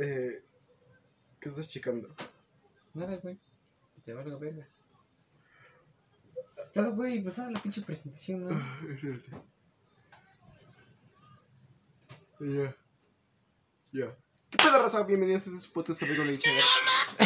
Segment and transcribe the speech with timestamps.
[0.00, 0.44] Eh,
[1.40, 2.14] ¿Qué estás checando?
[2.94, 3.36] Nada, güey.
[4.04, 4.68] Te valga verga.
[6.76, 8.50] Nada, güey, pues haz la pinche presentación, ¿no?
[8.88, 9.30] Espérate.
[12.38, 12.76] Ya.
[13.90, 14.16] Ya.
[14.50, 15.02] ¿Qué pedo, raza?
[15.02, 16.48] Bienvenidos a este podcast Café con Leche.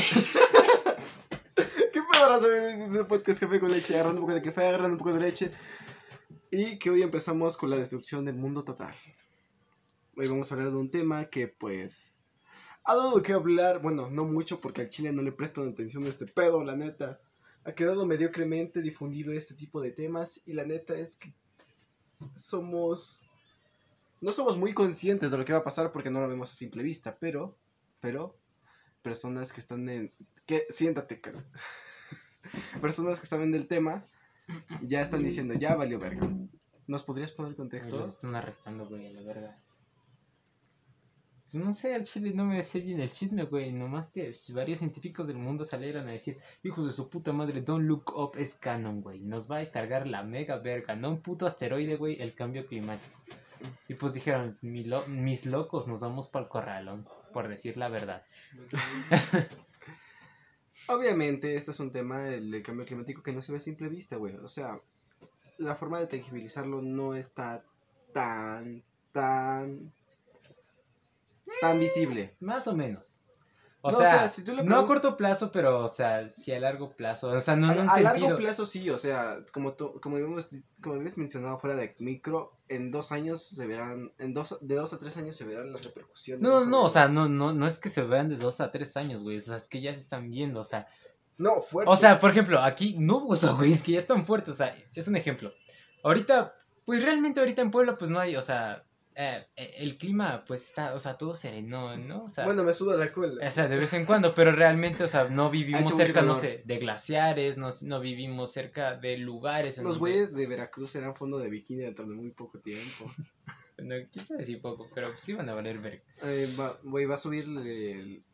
[1.92, 2.48] ¿Qué pedo, raza?
[2.48, 3.94] Bienvenidos a este podcast Café con Leche.
[3.96, 5.52] Agarrando un poco de café, agarrando un poco de leche.
[6.50, 8.94] Y que hoy empezamos con la destrucción del mundo total.
[10.16, 12.21] Hoy vamos a hablar de un tema que, pues.
[12.84, 13.80] Ha dado qué hablar.
[13.80, 17.20] Bueno, no mucho porque al chile no le prestan atención a este pedo, la neta.
[17.64, 20.42] Ha quedado mediocremente difundido este tipo de temas.
[20.46, 21.32] Y la neta es que.
[22.34, 23.24] Somos
[24.22, 26.54] no somos muy conscientes de lo que va a pasar porque no lo vemos a
[26.54, 27.58] simple vista, pero,
[28.00, 28.36] pero,
[29.02, 30.12] personas que están en,
[30.46, 31.44] que, siéntate, cara.
[32.80, 34.04] personas que saben del tema
[34.80, 36.28] ya están diciendo, ya valió verga.
[36.86, 37.96] ¿Nos podrías poner contexto?
[37.96, 39.58] Los están arrestando, güey, la verga.
[41.52, 43.72] Pues no sé, al chile no me sé bien el chisme, güey.
[43.72, 47.84] Nomás que varios científicos del mundo salieron a decir, hijos de su puta madre, don't
[47.86, 49.20] look up es canon, güey.
[49.20, 53.18] Nos va a cargar la mega verga, no un puto asteroide, güey, el cambio climático.
[53.88, 57.88] Y pues dijeron, "Mi lo- mis locos, nos vamos para el corralón, por decir la
[57.88, 58.22] verdad.
[60.88, 63.88] Obviamente, este es un tema el del cambio climático que no se ve a simple
[63.88, 64.34] vista, güey.
[64.36, 64.80] O sea,
[65.58, 67.62] la forma de tangibilizarlo no está
[68.12, 69.92] tan, tan,
[71.62, 72.34] tan visible.
[72.40, 73.18] Más o menos.
[73.82, 76.52] O, No, o sea, sea, si tú no a corto plazo, pero, o sea, sí
[76.52, 77.30] a largo plazo.
[77.30, 78.28] O sea, no en a, un a sentido...
[78.28, 80.48] largo plazo sí, o sea, como tú, como habíamos,
[80.80, 84.92] como habías mencionado fuera de micro, en dos años se verán, en dos, de dos
[84.92, 86.42] a tres años se verán las repercusiones.
[86.42, 88.96] No, no, o sea, no, no, no es que se vean de dos a tres
[88.96, 89.38] años, güey.
[89.38, 90.86] O sea, es que ya se están viendo, o sea.
[91.38, 91.90] No, fuerte.
[91.90, 94.56] O sea, por ejemplo, aquí no, o sea, güey, es que ya están fuertes, o
[94.56, 95.52] sea, es un ejemplo.
[96.04, 100.44] Ahorita, pues realmente ahorita en Puebla, pues no hay, o sea, eh, eh, el clima,
[100.46, 102.24] pues está, o sea, todo sereno, ¿no?
[102.24, 103.46] O sea, bueno, me suda la cola.
[103.46, 106.62] o sea, de vez en cuando, pero realmente, o sea, no vivimos cerca, no sé,
[106.64, 109.76] de glaciares, no, no vivimos cerca de lugares.
[109.78, 113.06] Los donde- güeyes de Veracruz serán fondo de bikini dentro de muy poco tiempo.
[113.78, 117.18] No, quise decir poco, pero sí van a valer ver Eh, va, güey, va a
[117.18, 118.24] subir el, el,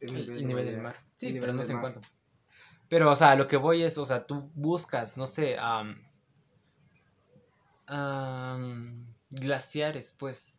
[0.00, 0.96] el, el nivel del mar.
[1.14, 2.00] Sí, pero nivel no sé en cuánto.
[2.88, 6.02] Pero, o sea, lo que voy es, o sea, tú buscas, no sé, am,
[7.86, 10.54] am, glaciares, pues.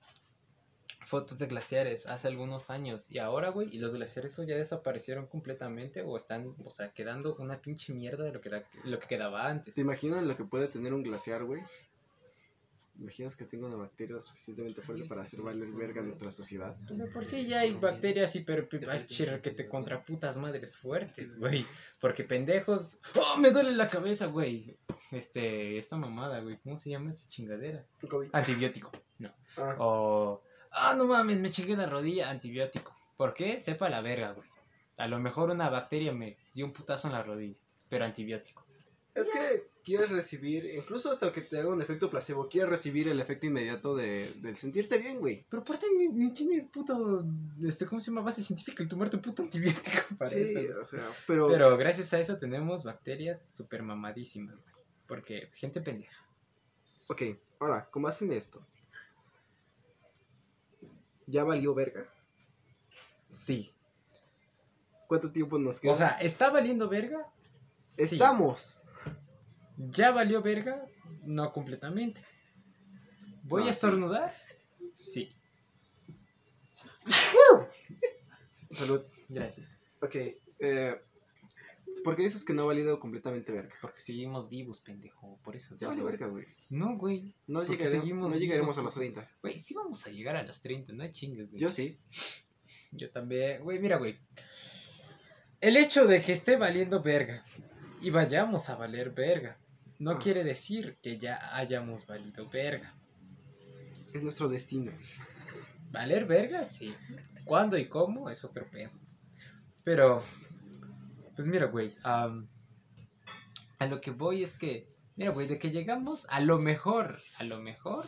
[1.06, 3.12] Fotos de glaciares hace algunos años.
[3.12, 7.60] Y ahora, güey, y los glaciares ya desaparecieron completamente o están, o sea, quedando una
[7.62, 9.76] pinche mierda de lo que, era- lo que quedaba antes.
[9.76, 11.62] ¿Te imaginas lo que puede tener un glaciar, güey?
[13.00, 16.76] ¿Imaginas que tenga una bacteria suficientemente fuerte para hacer valer verga nuestra sociedad?
[16.76, 21.66] De por sí ya hay bacterias pero hay que te contra putas madres fuertes, güey.
[22.00, 23.00] Porque pendejos.
[23.16, 24.78] ¡Oh, me duele la cabeza, güey!
[25.12, 26.58] Este, esta mamada, güey.
[26.64, 27.84] ¿Cómo se llama esta chingadera?
[28.08, 28.30] COVID.
[28.32, 28.92] Antibiótico.
[29.18, 29.34] No.
[29.58, 30.44] Ah, O.
[30.72, 32.30] Ah, no mames, me chingué la rodilla.
[32.30, 32.96] Antibiótico.
[33.18, 33.60] ¿Por qué?
[33.60, 34.48] Sepa la verga, güey.
[34.98, 37.58] A lo mejor una bacteria me dio un putazo en la rodilla.
[37.90, 38.66] Pero antibiótico.
[39.16, 43.20] es que quieres recibir, incluso hasta que te haga un efecto placebo, quieres recibir el
[43.20, 45.46] efecto inmediato de, del sentirte bien, güey.
[45.50, 47.26] Pero aparte ni, ni tiene puto.
[47.64, 48.22] Este, ¿Cómo se llama?
[48.22, 50.16] Base científica el tomarte un puto antibiótico.
[50.18, 54.76] para Sí, eso, o sea, pero, Pero gracias a eso tenemos bacterias super mamadísimas, güey.
[55.08, 56.26] Porque gente pendeja.
[57.08, 57.22] Ok,
[57.60, 58.66] ahora, ¿cómo hacen esto?
[61.28, 62.10] ¿Ya valió verga?
[63.30, 63.74] Sí.
[65.08, 65.92] ¿Cuánto tiempo nos queda?
[65.92, 67.28] O sea, ¿está valiendo verga?
[67.80, 68.04] Sí.
[68.04, 68.83] estamos.
[69.78, 70.86] ¿Ya valió verga?
[71.24, 72.22] No completamente.
[73.44, 74.34] ¿Voy No, a estornudar?
[74.96, 75.36] Sí.
[78.72, 79.04] Salud.
[79.30, 79.78] Gracias.
[80.02, 80.16] Ok,
[80.60, 80.96] eh,
[82.04, 83.74] ¿por qué dices que no ha valido completamente verga?
[83.82, 85.38] Porque seguimos vivos, pendejo.
[85.44, 85.76] Por eso.
[85.78, 86.46] Ya valió verga, güey.
[86.70, 87.34] No, güey.
[87.48, 89.32] No, llegaremos, no llegaremos vivos, a los porque- 30.
[89.42, 91.62] Güey, sí vamos a llegar a los 30, no hay chingues, güey.
[91.62, 91.98] Yo sí.
[92.92, 93.64] Yo también.
[93.64, 94.20] Güey, mira, güey.
[95.62, 97.44] El hecho de que esté valiendo verga
[98.02, 99.58] y vayamos a valer verga
[100.04, 100.20] no Ah.
[100.20, 102.94] quiere decir que ya hayamos valido verga.
[104.14, 104.92] Es nuestro destino.
[105.92, 106.64] ¿Valer verga?
[106.66, 106.94] Sí.
[107.46, 108.30] ¿Cuándo y cómo?
[108.30, 108.92] Es otro pedo.
[109.84, 110.22] Pero,
[111.36, 111.92] pues mira, güey.
[112.04, 112.48] am,
[113.80, 117.44] a lo que voy es que, mira, güey, de que llegamos, a lo mejor, a
[117.44, 118.06] lo mejor,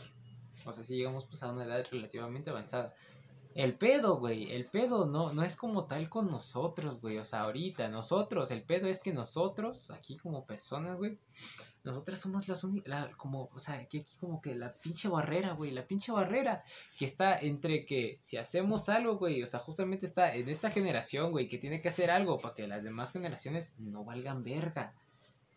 [0.65, 2.93] o sea, si llegamos pues a una edad relativamente avanzada.
[3.55, 7.19] El pedo, güey, el pedo no, no es como tal con nosotros, güey.
[7.19, 11.17] O sea, ahorita, nosotros, el pedo es que nosotros, aquí como personas, güey,
[11.85, 15.71] nosotras somos las únicas, como, o sea, que aquí como que la pinche barrera, güey,
[15.71, 16.65] la pinche barrera
[16.99, 21.31] que está entre que si hacemos algo, güey, o sea, justamente está en esta generación,
[21.31, 24.93] güey, que tiene que hacer algo para que las demás generaciones no valgan verga.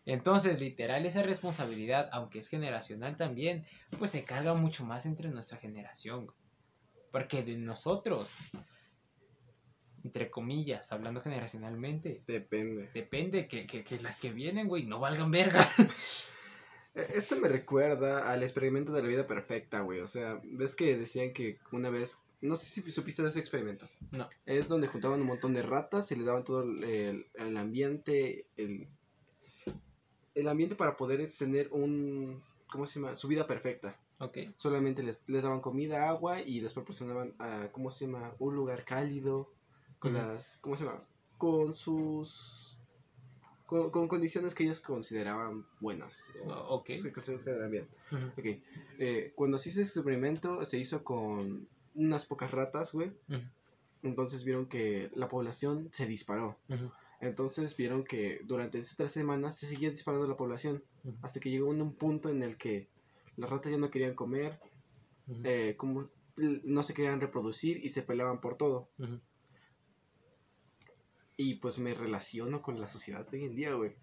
[0.05, 3.65] Entonces, literal, esa responsabilidad, aunque es generacional también,
[3.97, 6.27] pues se carga mucho más entre nuestra generación.
[6.27, 6.48] güey.
[7.11, 8.37] Porque de nosotros,
[10.03, 12.89] entre comillas, hablando generacionalmente, Depende.
[12.93, 15.67] depende que, que, que las que vienen, güey, no valgan verga.
[16.95, 19.99] Eh, Esto me recuerda al experimento de la vida perfecta, güey.
[19.99, 22.23] O sea, ves que decían que una vez.
[22.41, 23.85] No sé si supiste de ese experimento.
[24.11, 24.27] No.
[24.45, 28.45] Es donde juntaban un montón de ratas y le daban todo el, el- el ambiente.
[28.57, 28.87] El,
[30.35, 32.41] el ambiente para poder tener un.
[32.71, 33.13] ¿Cómo se llama?
[33.15, 33.99] Su vida perfecta.
[34.57, 38.33] Solamente les, les daban comida, agua y les proporcionaban, ah, ¿cómo se llama?
[38.39, 39.49] Un lugar cálido.
[39.99, 40.57] Con las.
[40.61, 40.97] ¿Cómo se llama?
[41.37, 42.77] Con sus.
[43.65, 46.27] Con, con condiciones que ellos consideraban buenas.
[46.45, 46.85] O- ok.
[46.85, 47.87] que consideraban bien.
[48.11, 48.45] Ujú, Ok,
[48.99, 53.11] eh, cuando se hizo ese experimento, se hizo con unas pocas ratas, güey.
[54.01, 56.57] Entonces vieron que la población se disparó.
[57.21, 60.81] Entonces vieron que durante esas tres semanas se seguía disparando la población.
[61.21, 62.87] Hasta que llegó en un punto en el que
[63.39, 64.59] las ratas ya no querían comer,
[65.43, 68.89] eh, como no se querían reproducir y se peleaban por todo.
[71.37, 73.95] Y pues me relaciono con la sociedad de hoy en día, güey.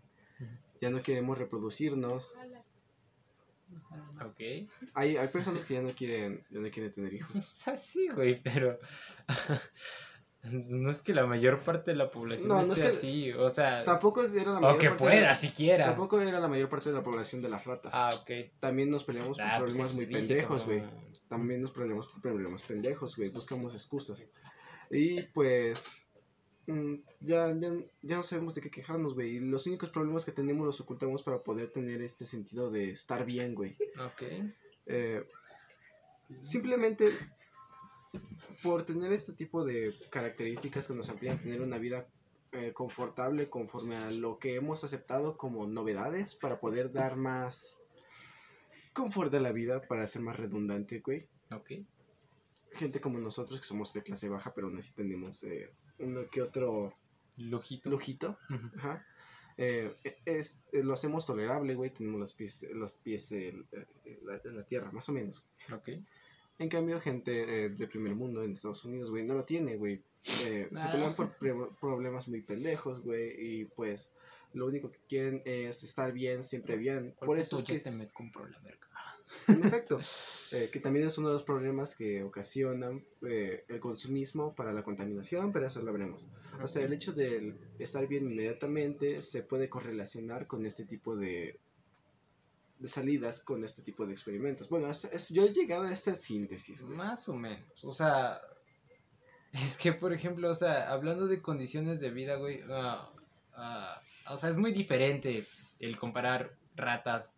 [0.80, 2.34] Ya no queremos reproducirnos.
[4.24, 4.68] Ok.
[4.94, 7.44] Hay, hay personas que ya no quieren, ya no quieren tener O hijos.
[7.44, 8.78] sea, sí, güey, pero.
[10.52, 13.32] No es que la mayor parte de la población No, no esté es que- así,
[13.32, 13.84] o sea.
[13.84, 15.84] Tampoco era la o mayor que parte de pueda, la- siquiera.
[15.86, 17.92] Tampoco era la mayor parte de la población de las ratas.
[17.94, 18.30] Ah, ok.
[18.60, 20.82] También nos peleamos por Ah, pues problemas muy pendejos, güey.
[21.28, 23.28] También nos peleamos por problemas pendejos, güey.
[23.30, 24.28] Buscamos excusas.
[24.90, 26.02] Y pues.
[26.68, 27.70] mm, Ya, ya,
[28.02, 29.36] ya no sabemos de qué quejarnos, güey.
[29.36, 33.24] Y los únicos problemas que tenemos los ocultamos para poder tener este sentido de estar
[33.24, 33.76] bien, güey.
[34.04, 34.22] Ok.
[34.86, 35.24] Eh,
[36.40, 37.10] simplemente
[38.62, 42.06] por tener este tipo de características que nos amplían tener una vida
[42.52, 47.80] eh, confortable conforme a lo que hemos aceptado como novedades para poder dar más
[48.92, 51.28] confort a la vida, para ser más redundante, güey.
[51.50, 51.72] Ok.
[52.72, 56.42] Gente como nosotros que somos de clase baja, pero aún así tenemos eh, uno que
[56.42, 56.94] otro
[57.36, 57.90] Lujito.
[57.90, 58.38] lujito.
[58.78, 59.04] Ajá.
[59.58, 61.90] Eh, es, eh, lo hacemos tolerable, güey.
[61.90, 63.66] Tenemos los pies, los pies en
[64.22, 65.46] la, en la tierra, más o menos.
[65.72, 65.90] Ok.
[66.58, 70.02] En cambio, gente eh, de primer mundo en Estados Unidos, güey, no lo tiene, güey.
[70.46, 70.90] Eh, se Ah.
[70.92, 73.34] pelean por pre- problemas muy pendejos, güey.
[73.38, 74.12] Y pues
[74.54, 77.12] lo único que quieren es estar bien, siempre bien.
[77.18, 78.86] ¿Cuál Por eso es que, es- me la verga.
[79.48, 80.00] en efecto,
[80.52, 84.84] eh, que también es uno de los problemas que ocasionan eh, el consumismo para la
[84.84, 86.30] contaminación, pero eso lo veremos.
[86.62, 91.58] O sea, el hecho de estar bien inmediatamente se puede correlacionar con este tipo de,
[92.78, 94.68] de salidas, con este tipo de experimentos.
[94.68, 96.96] Bueno, es- es- yo he llegado a esa síntesis, güey.
[96.96, 97.82] Más o menos.
[97.84, 98.40] O sea,
[99.52, 103.08] es que, por ejemplo, o sea, hablando de condiciones de vida, güey, ah,
[103.54, 104.00] ah,
[104.30, 105.44] o sea, es muy diferente
[105.80, 107.34] el comparar ratas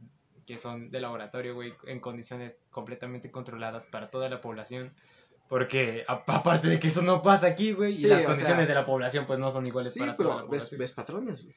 [0.47, 4.91] que son de laboratorio, güey, en condiciones completamente controladas para toda la población.
[5.49, 8.75] Porque a- aparte de que eso no pasa aquí, güey, y las condiciones sea, de
[8.75, 10.79] la población pues no son iguales Sí, para toda la pero ves, población.
[10.81, 11.55] ves patrones, güey.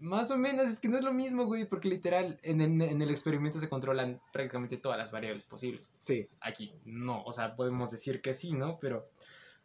[0.00, 3.02] Más o menos, es que no es lo mismo, güey, porque literal en el, en
[3.02, 5.94] el experimento se controlan prácticamente todas las variables posibles.
[5.98, 8.78] Sí, Aquí no, o sea, podemos decir que sí, ¿no?
[8.80, 9.08] Pero,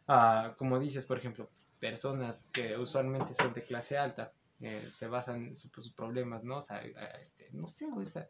[0.08, 1.48] ah, como dices, por ejemplo,
[1.80, 6.58] personas que usualmente son de clase alta, eh, se basan en su- sus problemas, ¿no?
[6.58, 6.80] O sea,
[7.20, 8.28] este, no sé, güey, o sea,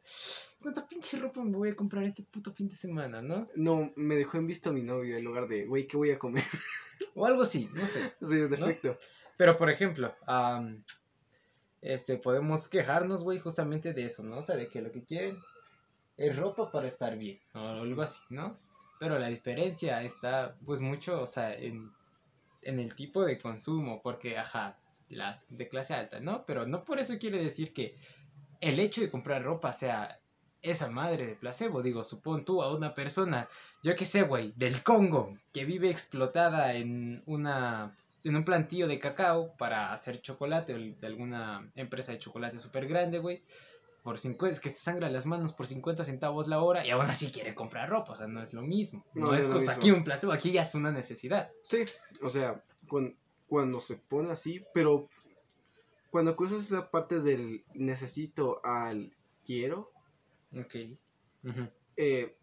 [0.61, 3.49] ¿cuánta pinche ropa me voy a comprar este puto fin de semana, no?
[3.55, 6.19] no, me dejó en visto a mi novio en lugar de, güey, ¿qué voy a
[6.19, 6.45] comer?
[7.15, 8.01] O algo así, no sé.
[8.23, 8.99] sí, en efecto.
[9.37, 10.83] Pero, por ejemplo, am,
[11.87, 14.39] este, podemos quejarnos, güey, justamente de eso, ¿no?
[14.39, 15.39] O sea, de que lo que quieren
[16.17, 18.59] es ropa para estar bien, o algo así, ¿no?
[18.99, 21.93] Pero la diferencia está, pues, mucho, o sea, en,
[22.63, 24.79] en el tipo de consumo, porque, ajá,
[25.09, 26.45] las de clase alta, ¿no?
[26.47, 27.97] Pero no por eso quiere decir que
[28.61, 30.21] el hecho de comprar ropa sea
[30.63, 31.83] esa madre de placebo.
[31.83, 33.49] Digo, supón tú a una persona,
[33.83, 37.95] yo qué sé, güey, del Congo, que vive explotada en una
[38.29, 42.87] en un plantío de cacao para hacer chocolate o de alguna empresa de chocolate súper
[42.89, 43.43] grande, güey.
[44.03, 47.07] Por 50, es que se sangra las manos por 50 centavos la hora y aún
[47.07, 49.05] así quiere comprar ropa, o sea, no es lo mismo.
[49.15, 49.73] No, es cosa mismo.
[49.73, 51.51] aquí un placebo, aquí ya es una necesidad.
[51.63, 51.85] Sí,
[52.23, 53.17] o sea, cuan-
[53.49, 55.09] cuando se pone así, pero
[56.11, 59.13] cuando cruzas esa parte del necesito al
[59.45, 59.91] quiero,
[60.57, 60.75] Ok.
[61.45, 61.69] Ujú.
[61.97, 62.37] eh,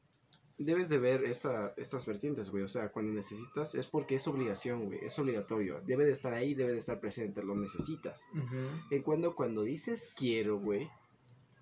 [0.63, 2.63] debes de ver esta, estas vertientes, güey.
[2.63, 5.00] O sea, cuando necesitas es porque es obligación, güey.
[5.03, 5.82] Es obligatorio.
[5.86, 7.43] Debe de estar ahí, debe de estar presente.
[7.43, 8.27] Lo necesitas.
[8.34, 8.55] Ujú.
[8.91, 10.89] En cuando, cuando dices quiero, güey,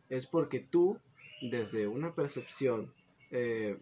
[0.10, 0.98] es porque tú,
[1.41, 2.91] desde una percepción
[3.31, 3.77] eh,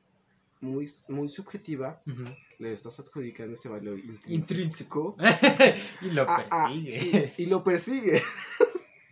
[0.61, 2.23] muy, muy subjetiva, Ujú.
[2.59, 5.15] le estás adjudicando ese valor intrínseco.
[5.15, 5.17] Intrínseco.
[6.01, 7.33] y lo a- a- persigue.
[7.37, 8.21] y, y lo persigue.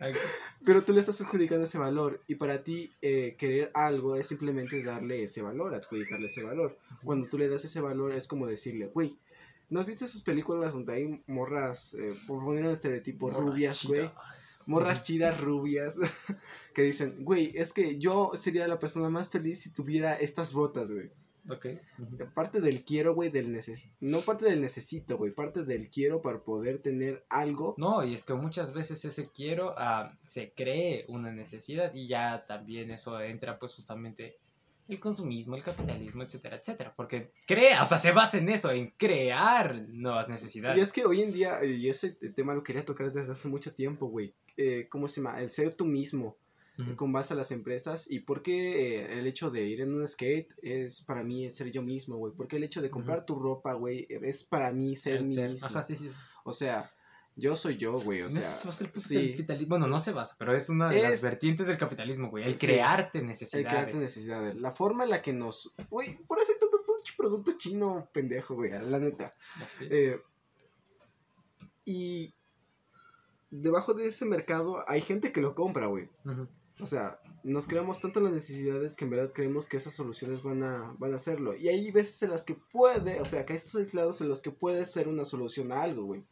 [0.64, 2.22] Pero tú le estás adjudicando ese valor.
[2.26, 6.76] Y para ti, eh, querer algo es simplemente darle ese valor, adjudicarle ese valor.
[7.04, 9.16] Cuando tú le das ese valor, es como decirle, güey,
[9.70, 13.84] ¿No has visto esas películas donde hay morras, eh, por poner un estereotipo, Morras rubias,
[13.84, 14.10] güey?
[14.66, 15.98] Morras chidas, rubias,
[16.74, 20.90] que dicen, güey, es que yo sería la persona más feliz si tuviera estas botas,
[20.90, 21.10] güey.
[21.48, 21.66] Ok.
[22.34, 23.94] Parte del quiero, güey, del neces...
[24.00, 27.74] No parte del necesito, güey, parte del quiero para poder tener algo.
[27.78, 32.44] No, y es que muchas veces ese quiero ah, se cree una necesidad y ya
[32.46, 34.36] también eso entra pues justamente
[34.88, 36.92] el consumismo, el capitalismo, etcétera, etcétera.
[36.94, 40.78] Porque crea, o sea, se basa en eso, en crear nuevas necesidades.
[40.78, 43.48] Y es que hoy en día, eh, y ese tema lo quería tocar desde hace
[43.48, 44.34] mucho tiempo, güey.
[44.56, 45.40] Eh, ¿Cómo se llama?
[45.40, 46.36] El ser tú mismo.
[46.94, 50.06] Con base a las empresas y por qué eh, el hecho de ir en un
[50.06, 52.32] skate es para mí es ser yo mismo, güey.
[52.36, 55.50] Porque el hecho de comprar tu ropa, güey, es para mí ser El mí ser-
[55.50, 55.66] mismo.
[55.66, 56.08] Ajá, sí, sí.
[56.44, 56.88] O sea,
[57.34, 58.22] yo soy yo, güey.
[58.22, 59.30] O sea, se basa el sí.
[59.32, 59.70] capitalismo.
[59.70, 62.44] Bueno, no se basa, pero es una de las Es- vertientes del capitalismo, güey.
[62.44, 62.66] El Sí.
[62.66, 63.66] crearte El necesidades.
[63.68, 64.54] crearte necesidades.
[64.54, 65.72] La forma en la que nos.
[65.90, 69.32] Güey, por eso hay tanto pinche producto chino pendejo, güey, la neta.
[69.64, 69.90] Así es.
[69.92, 70.22] Eh,
[71.84, 72.34] y
[73.50, 76.08] debajo de ese mercado hay gente que lo compra, güey.
[76.24, 76.46] Ujú.
[76.80, 80.62] O sea, nos creamos tanto las necesidades que en verdad creemos que esas soluciones van
[80.62, 81.56] a, van a hacerlo.
[81.56, 84.42] Y hay veces en las que puede, o sea, que hay estos aislados en los
[84.42, 86.24] que puede ser una solución a algo, güey.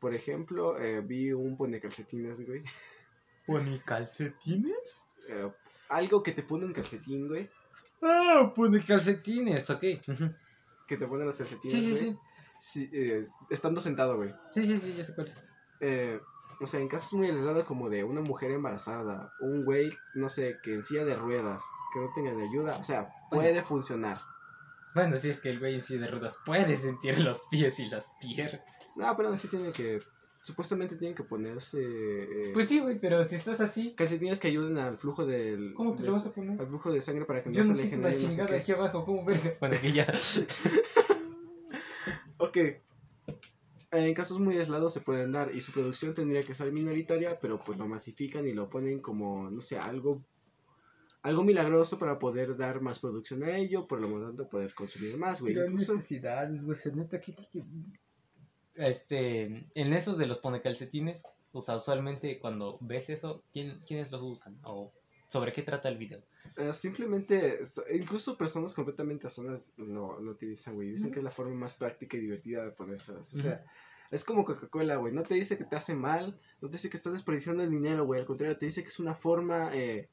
[0.00, 2.62] Por ejemplo, eh, vi un pone calcetines, güey.
[3.46, 5.10] ¿Pone calcetines?
[5.28, 5.50] Eh,
[5.90, 7.48] algo que te pone un calcetín, güey.
[8.02, 9.80] Ah, pone calcetines, ok.
[9.80, 12.12] Que te pone los calcetines, Sí, sí, güey.
[12.12, 12.18] sí.
[12.60, 14.34] Sí, eh, estando sentado, güey.
[14.50, 15.44] Sí, sí, sí, ya sé cuál es.
[15.80, 16.20] Eh,
[16.60, 20.58] o sea, en casos muy aislados como de una mujer embarazada, un güey, no sé,
[20.62, 21.62] que en silla de ruedas,
[21.92, 24.20] que no tenga de ayuda, o sea, puede funcionar.
[24.94, 27.88] Bueno, si es que el güey en sí de ruedas puede sentir los pies y
[27.88, 28.60] las piernas.
[28.96, 30.00] No, pero sí tiene que,
[30.42, 34.78] supuestamente tienen que ponerse eh, Pues sí, güey, pero si estás así, calcetines que ayuden
[34.78, 36.60] al flujo del, ¿cómo te lo vas a poner?
[36.60, 39.04] al flujo de sangre para que no Yo se le genere no sé aquí abajo,
[39.04, 39.52] ¿cómo verga?
[39.60, 40.06] Bueno, aquí ya.
[42.38, 42.56] Ok.
[43.90, 47.58] En casos muy aislados se pueden dar y su producción tendría que ser minoritaria, pero
[47.58, 50.18] pues lo masifican y lo ponen como, no sé, algo
[51.22, 55.40] algo milagroso para poder dar más producción a ello, por lo tanto poder consumir más,
[55.40, 55.52] güey.
[55.54, 57.64] Pero Incluso- necesidades, güey, se neta que, que- que-
[58.74, 59.42] Este,
[59.74, 64.22] en esos de los pone calcetines, o sea, usualmente cuando ves eso, ¿quién, ¿quiénes los
[64.22, 64.56] usan?
[64.62, 64.92] ¿O
[65.28, 66.22] sobre qué trata el video?
[66.56, 70.90] Eh, simplemente, so- incluso personas completamente sanas lo, lo utilizan, güey.
[70.90, 73.32] Dicen que es la forma más práctica y divertida de ponérselas.
[73.34, 73.64] O sea,
[74.10, 75.12] es como Coca-Cola, güey.
[75.12, 78.04] No te dice que te hace mal, no te dice que estás desperdiciando el dinero,
[78.06, 78.20] güey.
[78.20, 80.08] Al contrario, te dice que es una forma eh,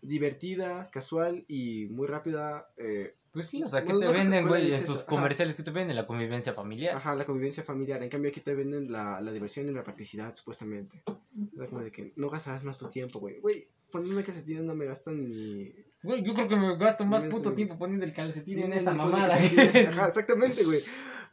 [0.00, 2.68] divertida, casual y muy rápida.
[2.76, 5.56] eh, Pues sí, o sea, ¿qué No, te no, venden, güey, en sus eso, comerciales?
[5.56, 5.96] ¿Qué te venden?
[5.96, 6.96] La convivencia familiar.
[6.96, 8.02] ajá, la convivencia familiar.
[8.02, 11.02] En cambio, aquí te venden la, la diversión y la practicidad, supuestamente.
[11.06, 13.40] O sea, como de que no gastarás más tu tiempo, güey.
[13.40, 15.72] Güey, poniéndome calcetines no me gastan ni.
[16.02, 19.34] Güey, yo creo que me gasto más puto tiempo poniendo el calcetín en esa mamada.
[19.88, 20.80] Ajá, exactamente, güey.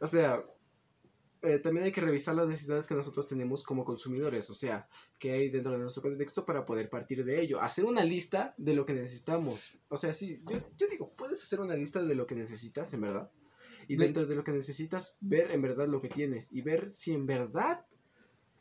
[0.00, 0.42] O sea,
[1.42, 4.50] eh, también hay que revisar las necesidades que nosotros tenemos como consumidores.
[4.50, 7.60] O sea, que hay dentro de nuestro contexto para poder partir de ello.
[7.60, 9.78] Hacer una lista de lo que necesitamos.
[9.88, 13.00] O sea, sí, yo, yo digo, puedes hacer una lista de lo que necesitas, en
[13.00, 13.30] verdad.
[13.88, 16.52] Y dentro de lo que necesitas, ver en verdad lo que tienes.
[16.52, 17.84] Y ver si en verdad,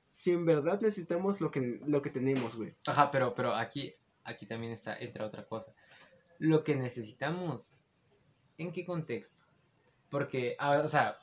[0.10, 2.76] si en verdad necesitamos lo que, lo que tenemos, güey.
[2.88, 3.94] Ajá, pero, pero aquí,
[4.24, 5.74] aquí también está, entra otra cosa.
[6.40, 7.82] Lo que necesitamos,
[8.58, 9.44] ¿en qué contexto?
[10.10, 11.16] Porque, ah, o sea,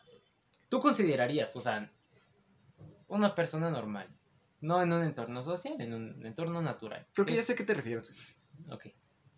[0.68, 1.92] tú considerarías, o sea,
[3.08, 4.08] una persona normal,
[4.60, 7.06] no en un entorno social, en un entorno natural.
[7.14, 8.38] Creo que ¿Qué- ya sé a qué te refieres.
[8.70, 8.86] Ok,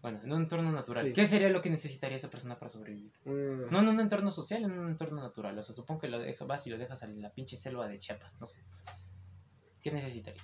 [0.01, 1.05] bueno, en un entorno natural.
[1.05, 1.13] Sí.
[1.13, 3.13] ¿Qué sería lo que necesitaría esa persona para sobrevivir?
[3.25, 5.59] Mm, No en un entorno social, en un entorno natural.
[5.59, 7.99] O sea, supongo que lo deja, vas y lo dejas en la pinche selva de
[7.99, 8.65] Chiapas, no sé.
[9.83, 10.43] ¿Qué necesitaría?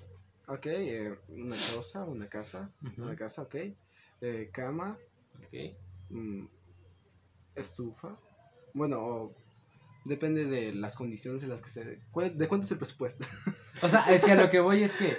[0.49, 2.71] Ok, eh, una cosa, una casa.
[2.99, 3.55] Una casa, ok.
[4.21, 4.99] Eh, cama,
[5.47, 5.77] Ok.
[6.11, 6.47] mm,
[7.55, 8.19] estufa.
[8.75, 9.35] Bueno, o-
[10.05, 12.01] depende de las condiciones en las que se...
[12.11, 13.27] ¿cuál- ¿De cuánto es el presupuesto?
[13.83, 15.17] O sea, es que a lo que voy es que.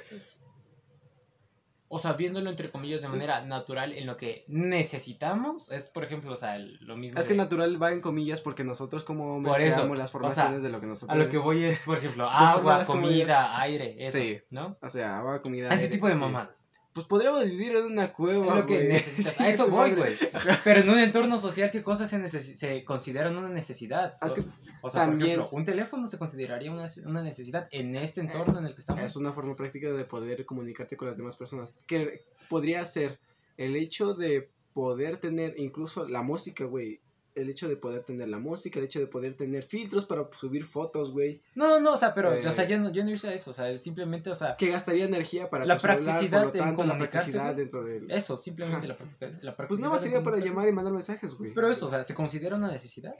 [1.87, 6.33] O sea, viéndolo entre comillas de manera natural, en lo que necesitamos, es por ejemplo,
[6.33, 7.19] o sea, el- lo mismo.
[7.19, 10.69] Es que natural va en comillas porque nosotros como creamos las o sea, formaciones de
[10.69, 11.15] lo que nosotros...
[11.15, 14.39] A lo que voy es, por ejemplo, agua, comida, aire, eso, Sí.
[14.49, 14.77] ¿no?
[14.81, 15.67] O sea, agua, comida...
[15.67, 16.19] Ese aire, tipo de sí.
[16.19, 16.69] mamadas.
[16.95, 19.33] Pues podríamos vivir en una cueva, Es lo que necesitas.
[19.33, 20.15] Sí, A eso voy, güey.
[20.63, 24.15] Pero en un entorno social, ¿qué cosas se, se consideran una necesidad?
[24.25, 24.43] Es que
[24.79, 28.59] o sea, también- por ejemplo, un teléfono se consideraría una, una necesidad en este entorno
[28.59, 29.03] en el que estamos.
[29.03, 31.75] Es una forma práctica de poder comunicarte con las demás personas.
[31.85, 33.19] Que podría ser
[33.57, 37.01] el hecho de poder tener incluso la música, güey.
[37.35, 40.63] El hecho de poder tener la música, el hecho de poder tener filtros para subir
[40.65, 41.41] fotos, güey.
[41.53, 43.53] No, no, o sea, pero, Eh, o sea, yo no, yo no hice eso, o
[43.53, 47.53] sea, simplemente, o sea, Que gastaría energía para La practicidad por lo tanto, la practicidad
[47.53, 48.09] dentro del...
[48.09, 51.33] eso, simplemente la, práctica- la Pues practicidad nada más sería para llamar y mandar mensajes,
[51.35, 51.53] güey.
[51.53, 53.13] Pero eso, o sea, ¿se considera una necesidad?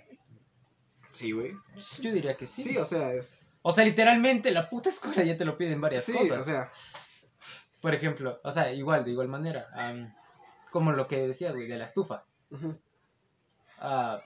[1.12, 1.52] Sí, güey.
[2.02, 2.64] Yo diría que sí.
[2.64, 3.36] Sí, o sea, es...
[3.64, 6.40] O sea, literalmente, la puta escuela ya te lo piden varias Sí, cosas.
[6.40, 6.72] o sea,
[7.82, 9.68] Por ejemplo, o sea, igual, de igual manera.
[10.72, 12.26] como lo que decías, güey, de la estufa.
[12.50, 12.80] ujú.
[13.80, 14.22] Ah,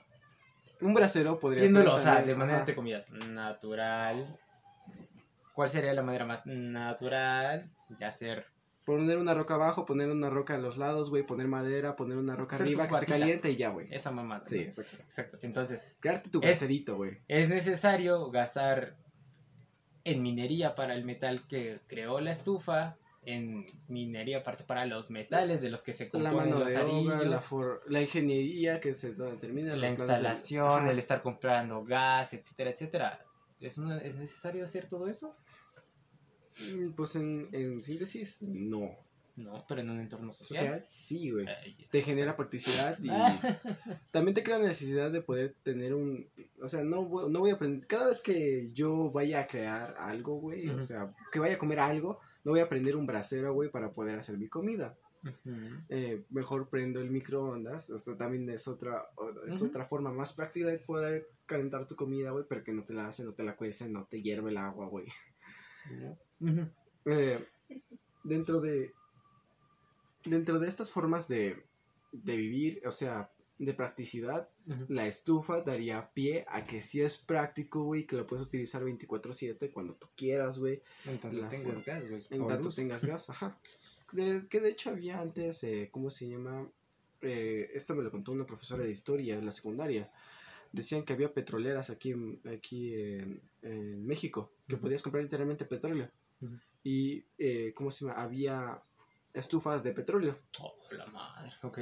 [0.80, 2.60] un brasero podría viéndolo, ser o sea, de manera ajá.
[2.60, 4.38] entre comillas, natural.
[5.54, 8.46] ¿Cuál sería la manera más natural de hacer?
[8.86, 12.34] Poner una roca abajo, poner una roca a los lados, güey, poner madera, poner una
[12.34, 13.86] roca Hacer arriba que se caliente y ya, güey.
[13.90, 14.44] Esa mamada.
[14.44, 14.96] Sí, exacto.
[14.96, 15.38] Exacto.
[15.42, 17.18] Entonces, Crearte tu braserito, güey.
[17.28, 18.96] es necesario gastar
[20.04, 25.60] en minería para el metal que creó la estufa, en minería aparte para los metales
[25.60, 28.94] de los que se La componen mano los de obra, la, for- la ingeniería que
[28.94, 29.76] se determina.
[29.76, 33.24] la instalación, el estar comprando gas, etcétera, etcétera.
[33.60, 35.36] ¿Es, una- ¿Es necesario hacer todo eso?
[36.74, 38.96] Mm, Pues en, en síntesis, no.
[39.36, 40.58] No, pero en un entorno social.
[40.66, 41.46] Social, sí, güey.
[41.90, 43.08] Te genera practicidad y
[44.12, 46.28] también te crea la necesidad de poder tener un...
[46.62, 47.86] O sea, no, voy- no voy a aprender...
[47.86, 51.80] Cada vez que yo vaya a crear algo, güey, o sea, que vaya a comer
[51.80, 54.96] algo, no voy a prender un brasero, güey, para poder hacer mi comida.
[55.90, 57.90] Eh, mejor prendo el microondas.
[57.90, 59.06] Esto también es otra,
[59.46, 62.94] es otra forma más práctica de poder calentar tu comida, güey, pero que no te
[62.94, 65.06] la hace, no te la cuece, no te hierve el agua, güey.
[67.06, 67.38] Eh,
[68.24, 68.92] dentro de
[70.24, 71.62] dentro de estas formas de,
[72.12, 74.48] de vivir, o sea, de practicidad,
[74.88, 79.70] la estufa daría pie a que si es práctico, güey, que lo puedes utilizar 24/7
[79.72, 82.24] cuando tú quieras, güey, En tanto tengas gas, güey.
[82.30, 83.58] en tanto tengas gas, ajá.
[84.12, 86.70] De- que de hecho había antes, eh, ¿cómo se llama?
[87.22, 90.10] Eh, esto me lo contó una profesora de historia en la secundaria.
[90.72, 96.08] Decían que había petroleras aquí, en- aquí en, en México, que podías comprar literalmente petróleo.
[96.82, 98.22] Y, eh, ¿cómo se llama?
[98.22, 98.82] Había
[99.34, 100.38] estufas de petróleo.
[100.60, 101.52] Oh, la madre.
[101.62, 101.78] Ok.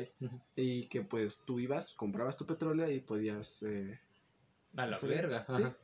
[0.57, 3.63] Y que pues tú ibas, comprabas tu petróleo y podías...
[3.63, 4.01] eh,
[4.77, 5.45] A la hacer- verga.
[5.49, 5.63] Sí.
[5.63, 5.77] ajá.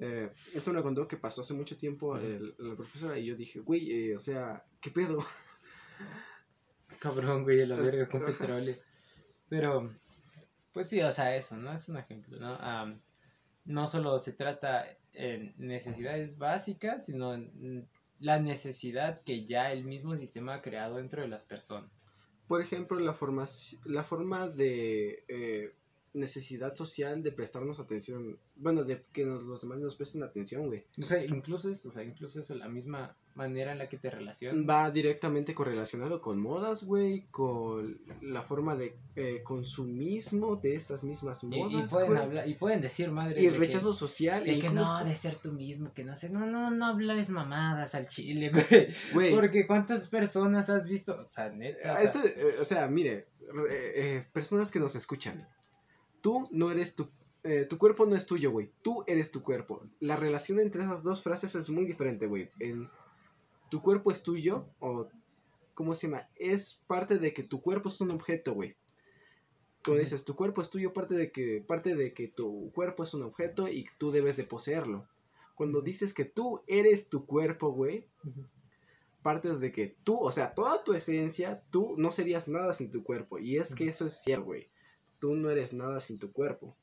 [0.00, 2.18] Eh, esto me lo contó que pasó hace mucho tiempo Ujú.
[2.18, 5.18] el- la profesora y yo dije, güey, eh, o sea, ¿qué pedo?
[7.00, 8.76] Cabrón, güey, a la verga con petróleo.
[9.48, 9.92] Pero,
[10.72, 11.72] pues sí, o sea, eso, ¿no?
[11.72, 12.54] Es un ejemplo, ¿no?
[12.60, 13.00] Am,
[13.64, 17.86] no solo se trata en necesidades básicas, sino en
[18.20, 22.12] la necesidad que ya el mismo sistema ha creado dentro de las personas.
[22.46, 23.46] Por ejemplo, la, forma,
[23.84, 25.74] la forma de eh,
[26.18, 28.38] necesidad social de prestarnos atención.
[28.56, 30.84] Bueno, de que nos- los demás nos presten atención, güey.
[31.00, 34.10] O sea, incluso eso, o sea, incluso eso, la misma manera en la que te
[34.10, 34.68] relacionas.
[34.68, 41.42] Va directamente correlacionado con modas, güey, con la forma de eh, consumismo de estas mismas
[41.44, 42.20] Y, y modas, pueden güey.
[42.22, 44.44] hablar, y pueden decir, madre, Y que- rechazo social.
[44.44, 47.30] de e que no, de ser tú mismo, que no sé, no, no, no hables
[47.30, 48.88] mamadas al chile, güey.
[49.12, 52.88] güey, Porque cuántas personas has visto, o sea, neta, o sea, Este, eh, o sea,
[52.88, 55.48] mire, re- eh, personas que nos escuchan,
[56.22, 57.10] tú no eres tu,
[57.44, 59.82] eh, tu cuerpo no es tuyo, güey, tú eres tu cuerpo.
[60.00, 62.50] La relación entre esas dos frases es muy diferente, güey.
[62.58, 62.88] En
[63.70, 65.08] tu cuerpo es tuyo o,
[65.74, 66.28] ¿cómo se llama?
[66.36, 68.74] Es parte de que tu cuerpo es un objeto, güey.
[69.84, 73.14] Como dices, tu cuerpo es tuyo, parte de que parte de que tu cuerpo es
[73.14, 75.06] un objeto y tú debes de poseerlo.
[75.54, 78.06] Cuando dices que tú eres tu cuerpo, güey,
[79.22, 83.02] partes de que tú, o sea, toda tu esencia, tú no serías nada sin tu
[83.02, 83.38] cuerpo.
[83.38, 84.68] Y es que eso es cierto, güey.
[85.20, 86.76] Tú no eres nada sin tu cuerpo.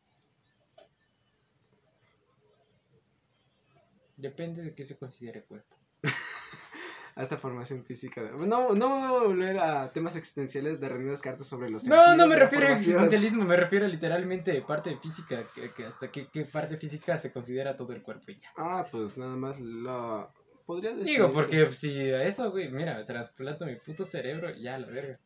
[4.18, 5.76] depende de qué se considere cuerpo.
[7.18, 8.22] A esta formación física.
[8.24, 12.16] de- No, no voy a volver a temas existenciales de René Descartes sobre los No,
[12.18, 16.28] no me la refiero a existencialismo, me refiero literalmente parte física, que, que hasta qué,
[16.28, 18.50] qué parte física se considera todo el cuerpo y ya.
[18.58, 20.30] Ah, pues nada más lo...
[20.66, 21.06] Podría decir...
[21.16, 25.20] Digo, porque si a eso, güey, mira, trasplanto mi puto cerebro y ya, la verga.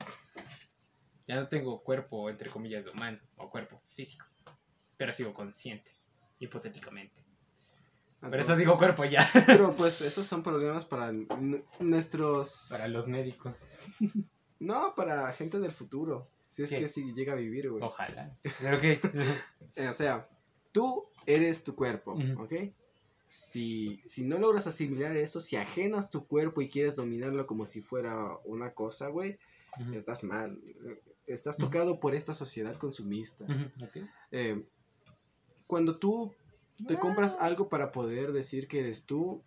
[1.29, 4.25] Ya no tengo cuerpo, entre comillas, de humano, o cuerpo físico.
[4.97, 5.91] Pero sigo consciente,
[6.39, 7.13] hipotéticamente.
[8.19, 9.23] Por eso digo cuerpo ya.
[9.45, 11.11] Pero pues esos son problemas para
[11.79, 12.69] nuestros...
[12.71, 13.61] Para los médicos.
[14.61, 16.29] No, para gente del futuro.
[16.45, 16.79] Si es ¿Qué?
[16.79, 17.81] que si llega a vivir, güey.
[17.81, 18.35] Ojalá.
[18.59, 18.83] Pero ok.
[19.77, 20.27] Eh, o sea,
[20.73, 22.43] tú eres tu cuerpo, Ujú.
[22.43, 22.53] ¿ok?
[23.25, 27.81] Si, si no logras asimilar eso, si ajenas tu cuerpo y quieres dominarlo como si
[27.81, 29.39] fuera una cosa, güey,
[29.93, 30.59] estás mal.
[31.29, 33.45] Estás tocado por esta sociedad consumista.
[34.31, 34.65] Eh,
[35.67, 36.33] cuando tú
[36.87, 37.45] te compras Ah.
[37.45, 39.43] algo para poder decir que eres tú,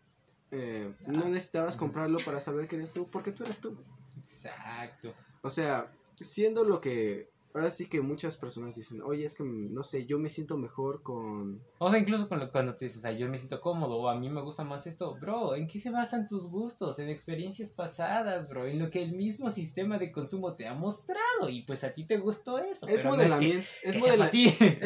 [0.53, 1.29] eh, no Ah.
[1.29, 3.77] necesitabas comprarlo para saber que eres tú, porque tú eres tú.
[4.23, 5.13] Exacto.
[5.43, 5.91] O sea,
[6.21, 10.19] siendo lo que ahora sí que muchas personas dicen, oye, es que, no sé, yo
[10.19, 11.61] me siento mejor con...
[11.79, 14.19] O sea, incluso con lo- cuando te dices, "Ay, yo me siento cómodo o a
[14.19, 16.99] mí me gusta más esto, bro, ¿en qué se basan tus gustos?
[16.99, 21.49] En experiencias pasadas, bro, en lo que el mismo sistema de consumo te ha mostrado
[21.51, 22.87] y pues a ti te gustó eso.
[22.89, 24.31] Es pero no es que- modelamiento, es, modela-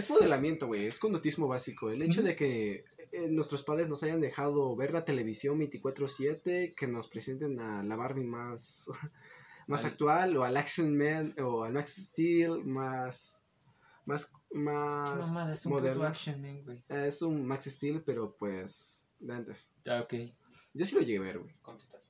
[0.10, 1.90] modelamiento, güey, es conductismo básico.
[1.90, 6.86] El hecho de que eh, nuestros padres nos hayan dejado ver la televisión 24/7, que
[6.88, 8.90] nos presenten a la Barbie más,
[9.66, 13.42] más Al- actual, o al Action Man, o al Max Steel más...
[14.04, 16.04] Más, más es un moderno.
[16.04, 16.78] action man, güey.
[16.88, 19.72] Eh, Es un Max Steel, pero pues de antes.
[19.88, 20.14] Ah, ok.
[20.74, 21.52] Yo sí lo llegué a ver, güey.
[21.60, 22.00] Con tetas.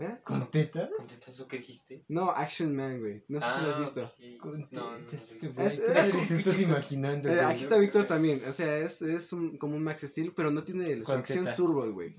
[0.00, 0.18] ¿Eh?
[0.22, 0.90] ¿Con tetas?
[0.94, 2.04] ¿Con tetas o qué dijiste?
[2.08, 3.24] No, Action Man, güey.
[3.28, 4.04] No sé si lo has Ah, visto.
[4.04, 4.38] ok.
[4.38, 5.62] Con No, no, no, tetas, no, este no.
[5.62, 7.46] Es- ¿Qué es estás imaginando, Eh, güey?
[7.46, 8.42] aquí está Víctor también.
[8.46, 11.90] O sea, es, es un, como un Max Steel, pero no tiene su acción turbo,
[11.90, 12.14] güey.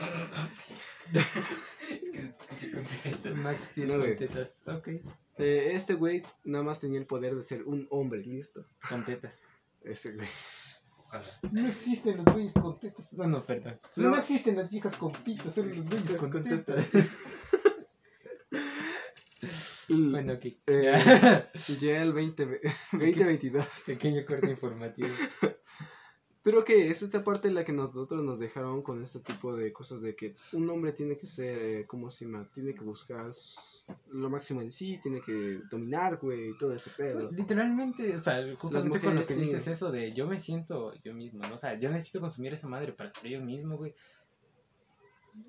[3.35, 4.63] Max Steel No, tetas.
[4.67, 4.87] Ok.
[5.37, 8.65] Eh, este güey nada más tenía el poder de ser un hombre, listo.
[8.89, 9.43] Con tetas.
[9.83, 10.27] Ese güey.
[11.51, 13.13] No existen los güeyes con tetas.
[13.13, 13.79] No, no, perdón.
[13.97, 14.17] No, No.
[14.17, 16.89] existen las viejas con pito, solo los güeyes con, Con tetas.
[19.89, 20.45] L- bueno, ok.
[20.45, 21.51] Eh, Ya.
[21.79, 22.61] Ya el 20,
[22.93, 23.65] 2022.
[23.85, 25.09] Pequeño corte informativo.
[26.45, 29.73] Pero que es esta parte en la que nosotros nos dejaron con este tipo de
[29.73, 32.47] cosas de que un hombre tiene que ser, eh, ¿cómo se llama?
[32.53, 33.25] Tiene que buscar
[34.11, 37.31] lo máximo en sí, tiene que dominar, güey, y todo ese pedo.
[37.31, 41.15] Literalmente, o sea, justamente con lo que tienen- dices eso de yo me siento yo
[41.15, 41.55] mismo, ¿no?
[41.55, 43.95] O sea, yo necesito consumir esa madre para ser yo mismo, güey.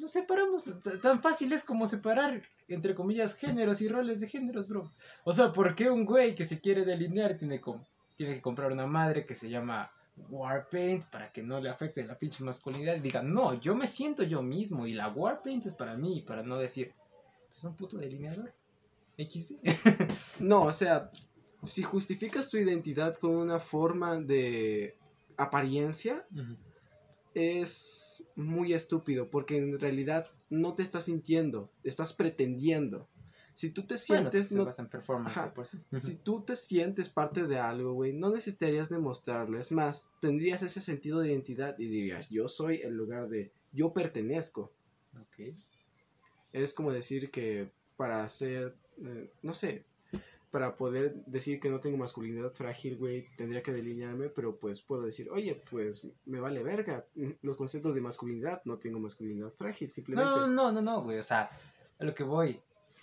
[0.01, 0.65] Nos separamos,
[1.03, 4.91] tan fácil es como separar, entre comillas, géneros y roles de géneros, bro.
[5.25, 7.61] O sea, ¿por qué un güey que se quiere delinear tiene,
[8.15, 9.91] tiene que comprar una madre que se llama
[10.29, 12.97] Warpaint para que no le afecte la pinche masculinidad?
[12.97, 16.43] Y diga, no, yo me siento yo mismo y la Warpaint es para mí, para
[16.43, 16.93] no decir,
[17.55, 18.53] es un puto delineador.
[19.19, 19.55] XD.
[20.41, 21.11] No, o sea,
[21.63, 24.97] si justificas tu identidad con una forma de
[25.37, 26.27] apariencia,
[27.35, 33.09] es muy estúpido porque en realidad no te estás sintiendo, estás pretendiendo.
[33.57, 35.55] Si tú te Bueno, sientes, pues se no- en performance Ajá.
[35.55, 35.79] por sí.
[35.99, 39.59] si tú te sientes parte de algo, güey, no necesitarías demostrarlo.
[39.59, 43.95] Es más, tendrías ese sentido de identidad y dirías, yo soy en lugar de yo
[43.95, 44.73] pertenezco.
[45.19, 45.55] Ok.
[46.53, 49.85] Es como decir que para hacer, eh, no sé,
[50.51, 55.03] para poder decir que no tengo masculinidad frágil, güey, tendría que delinearme, pero pues puedo
[55.03, 57.07] decir, oye, pues me vale verga.
[57.41, 60.29] Los conceptos de masculinidad, no tengo masculinidad frágil, simplemente.
[60.31, 61.19] No, no, no, no, güey.
[61.19, 61.49] O sea,
[61.99, 62.61] a lo que voy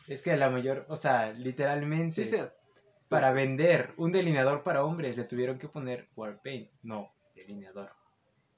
[0.07, 2.53] es que a la mayor, o sea, literalmente, Sí, sea,
[3.07, 7.91] para vender un delineador para hombres le tuvieron que poner Warpaint, no delineador.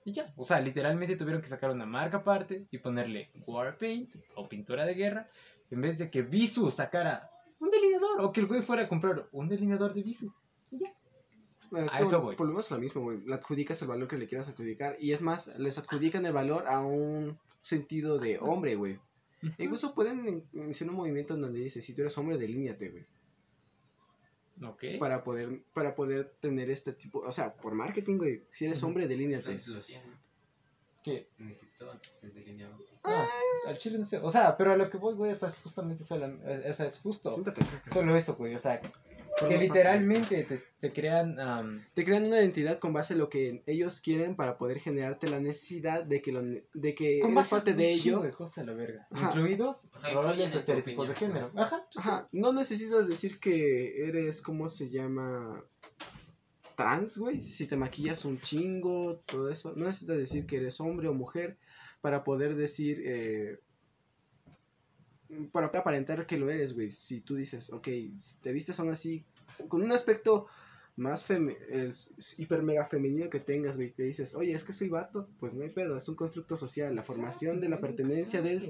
[0.04, 4.48] Y ya, o sea, literalmente tuvieron que sacar una marca aparte y ponerle Warpaint o
[4.48, 5.30] pintura de guerra
[5.72, 9.28] en vez de que Visu sacara un delineador o que el güey fuera a comprar
[9.32, 10.34] un delineador de Visu.
[10.72, 10.94] Y ya.
[11.76, 12.36] Es A eso voy.
[12.36, 13.20] Volvemos a lo mismo, güey.
[13.26, 14.96] Le adjudicas el valor que le quieras adjudicar.
[15.00, 19.00] Y es más, les adjudican el valor a un sentido de hombre, güey.
[19.58, 23.06] E incluso pueden iniciar un movimiento en donde dice, si tú eres hombre, delíneate, güey.
[24.64, 24.84] Ok.
[25.00, 28.44] Para poder, para poder tener este tipo, o sea, por marketing, güey.
[28.52, 29.52] Si eres hombre, delíneate.
[29.52, 30.18] Antes lo hacían, ¿no?
[31.04, 31.28] ¿Qué?
[31.38, 32.76] En Egipto antes se delineaba.
[33.04, 33.28] Ah,
[33.68, 34.18] al chile no sé.
[34.18, 36.26] O sea, pero a lo que voy, güey, o sea, es justamente solo,
[36.68, 37.30] o sea, es justo.
[37.30, 37.62] Siéntate.
[37.92, 38.56] Solo eso, güey.
[38.56, 38.82] O sea,
[39.38, 41.36] que literalmente te, te crean.
[41.94, 45.40] Te crean una identidad con base a lo que ellos quieren para poder generarte la
[45.40, 48.20] necesidad de que, lo, de que con eres base parte en de ello.
[48.22, 49.08] de cosas a la verga.
[49.12, 49.28] Ajá.
[49.28, 51.50] Incluidos Ajá, roles en tu estereotipos de género.
[51.52, 51.66] pues.
[51.66, 55.64] Ajá, pues, Ajá, no necesitas decir que eres, ¿cómo se llama?
[56.76, 57.42] Trans, güey.
[57.42, 59.74] Si te maquillas un chingo, todo eso.
[59.76, 61.58] No necesitas decir que eres hombre o mujer
[62.02, 63.60] para poder decir, eh,
[65.52, 66.92] para aparentar que lo eres, güey.
[66.92, 69.26] Si tú dices, ok, si te vistes aún así,
[69.68, 70.48] con un aspecto
[70.98, 71.94] más el
[72.38, 75.64] hiper mega femenino que tengas, güey, te dices, oye, es que soy vato, pues no
[75.64, 76.96] hay pedo, es un constructo social.
[76.96, 78.62] La formación de la pertenencia del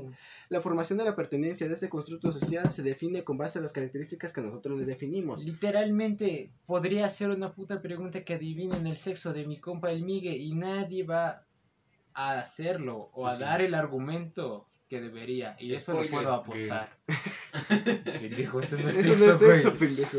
[0.50, 3.74] la formación de la pertenencia de este constructo social se define con base a las
[3.74, 5.44] características que nosotros le definimos.
[5.44, 10.36] Literalmente podría ser una puta pregunta que adivinen el sexo de mi compa el Migue
[10.36, 11.46] y nadie va
[12.16, 13.44] a hacerlo o a Pues sí.
[13.44, 15.56] dar el argumento que debería.
[15.60, 16.98] Y eso lo Spoiler, puedo apostar.
[18.20, 19.58] Pendejo, eso no es Eso sexo, no es güey.
[19.58, 20.18] sexo, pendejo.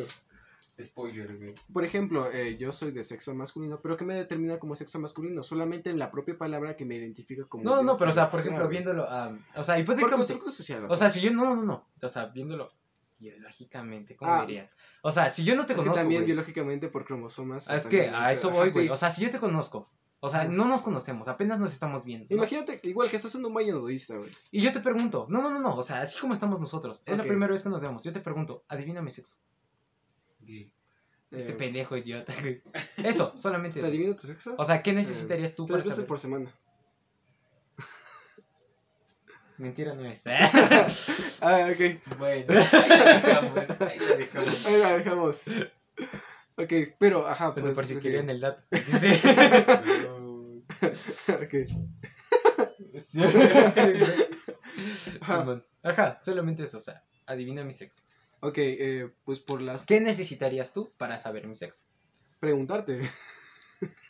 [0.83, 1.55] Spoiler, güey.
[1.73, 5.43] Por ejemplo, eh, yo soy de sexo masculino, pero ¿qué me determina como sexo masculino?
[5.43, 7.65] Solamente en la propia palabra que me identifica como.
[7.65, 9.07] No, no, pero o sea, por ejemplo, viéndolo,
[9.55, 10.85] o sea, hipotéticamente, social.
[10.87, 12.67] o sea, si yo, no, no, no, o sea, viéndolo
[13.19, 14.45] biológicamente, ¿cómo Ah.
[14.45, 14.71] diría?
[15.01, 17.71] O sea, si yo no te conozco, también güey, biológicamente por cromosomas.
[17.71, 18.91] es que a eso voy, güey, sí.
[18.93, 19.89] o sea, si yo te conozco,
[20.27, 22.37] o sea, no nos conocemos, apenas nos estamos viendo, ¿no?
[22.37, 24.31] Imagínate, igual que estás en un baño nudista, güey.
[24.51, 27.17] y yo te pregunto, no, no, no, no, o sea, así como estamos nosotros, es
[27.17, 29.37] la primera vez que nos vemos, yo te pregunto, adivina mi sexo,
[30.41, 30.71] Gay.
[31.31, 32.63] Este Eh, pendejo idiota, güey.
[32.99, 33.89] Eso, solamente ¿Te eso.
[33.89, 34.55] adivino tu sexo?
[34.59, 36.09] O sea, ¿qué necesitarías tú para Tres veces saber?
[36.09, 36.55] por semana.
[39.59, 40.25] Mentira no es.
[41.41, 42.19] Ah, ok.
[42.19, 44.67] Bueno, ahí la dejamos, ahí la dejamos.
[44.67, 45.41] Ahí la dejamos.
[46.59, 47.75] Ok, pero, ajá, pues.
[47.75, 48.01] por si sí.
[48.01, 48.63] querían el dato.
[48.87, 49.09] Sí.
[52.99, 53.21] Sí.
[55.21, 56.17] Ajá.
[56.23, 58.03] Solamente eso, o sea, adivina mi sexo.
[58.41, 59.87] Ok, eh, pues por las.
[59.87, 61.85] ¿Qué necesitarías tú para saber mi sexo?
[62.41, 63.01] Preguntarte.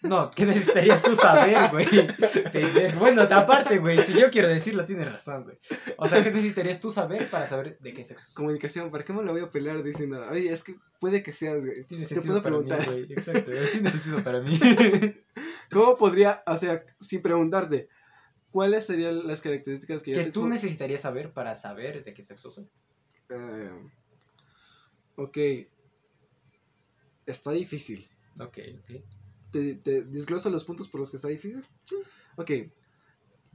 [0.02, 1.86] No, ¿qué necesitarías tú saber, güey?
[2.98, 5.58] Bueno, aparte, güey, si yo quiero decirlo, tienes razón, güey.
[5.96, 8.32] O sea, ¿qué necesitarías tú saber para saber de qué sexo?
[8.34, 10.24] Comunicación, ¿para qué me la voy a pelear diciendo?
[10.30, 11.84] Oye, es que puede que seas, güey.
[11.84, 12.80] Tiene Te sentido puedo para preguntar.
[12.80, 13.12] mí, güey.
[13.12, 14.58] Exacto, güey, tiene sentido para mí.
[15.70, 17.88] ¿Cómo podría, o sea, sin preguntarte,
[18.50, 22.50] cuáles serían las características que yo que tú necesitarías saber para saber de qué sexo
[22.50, 22.66] soy.
[23.28, 23.90] Eh,
[25.16, 25.38] ok.
[27.26, 28.08] Está difícil.
[28.38, 29.02] Ok, ok.
[29.52, 31.62] ¿Te, te desgloso los puntos por los que está difícil?
[32.36, 32.50] Ok.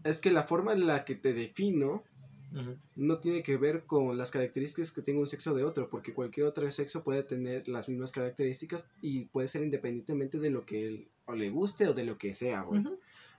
[0.04, 2.04] Es que la forma en la que te defino
[2.96, 6.46] no tiene que ver con las características que tenga un sexo de otro, porque cualquier
[6.46, 11.12] otro sexo puede tener las mismas características y puede ser independientemente de lo que él
[11.32, 12.84] o le guste o de lo que sea, güey.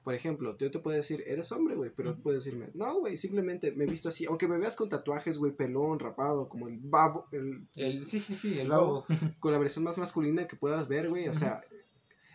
[0.05, 2.23] Por ejemplo, yo te puedo decir, eres hombre, güey, pero Ujú.
[2.23, 5.53] puedes decirme, no, güey, simplemente me he visto así, aunque me veas con tatuajes, güey,
[5.53, 9.05] pelón, rapado, como el babo, el, El, sí, sí, sí, el babo.
[9.39, 11.61] con la versión más masculina que puedas ver, güey, o sea,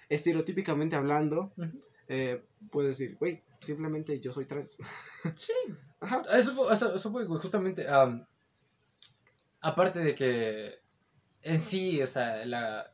[0.07, 1.51] estereotípicamente hablando,
[2.07, 2.41] eh,
[2.71, 4.77] puedes decir, güey, simplemente yo soy trans.
[5.35, 5.53] Sí,
[5.99, 6.23] Ajá.
[6.33, 7.87] Eso, eso, eso fue, güey, justamente.
[7.89, 8.25] am,
[9.59, 10.75] aparte de que
[11.41, 12.93] en sí, o sea, la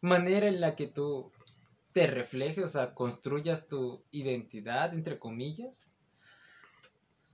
[0.00, 1.30] manera en la que tú
[1.92, 5.90] te reflejes, o sea, construyas tu identidad, entre comillas,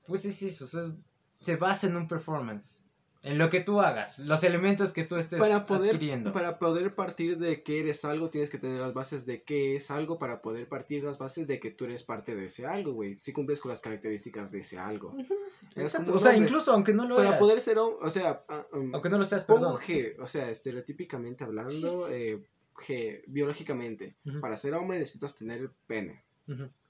[0.07, 0.93] pues es eso, o sea, es-
[1.41, 2.85] se basa en un performance.
[3.23, 6.33] En lo que tú hagas, los elementos que tú estés Para poder, adquiriendo.
[6.33, 9.91] para poder partir de que eres algo, tienes que tener las bases de qué es
[9.91, 13.19] algo para poder partir las bases de que tú eres parte de ese algo, güey.
[13.21, 15.11] Si cumples con las características de ese algo.
[15.11, 18.95] Como O sea, incluso aunque no lo Para eras, poder ser, o sea, ah, um,
[18.95, 19.83] aunque no lo seas, pongo perdón.
[19.83, 21.69] G, o sea, estereotípicamente hablando,
[22.13, 22.41] eh,
[22.77, 24.15] G, biológicamente.
[24.41, 26.21] Para ser hombre necesitas tener pene.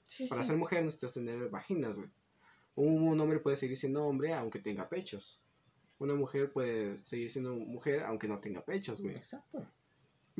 [0.03, 0.49] Sí, Para sí.
[0.49, 2.09] ser mujer necesitas tener vaginas, güey.
[2.75, 5.41] Un, un hombre puede seguir siendo hombre aunque tenga pechos.
[5.99, 9.15] Una mujer puede seguir siendo mujer aunque no tenga pechos, güey.
[9.15, 9.65] Exacto.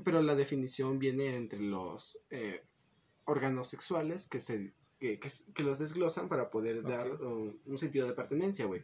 [0.03, 2.63] Pero la definición viene entre los eh,
[3.25, 8.07] órganos sexuales que se que, que, que los desglosan para poder dar um, un sentido
[8.07, 8.83] de pertenencia, güey.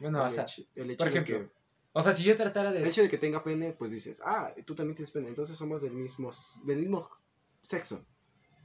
[0.00, 1.61] Bueno, el, o sea, hecho, el hecho por de ejemplo, que
[1.92, 2.80] o sea, si yo tratara de...
[2.80, 5.82] el hecho de que tenga pene, pues dices, ah, tú también tienes pene, entonces somos
[5.82, 6.30] del mismo
[6.64, 7.08] del mismo
[7.62, 8.04] sexo.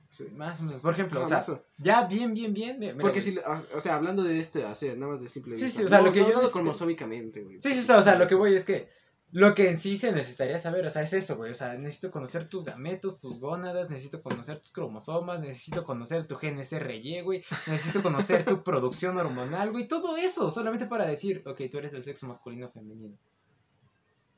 [0.09, 0.29] Sí.
[0.35, 0.81] Más o menos.
[0.81, 2.79] Por ejemplo, o sea, o- ya bien, bien, bien.
[2.79, 3.33] mira, porque güey.
[3.33, 5.79] si, ah, o sea, hablando de este, o sea, nada más de simple Sí, vista,
[5.79, 7.59] sí, o sea, no- lo que no yo necesito- cromosómicamente, güey.
[7.59, 8.89] Sí, sí, o sea, lo que voy es que
[9.31, 11.51] lo que en sí se necesitaría saber, o sea, es eso, güey.
[11.51, 16.37] O sea, necesito conocer tus gametos, tus gónadas, necesito conocer tus cromosomas, necesito conocer tu
[16.37, 17.43] GNSRY, güey.
[17.67, 19.87] Necesito conocer tu producción hormonal, güey.
[19.87, 23.17] Todo eso, solamente para decir, ok, tú eres del sexo masculino o femenino.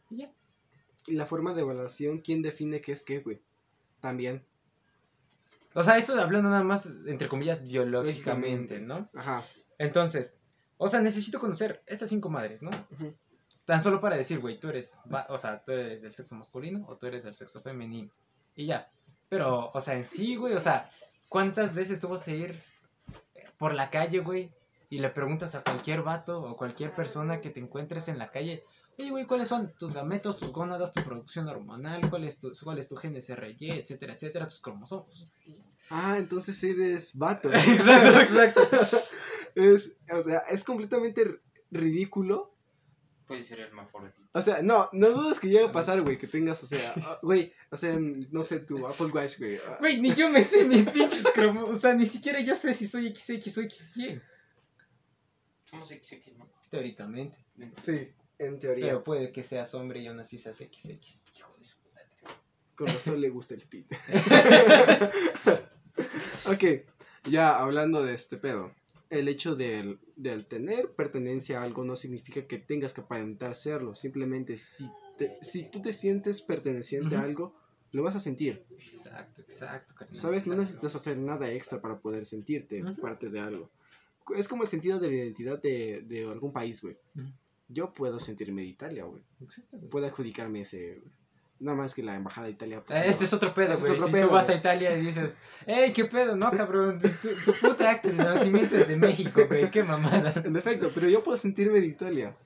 [0.09, 0.31] Y ya.
[1.05, 3.41] Y la forma de evaluación, ¿quién define qué es qué, güey?
[3.99, 4.43] También.
[5.75, 9.07] O sea, esto hablando nada más, entre comillas, biológicamente, ¿no?
[9.13, 9.43] Ajá.
[9.77, 10.39] Entonces,
[10.77, 12.71] o sea, necesito conocer estas cinco madres, ¿no?
[12.91, 13.13] Ujú.
[13.69, 16.97] Tan solo para decir, güey, tú eres, o sea, tú eres del sexo masculino o
[16.97, 18.09] tú eres del sexo femenino.
[18.55, 18.89] Y ya.
[19.29, 20.89] Pero, o sea, en sí, güey, o sea,
[21.27, 22.59] ¿cuántas veces tú vas a ir
[23.59, 24.51] por la calle, güey?
[24.89, 28.63] Y le preguntas a cualquier vato o cualquier persona que te encuentres en la calle,
[28.97, 32.79] oye, güey, ¿cuáles son tus gametos, tus gónadas, tu producción hormonal, cuál es tu, cuál
[32.79, 35.11] es tu GNSRY, etcétera, etcétera, tus cromosomas?
[35.91, 37.53] Ah, entonces eres vato.
[37.53, 38.67] exacto, exacto.
[39.53, 42.55] es, o sea, es completamente ridículo.
[43.29, 44.19] Puede ser hermafrodita.
[44.33, 47.19] O sea, no, no dudes que llegue a pasar, güey, que tengas, o sea, ah,
[47.21, 49.59] güey, o sea, no sé, tu Apple Watch, güey.
[49.67, 51.69] ah, Güey, ni yo me sé mis pinches cromos.
[51.69, 54.19] O sea, ni siquiera yo sé si soy XX o XY.
[55.63, 56.49] Somos XX, ¿no?
[56.71, 57.37] Teóricamente.
[57.73, 58.87] Sí, en teoría.
[58.87, 60.85] Pero puede que seas hombre y aún así seas XX.
[61.35, 62.09] Hijo de su madre.
[62.73, 63.85] Con razón le gusta el pit.
[66.47, 66.63] ok,
[67.29, 68.73] ya hablando de este pedo.
[69.09, 73.95] El hecho del, del tener pertenencia a algo no significa que tengas que aparentar serlo.
[73.95, 77.55] Simplemente si, te- si tú te sientes perteneciente a algo,
[77.91, 78.63] lo vas a sentir.
[78.71, 80.15] Exacto, exacto, carnal.
[80.15, 80.45] ¿Sabes?
[80.45, 83.69] No necesitas hacer nada extra para poder sentirte parte de algo.
[84.35, 86.95] Es como el sentido de la identidad de, de algún país, güey.
[87.67, 89.23] Yo puedo sentirme de Italia, güey.
[89.41, 89.89] Exacto, güey.
[89.89, 91.01] Puedo adjudicarme ese...
[91.59, 92.81] Nada más que la embajada de Italia.
[92.83, 93.09] pues, Eh, no.
[93.11, 93.99] Este es otro pedo, güey.
[93.99, 94.55] si pedo, tú vas güey.
[94.55, 96.37] a Italia y dices, ¡Ey, qué pedo!
[96.37, 96.99] No, cabrón.
[96.99, 99.69] Tu, tu- puta acta de nacimiento es de México, güey.
[99.69, 100.33] ¡Qué mamada!
[100.45, 102.37] En efecto, pero yo puedo sentirme de Italia.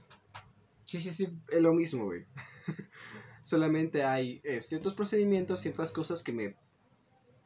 [0.86, 1.30] Sí, sí, sí.
[1.50, 2.26] Es lo mismo, güey.
[3.42, 6.56] Solamente hay eh, ciertos procedimientos, ciertas cosas que me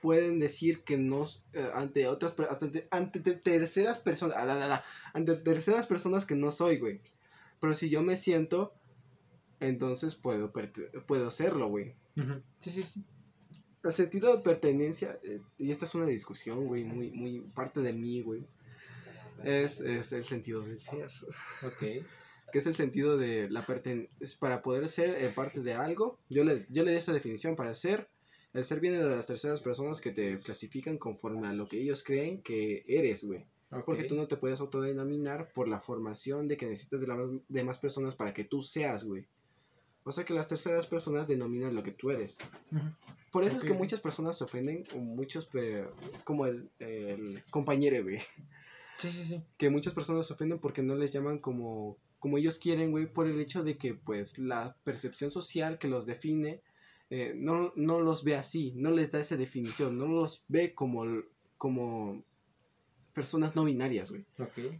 [0.02, 5.88] pueden decir que no eh, ante otras ante, ante te- terceras personas, ah, ante terceras
[5.88, 7.02] personas que no soy, güey.
[7.60, 8.74] Pero si yo me siento,
[9.60, 10.52] entonces puedo
[11.06, 11.94] puedo serlo, güey.
[12.60, 13.06] Sí, sí, sí.
[13.84, 17.94] El sentido de pertenencia, eh, y esta es una discusión, güey, muy, muy parte de
[17.94, 18.46] mí, güey.
[19.44, 21.10] Es, es el sentido del ser.
[21.64, 22.06] Ok.
[22.52, 24.10] que es el sentido de la pertenencia.
[24.40, 27.74] Para poder ser eh, parte de algo, yo le, yo le di esta definición para
[27.74, 28.10] ser.
[28.54, 32.04] El ser viene de las terceras personas que te clasifican conforme a lo que ellos
[32.04, 33.46] creen que eres, güey.
[33.86, 37.78] Porque tú no te puedes autodenominar por la formación de que necesitas de las demás
[37.80, 39.28] personas para que tú seas, güey.
[40.08, 42.38] O sea que las terceras personas denominan lo que tú eres.
[43.32, 45.50] Por eso es que muchas personas se ofenden, o muchos,
[46.24, 48.20] como el, el compañero, güey.
[48.98, 49.44] Sí, sí, sí.
[49.58, 53.28] que muchas personas se ofenden porque no les llaman como, como ellos quieren, güey, por
[53.28, 56.62] el hecho de que, pues, la percepción social que los define
[57.10, 61.06] eh, no, no los ve así, no les da esa definición, no los ve como,
[61.58, 62.24] como
[63.14, 64.74] personas no binarias, güey, Ok.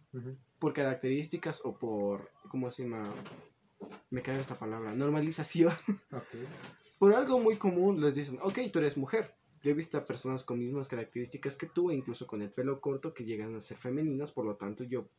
[0.60, 3.14] por características o por, ¿cómo se llama?
[4.10, 5.74] Me cae esta palabra, normalización.
[7.00, 9.36] Por algo muy común les dicen, ok, tú eres mujer.
[9.62, 12.80] Yo he visto a personas con mismas características que tú, e incluso con el pelo
[12.80, 15.10] corto, que llegan a ser femeninas, por lo tanto yo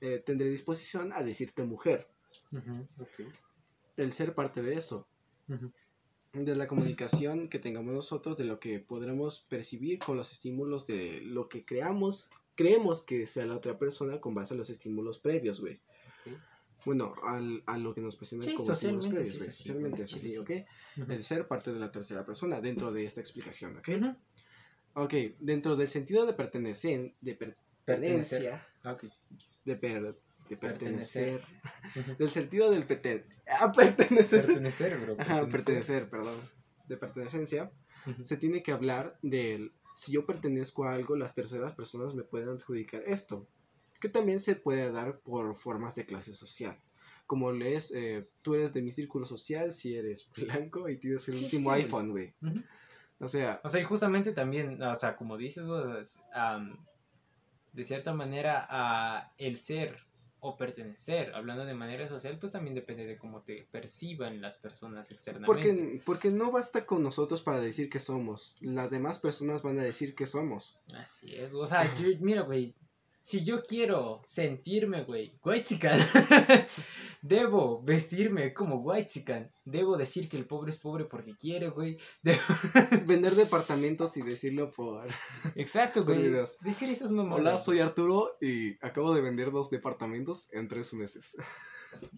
[0.00, 2.08] eh, tendré disposición a decirte mujer.
[3.96, 5.06] El ser parte de eso,
[6.32, 11.20] de la comunicación que tengamos nosotros, de lo que podremos percibir con los estímulos de
[11.22, 15.60] lo que creamos, creemos que sea la otra persona con base a los estímulos previos,
[15.60, 15.80] güey.
[16.84, 19.48] Bueno, al, a lo que nos presentan Sí, como socialmente previos, sí es güey.
[19.48, 20.38] así, Socialmente es Sí, así, sí.
[20.38, 20.50] ¿ok?
[21.02, 21.12] Ujú.
[21.12, 23.88] El ser parte de la tercera persona dentro de esta explicación, ¿ok?
[23.88, 24.16] Ujú.
[24.94, 27.34] Ok, dentro del sentido de pertenecer, de
[27.86, 29.04] pertenencia, Ok.
[29.64, 30.18] de, per-
[30.48, 31.40] de pertenecer,
[31.94, 32.16] Pertenecer.
[32.18, 35.16] Del sentido del peten, ah, pertenecer, Pertenecer, bro.
[35.18, 36.38] Ajá, pertenecer, perdón,
[36.88, 37.70] de pertenencia,
[38.06, 38.24] Ujú.
[38.24, 42.48] se tiene que hablar del, si yo pertenezco a algo, las terceras personas me pueden
[42.50, 43.46] adjudicar esto,
[44.02, 46.76] que también se puede dar por formas de clase social.
[47.26, 51.34] Como lees, eh, tú eres de mi círculo social si eres blanco y tienes el
[51.36, 52.34] Sí, último sí, iPhone, güey.
[53.20, 56.84] O sea, O sea, y justamente también, o sea, como dices, o sea, am,
[57.72, 59.96] de cierta manera, a el ser
[60.40, 65.12] o pertenecer, hablando de manera social, pues también depende de cómo te perciban las personas
[65.12, 65.46] externamente.
[65.46, 68.56] Porque, porque no basta con nosotros para decir que somos.
[68.60, 70.80] Las demás personas van a decir que somos.
[70.96, 72.74] Así es, o sea, yo, mira, güey,
[73.22, 75.98] si yo quiero sentirme, güey, whitezican,
[77.22, 81.96] debo vestirme como whitezican, debo decir que el pobre es pobre porque quiere, güey,
[83.06, 85.06] Vender departamentos y decirlo por...
[85.54, 86.32] exacto, güey,
[86.62, 87.38] decir esas mamadas.
[87.38, 91.36] Hola, soy Arturo y acabo de vender dos departamentos en tres meses.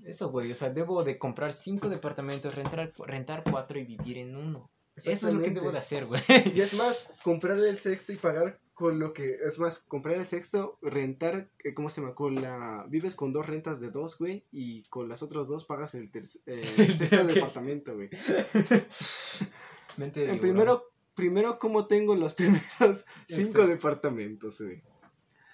[0.04, 4.36] Eso, güey, o sea, debo de comprar cinco departamentos, rentar, rentar cuatro y vivir en
[4.36, 4.70] uno.
[4.96, 6.22] Eso es lo que debo de hacer, güey.
[6.54, 9.38] Y es más, comprar el sexto y pagar con lo que...
[9.44, 12.14] Es más, comprar el sexto, rentar, eh, ¿cómo se llama?
[12.14, 12.84] Con la...
[12.88, 16.40] Vives con dos rentas de dos, güey, y con las otras dos pagas el, terc-
[16.46, 18.10] eh, el sexto departamento, güey.
[19.96, 23.66] Mente de primero, primero, ¿cómo tengo los primeros cinco Exacto.
[23.68, 24.82] departamentos, güey?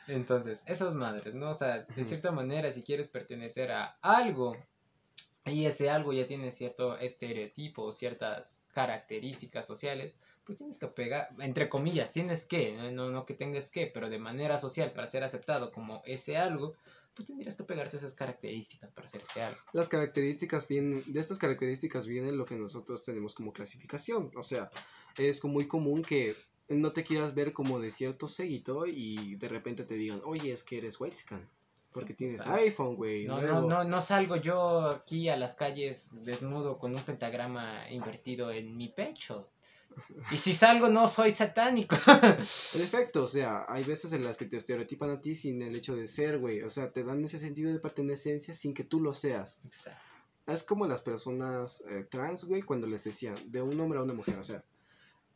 [0.09, 1.51] Entonces, esas madres, ¿no?
[1.51, 4.57] O sea, de cierta manera, si quieres pertenecer a algo,
[5.45, 10.15] y ese algo ya tiene cierto estereotipo ciertas características sociales,
[10.51, 14.19] pues tienes que pegar, entre comillas, tienes que, no, no, que tengas que, pero de
[14.19, 16.75] manera social, para ser aceptado como ese algo,
[17.15, 19.61] pues tendrías que pegarte esas características para ser ese algo.
[19.73, 24.33] Las características vienen, de estas características viene lo que nosotros tenemos como clasificación.
[24.35, 24.69] O sea,
[25.17, 26.35] es como muy común que
[26.69, 30.65] no te quieras ver como de cierto seguito y de repente te digan, oye, es
[30.65, 31.49] que eres whitezican.
[31.93, 33.27] Porque Sí, tienes iPhone, güey.
[33.27, 33.61] No, nuevo".
[33.61, 38.77] no, no, no salgo yo aquí a las calles desnudo con un pentagrama invertido en
[38.77, 39.49] mi pecho.
[40.31, 41.97] Y si salgo no soy satánico.
[42.75, 45.75] En efecto, o sea, hay veces en las que te estereotipan a ti sin el
[45.75, 46.63] hecho de ser, güey.
[46.63, 49.61] O sea, te dan ese sentido de pertenencia sin que tú lo seas.
[49.65, 50.01] Exacto.
[50.47, 54.15] Es como las personas eh, trans, güey, cuando les decían de un hombre a una
[54.15, 54.65] mujer, o sea,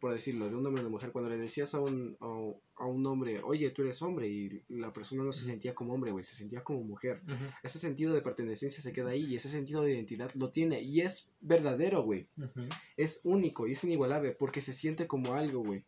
[0.00, 2.86] por decirlo, de un hombre a una mujer, cuando le decías a un, a, a
[2.86, 6.24] un hombre, oye, tú eres hombre, y la persona no se sentía como hombre, güey,
[6.24, 7.22] se sentía como mujer.
[7.62, 11.00] Ese sentido de pertenencia se queda ahí y ese sentido de identidad lo tiene y
[11.00, 12.28] es verdadero, güey.
[12.96, 15.84] Es único y es inigualable porque se siente como algo, güey.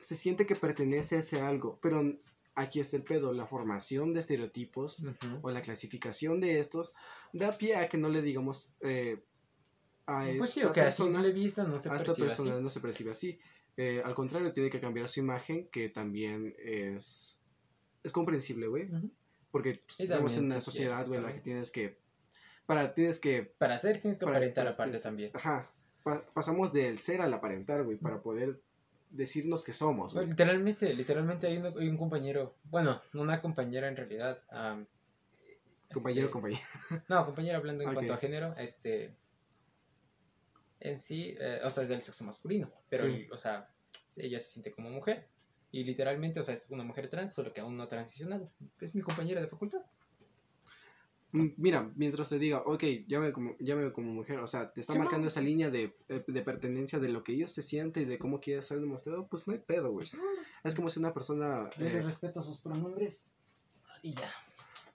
[0.00, 2.02] Se siente que pertenece a ese algo, pero
[2.54, 5.02] aquí está el pedo, la formación de estereotipos
[5.42, 6.94] o la clasificación de estos
[7.32, 9.22] da pie a que no le digamos eh,
[10.06, 12.52] a Pues sí, esta o que a persona, simple vista no se a esta persona
[12.54, 12.62] así.
[12.62, 13.38] no se percibe así.
[13.76, 17.42] Eh, al contrario, tiene que cambiar su imagen, que también es,
[18.02, 18.88] es comprensible, güey.
[19.50, 21.98] Porque pues, estamos en también una sociedad, güey, en la que tienes que
[22.66, 23.42] Para, tienes que...
[23.58, 25.30] Para hacer tienes que para- aparentar para- aparte es- también.
[25.34, 25.70] Ajá.
[26.02, 28.60] Pa- pasamos del ser al aparentar, güey, para poder
[29.10, 30.26] decirnos que somos, güey.
[30.26, 34.40] literalmente, literalmente hay, un compañero, bueno, una compañera en realidad.
[35.92, 36.62] Compañero, este, compañero.
[37.08, 39.14] No, compañera hablando en cuanto a género, este.
[40.80, 43.26] En sí, eh, o sea, es del sexo masculino, pero, Sí.
[43.32, 43.68] o sea,
[44.16, 45.26] ella se siente como mujer.
[45.72, 48.50] Y literalmente, o sea, es una mujer trans, solo que aún no ha transicionado.
[48.80, 49.80] Es mi compañera de facultad.
[51.32, 54.92] Mm, Mira, mientras te diga, ok, llámame como, llámame como mujer, o sea, te está
[54.92, 58.06] Sí, marcando esa línea de, eh, de pertenencia de lo que ellos se sienten y
[58.06, 60.08] de cómo quiere ser demostrado, pues no hay pedo, güey.
[60.62, 63.32] Es como si una persona, Yo le eh, respeto sus pronombres
[64.02, 64.32] y ya.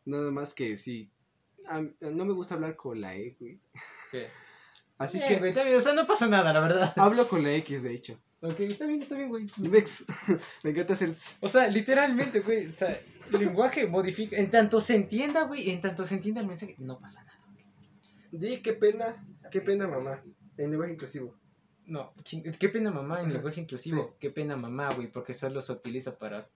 [0.05, 1.11] nada más que si,
[1.67, 3.59] a- no me gusta hablar con la E, güey.
[4.09, 4.27] ¿Qué?
[5.03, 6.93] Así que güey, está bien, o sea, no pasa nada, la verdad.
[6.97, 8.19] hablo con la X, de hecho.
[8.41, 9.45] Ok, está bien, está bien, güey.
[9.57, 10.05] Vex,
[10.63, 11.13] me encanta hacer...
[11.41, 12.89] O sea, literalmente, güey, o sea,
[13.31, 16.99] el lenguaje modifica, en tanto se entienda, güey, en tanto se entienda el mensaje, no
[16.99, 17.39] pasa nada.
[18.31, 20.23] Di, qué pena, qué pena, mamá,
[20.57, 21.35] en lenguaje inclusivo.
[21.85, 24.15] No, ching- qué pena mamá en lenguaje inclusivo.
[24.19, 26.47] Qué pena mamá, güey, porque solo se utiliza para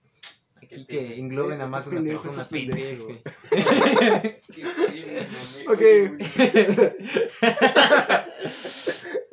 [0.56, 3.08] aquí Qué que engloben a más de una persona pendejo.
[5.68, 5.82] Ok.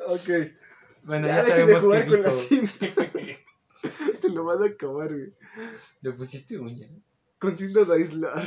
[0.06, 0.28] Ok.
[1.04, 2.86] bueno, ya ya, dejen de sabemos jugar que con la cinta.
[4.20, 5.34] Se lo van a acabar, güey.
[6.00, 6.88] le pusiste uña.
[7.38, 8.44] Con cinta de aislar.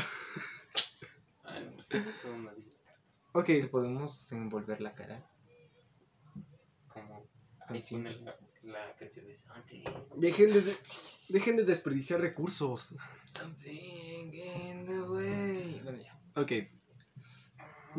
[1.44, 2.52] Ay, no.
[3.34, 5.24] Ok, ¿Te podemos envolver la cara?
[6.88, 7.28] Como
[7.68, 7.84] ahí
[8.24, 8.36] la,
[8.68, 9.84] la canción de Santi.
[10.16, 10.62] dejen de,
[11.30, 12.96] dejen de desperdiciar recursos.
[13.26, 15.82] Something in the way.
[15.84, 16.20] Bueno, ya.
[16.36, 16.52] Ok,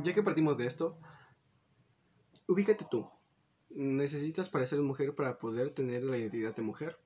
[0.03, 0.99] ya que partimos de esto,
[2.47, 3.11] ubícate tú.
[3.71, 6.99] ¿Necesitas parecer mujer para poder tener la identidad de mujer?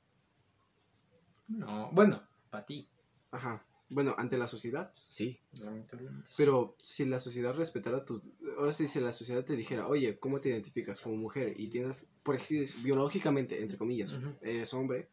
[1.48, 2.88] No, bueno, para ti.
[3.30, 3.66] Ajá.
[3.92, 5.38] Bueno, ante la sociedad, sí.
[5.60, 6.28] lamentablemente.
[6.36, 8.22] Pero si la sociedad respetara tus...
[8.58, 11.54] Ahora sí, si la sociedad te dijera, oye, ¿cómo te identificas como mujer?
[11.58, 14.34] Y tienes, por ejemplo, biológicamente, entre comillas, Ujú.
[14.40, 15.08] eres hombre,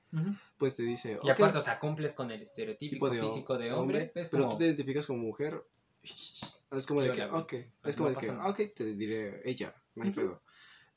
[0.57, 3.71] pues te dice, Y ok, aparte, o sea, cumples con el estereotipo de físico de
[3.73, 4.11] hombre.
[4.13, 5.63] pero como, tú te identificas como mujer.
[6.71, 8.49] Es como de que, ok, es No como de que, pasa nada.
[8.49, 10.41] ok, te diré ella, no hay pedo.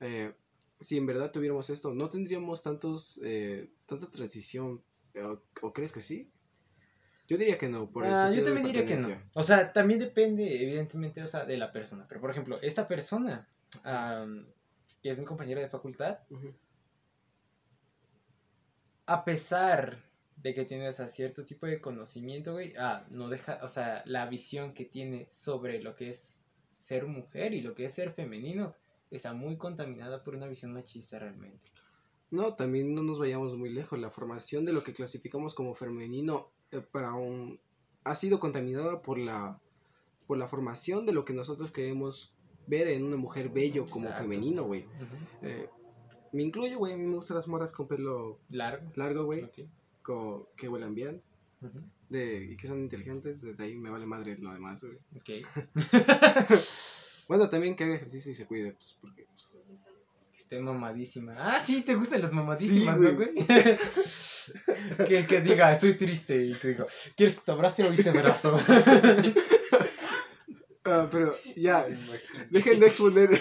[0.01, 0.35] Eh,
[0.81, 4.83] si en verdad tuviéramos esto, no tendríamos tantos, eh, tanta transición.
[5.15, 6.31] eh, ¿O, o crees que sí?
[7.29, 9.09] Yo diría que no, por el Ah, yo también diría que no.
[9.35, 12.05] O sea, también depende, evidentemente, o sea, de la persona.
[12.09, 13.49] Pero, por ejemplo, esta persona,
[13.85, 14.47] am,
[15.03, 16.19] que es mi compañera de facultad,
[19.07, 20.03] a pesar
[20.37, 24.03] de que tiene, o sea, cierto tipo de conocimiento, güey, ah, no deja, o sea,
[24.07, 28.13] la visión que tiene sobre lo que es ser mujer y lo que es ser
[28.13, 28.75] femenino
[29.11, 31.71] está muy contaminada por una visión machista realmente.
[32.31, 33.99] No, también no nos vayamos muy lejos.
[33.99, 36.51] La formación de lo que clasificamos como femenino
[36.81, 37.61] para un
[38.05, 39.61] ha sido contaminada por la
[40.27, 42.33] por la formación de lo que nosotros queremos
[42.67, 44.87] ver en una mujer bello como femenino, güey.
[45.43, 45.69] Eh,
[46.33, 46.93] me incluyo, güey.
[46.95, 48.91] A mí me gustan las morras con pelo Largo.
[48.95, 49.43] largo, güey.
[49.43, 49.59] Ok.
[50.03, 51.23] co- que huelan bien.
[52.09, 53.43] De, y que son inteligentes.
[53.43, 54.99] Desde ahí me vale madre lo demás, güey.
[55.17, 55.47] Ok.
[57.29, 59.25] Bueno, también que haga ejercicio y se cuide, pues, porque...
[59.25, 59.63] pues,
[60.43, 61.33] esté mamadísima.
[61.39, 63.35] Ah, sí, te gustan las mamadísimas, Sí, ¿no, güey.
[65.09, 66.37] que, que diga, estoy triste.
[66.45, 66.87] Y que diga,
[67.17, 68.59] ¿quieres que te abrace o hice brazo?
[70.85, 71.87] Ah, pero ya,
[72.51, 73.41] dejen de exponer.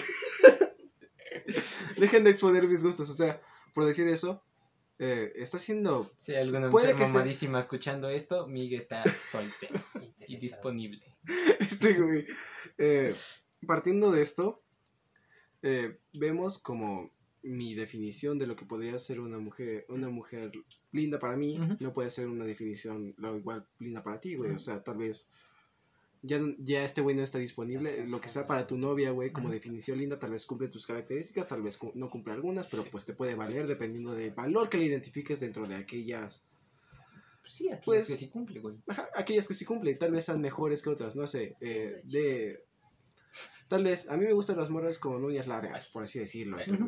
[1.96, 3.10] dejen de exponer mis gustos.
[3.10, 3.40] O sea,
[3.74, 4.44] por decir eso,
[5.00, 6.08] eh, está siendo.
[6.16, 9.80] si alguna Puede sea- mamadísima escuchando esto, Miguel está soltero
[10.28, 11.02] y disponible.
[11.58, 12.26] Este, güey.
[12.78, 13.12] eh,
[13.66, 14.61] partiendo de esto,
[15.62, 17.10] eh, vemos como
[17.42, 20.52] mi definición de lo que podría ser una mujer, una mujer
[20.92, 24.52] linda para mí, no puede ser una definición lo igual linda para ti, güey.
[24.52, 25.28] O sea, tal vez
[26.22, 28.06] ya, ya este güey no está disponible.
[28.06, 31.48] Lo que sea para tu novia, güey, como definición linda, tal vez cumple tus características,
[31.48, 34.84] tal vez no cumple algunas, pero pues te puede valer dependiendo del valor que le
[34.84, 36.44] identifiques dentro de aquellas
[37.42, 38.76] Pues sí, Pues- es que sí cumple, güey.
[38.86, 42.62] Ajá, aquellas que sí cumplen, tal vez sean mejores que otras, no sé, eh, de...
[43.68, 46.78] Tal vez, a mí me gustan las morras con uñas largas, por así decirlo, entre.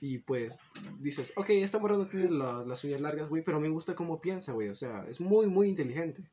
[0.00, 0.58] Y pues
[1.00, 4.20] dices, ok, esta morra no tiene la- las uñas largas, güey, pero me gusta cómo
[4.20, 6.28] piensa, güey, o sea, es muy, muy inteligente.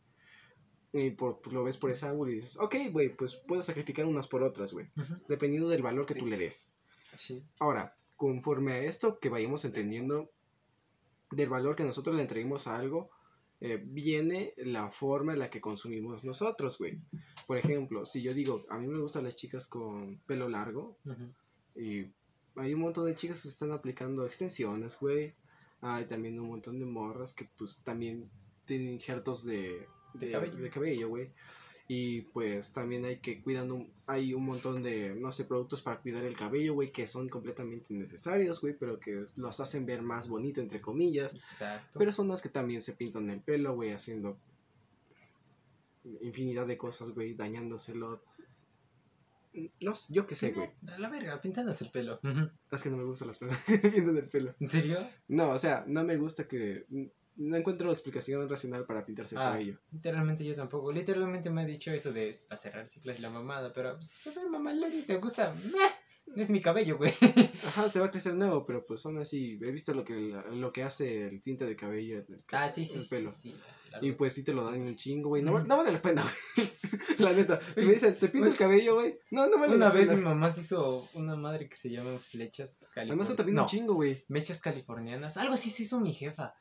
[0.91, 4.05] Y por, pues, lo ves por ese ángulo y dices, ok, güey, pues puedes sacrificar
[4.05, 4.88] unas por otras, güey,
[5.28, 6.74] dependiendo del valor que tú le des.
[7.15, 7.43] Sí.
[7.59, 10.30] Ahora, conforme a esto que vayamos entendiendo
[11.32, 13.09] del valor que nosotros le entreguemos a algo,
[13.66, 16.99] eh, viene la forma en la que consumimos nosotros, güey.
[17.47, 20.97] Por ejemplo, si yo digo, a mí me gustan las chicas con pelo largo,
[21.74, 22.07] y
[22.57, 25.34] hay un montón de chicas que están aplicando extensiones, güey.
[25.80, 28.30] Hay también un montón de morras que pues también
[28.66, 30.55] tienen injertos de, De de, cabello.
[30.57, 31.32] de cabello, güey.
[31.88, 35.99] Y pues también hay que cuidando, un- hay un montón de, no sé, productos para
[35.99, 40.27] cuidar el cabello, güey, que son completamente innecesarios, güey, pero que los hacen ver más
[40.29, 41.34] bonito, entre comillas.
[41.34, 41.99] Exacto.
[41.99, 44.38] Personas que también se pintan el pelo, güey, haciendo
[46.21, 48.21] infinidad de cosas, güey, dañándoselo.
[49.81, 50.69] No sé, yo qué sé, güey.
[50.88, 52.19] A la verga, pintándose el pelo.
[52.23, 52.49] Ujú.
[52.71, 54.55] Es que no me gustan las personas que se pintan el pelo.
[54.59, 54.97] ¿En serio?
[55.27, 56.86] No, o sea, no me gusta que...
[57.36, 59.51] No encuentro explicación racional para pintarse el Ah.
[59.51, 59.79] cabello.
[59.91, 60.91] Literalmente yo tampoco.
[60.91, 64.29] Literalmente me ha dicho eso de para cerrar ciclos y la mamada, pero pues, se
[64.31, 65.53] ve mamalón y te gusta.
[65.53, 67.11] Meh, es mi cabello, güey.
[67.67, 70.13] Ajá, te va a crecer nuevo, pero pues aún así, he visto lo que,
[70.51, 73.31] lo que hace el tinte de cabello en el, Ah, sí, sí, el pelo.
[73.31, 73.55] sí,
[74.01, 75.41] Y pues sí te lo dan un chingo, güey.
[75.41, 75.65] No, Ujú.
[75.67, 76.69] no vale la pena, güey.
[77.19, 77.59] La neta.
[77.75, 79.17] Si me dicen, te pinto el cabello, güey.
[79.31, 80.29] No, no vale Una la vez mi pena.
[80.29, 83.36] mamá se hizo una madre que se llama flechas Además que californianas.
[83.38, 84.23] también un chingo, güey.
[84.29, 85.38] mechas californianas.
[85.38, 86.53] Algo así se hizo mi jefa.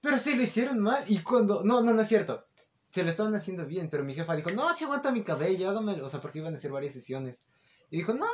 [0.00, 1.02] Pero se lo hicieron mal.
[1.08, 1.62] Y cuando.
[1.64, 2.44] No, no, no es cierto.
[2.90, 3.90] Se lo estaban haciendo bien.
[3.90, 6.06] Pero mi jefa dijo: No, si aguanta mi cabello, hágamelo.
[6.06, 7.44] O sea, porque iban a hacer varias sesiones.
[7.90, 8.26] Y dijo: No,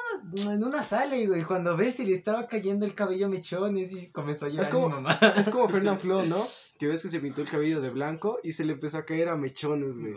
[0.52, 1.16] en una sala.
[1.16, 3.92] Y y cuando ves, se le estaba cayendo el cabello a mechones.
[3.92, 5.18] Y comenzó a llorar como- mi mamá.
[5.36, 6.46] Es como Fernand Flo, ¿no?
[6.78, 9.28] Que ves que se pintó el cabello de blanco y se le empezó a caer
[9.28, 10.14] a mechones, güey.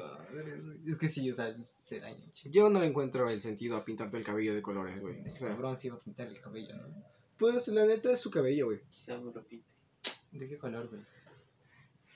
[0.88, 2.18] Es que sí, o sea, se daña.
[2.46, 5.22] Yo no le encuentro el sentido a pintarte el cabello de colores, güey.
[5.22, 6.88] O Ese sea, cabrón se iba a pintar el cabello, ¿no?
[7.38, 8.82] pues la neta es su cabello, güey.
[8.90, 9.68] Quizá me lo pinte.
[10.32, 11.00] ¿De qué color, güey?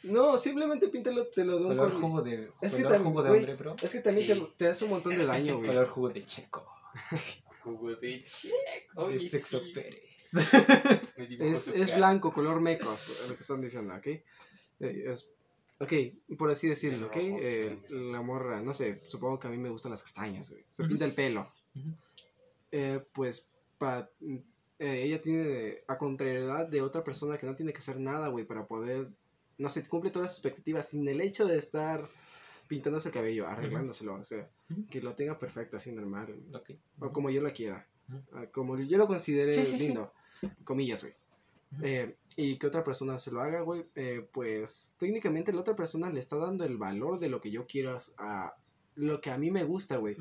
[0.04, 3.24] No, simplemente píntalo, te lo de un Color jugo de, Es que color también, jugo
[3.24, 3.76] de güey, hombre, bro.
[3.82, 4.34] Es que también Sí.
[4.34, 5.68] te, te hace un montón de daño, güey.
[5.68, 6.66] Color jugo de checo.
[7.64, 8.52] Jugo de check.
[8.96, 9.72] De Oye, sexo sí.
[9.72, 10.32] Pérez.
[11.40, 14.08] Es, es blanco, color mecos, es lo que están diciendo, ¿ok?
[14.08, 14.24] Eh,
[14.80, 15.30] es,
[15.80, 15.94] ok,
[16.38, 17.18] por así decirlo, ¿ok?
[17.18, 20.66] Eh, la morra, no sé, supongo que a mí me gustan las castañas, güey.
[20.72, 21.48] Se pinta el pelo.
[22.72, 24.10] Eh, pues, para,
[24.80, 28.46] eh, ella tiene, a contrariedad de otra persona que no tiene que hacer nada, güey,
[28.46, 29.10] para poder,
[29.62, 32.08] no sé, cumple todas las expectativas sin el hecho de estar
[32.68, 34.50] pintándose el cabello, arreglándoselo, o sea,
[34.90, 36.34] que lo tenga perfecto, así normal,
[37.00, 37.88] o como yo lo quiera,
[38.34, 39.88] ah, como yo lo considere Sí, sí, sí.
[39.88, 40.14] lindo,
[40.64, 41.14] comillas, güey.
[41.84, 46.10] Eh, y que otra persona se lo haga, güey, eh, pues técnicamente la otra persona
[46.10, 48.56] le está dando el valor de lo que yo quiero a
[48.96, 50.18] lo que a mí me gusta, güey.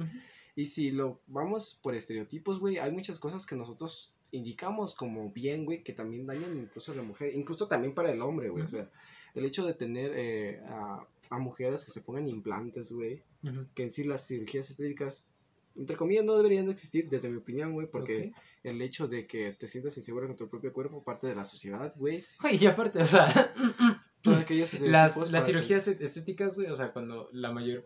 [0.55, 5.65] Y si lo vamos por estereotipos, güey, hay muchas cosas que nosotros indicamos como bien,
[5.65, 8.63] güey, que también dañan incluso a la mujer, incluso también para el hombre, güey.
[8.63, 8.77] O Ujú.
[8.77, 8.91] sea,
[9.35, 13.23] el hecho de tener eh, a, a mujeres que se pongan implantes, güey,
[13.75, 15.27] que en sí las cirugías estéticas,
[15.77, 18.33] entre comillas, no deberían de existir, desde mi opinión, güey, porque
[18.65, 21.95] el hecho de que te sientas insegura con tu propio cuerpo, parte de la sociedad,
[21.97, 23.27] güey, Oye, y aparte, o sea,
[24.83, 27.85] las, las cirugías estéticas, güey, o sea, cuando la mayor.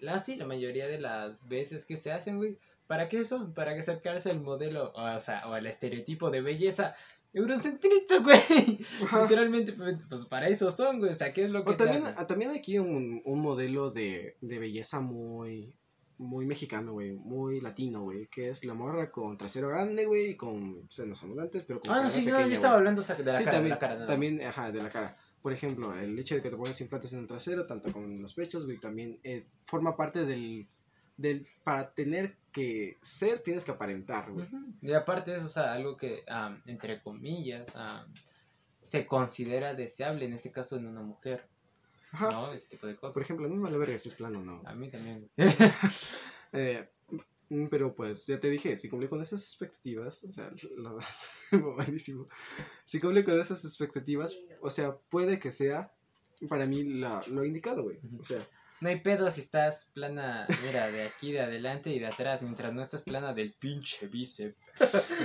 [0.00, 2.58] La, sí, la mayoría de las veces que se hacen, güey,
[2.88, 3.54] ¿para qué son?
[3.54, 6.96] Para acercarse al modelo, o sea, o al estereotipo de belleza
[7.32, 8.80] eurocentrista, güey.
[9.22, 9.74] Literalmente,
[10.08, 12.16] pues para eso son, güey, o sea, ¿qué es lo que O te también, hacen?
[12.18, 15.76] ah, también aquí un, un modelo de, de belleza muy,
[16.16, 20.36] muy mexicano, güey, muy latino, güey, que es la morra con trasero grande, güey, y
[20.36, 23.24] con senos abundantes, pero con Ah, no, sí, pequeña, yo estaba hablando o sea, de
[23.24, 25.14] la Sí, cara, también, de la cara, también, ajá, de la cara.
[25.42, 28.20] Por ejemplo, el hecho de que te pongas implantes en el trasero, tanto como en
[28.20, 30.66] los pechos, güey, también eh, forma parte del,
[31.18, 34.48] del, para tener que ser, tienes que aparentar, güey.
[34.80, 38.06] Y aparte es, o sea, algo que, am, entre comillas, am,
[38.80, 41.44] se considera deseable, en este caso en una mujer,
[42.12, 42.30] Ajá.
[42.30, 42.52] ¿no?
[42.52, 43.14] Ese tipo de cosas.
[43.14, 44.62] Por ejemplo, a mí me vale verga si es plano o no.
[44.64, 45.28] A mí también.
[46.54, 46.88] Eh,
[47.70, 50.98] pero pues, ya te dije, si cumple con esas expectativas, o sea, lo,
[51.52, 52.24] mamadísimo.
[52.84, 55.92] Si cumple con esas expectativas, o sea, puede que sea
[56.48, 57.98] para mí la- lo indicado, güey.
[58.18, 58.40] O sea,
[58.80, 62.72] No hay pedo si estás plana, mira, de aquí, de adelante y de atrás, mientras
[62.72, 64.56] no estás plana del pinche bíceps,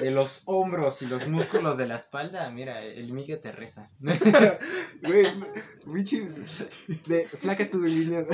[0.01, 3.91] de los hombros y los músculos de la espalda, mira, el Miguel te reza.
[5.03, 5.27] güey,
[5.85, 6.65] bichis,
[7.05, 8.33] de flaca tu delineado.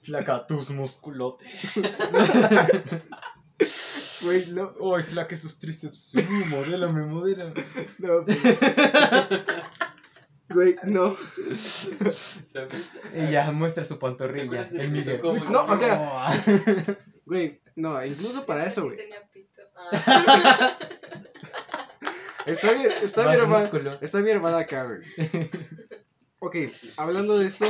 [0.00, 2.00] Flaca tus musculotes.
[4.22, 6.14] Güey, no, Ay, flaca esos tríceps.
[6.14, 7.54] Uh, modélame, modélame.
[7.98, 8.38] no, pues.
[10.54, 11.16] Güey, no.
[11.56, 12.98] ¿Sabes?
[13.14, 14.68] Ella muestra su ¿Te pantorrilla.
[14.72, 15.20] El Miguel.
[15.20, 16.94] como- No, o sea, Oh.
[17.26, 18.98] Güey, no, incluso para eso, güey.
[19.76, 20.78] Ah.
[22.46, 23.98] Está bien, está mi hermana.
[24.00, 25.00] Está mi hermana acá, güey.
[26.44, 26.56] Ok,
[26.96, 27.64] hablando de eso,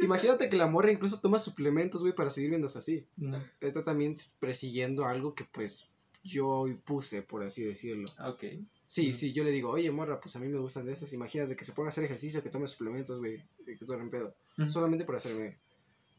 [0.00, 3.06] imagínate que la morra incluso toma suplementos, güey, para seguir viéndose así.
[3.16, 3.40] No.
[3.60, 5.86] Está también persiguiendo algo que, pues,
[6.24, 8.06] yo puse, por así decirlo.
[8.26, 8.42] Ok.
[8.88, 11.12] Sí, sí, yo le digo, oye, morra, pues a mí me gustan de esas.
[11.12, 14.08] Imagínate que se ponga a hacer ejercicio, que tome suplementos, güey, y que todo en
[14.08, 14.32] pedo.
[14.56, 14.72] Ujú.
[14.72, 15.58] Solamente por hacerme,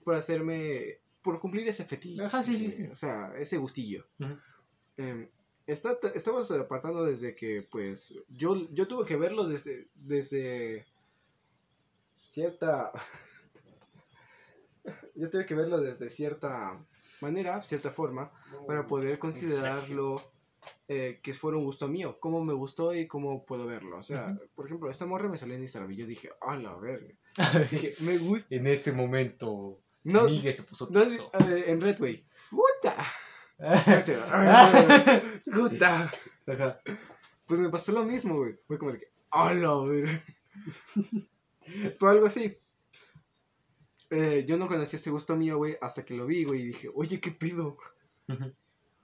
[0.03, 2.23] por hacerme, por cumplir ese fetiche.
[2.23, 2.85] Ajá, sí, sí, sí.
[2.85, 4.05] O sea, ese gustillo.
[4.97, 5.27] Em,
[5.65, 10.85] está, estamos apartando desde que, pues, yo, yo tuve que verlo desde, desde
[12.17, 12.91] cierta...
[15.15, 16.85] yo tengo que verlo desde cierta
[17.19, 18.31] manera, cierta forma,
[18.67, 20.21] para poder considerarlo
[20.87, 23.97] eh, que fuera un gusto mío, cómo me gustó y cómo puedo verlo.
[23.97, 26.75] O sea, por ejemplo, esta morra me salió en Instagram y yo dije, a la
[26.75, 27.13] verga.
[27.71, 28.53] Dije, me gusta.
[28.55, 32.23] En ese momento, No, Miguel se puso no eh, en Redway.
[32.49, 32.95] ¡Puta!
[33.97, 35.21] Ese, "Ah,
[35.53, 36.11] ¡Puta!
[37.45, 38.55] Pues me pasó lo mismo, güey.
[38.65, 40.21] Fue como de que, ¡a la verga!
[41.97, 42.55] Fue algo así.
[44.11, 46.89] Eh, yo no conocía ese gusto mío, güey, hasta que lo vi, güey, y dije,
[46.95, 47.77] oye, ¿qué pido?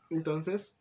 [0.09, 0.79] Entonces,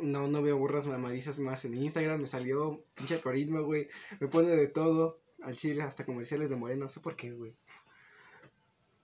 [0.00, 3.88] no, no veo burras mamadizas más en Instagram, me salió pinche algoritmo, güey,
[4.20, 7.54] me pone de todo, al chile, hasta comerciales de Morena, no sé por qué, güey.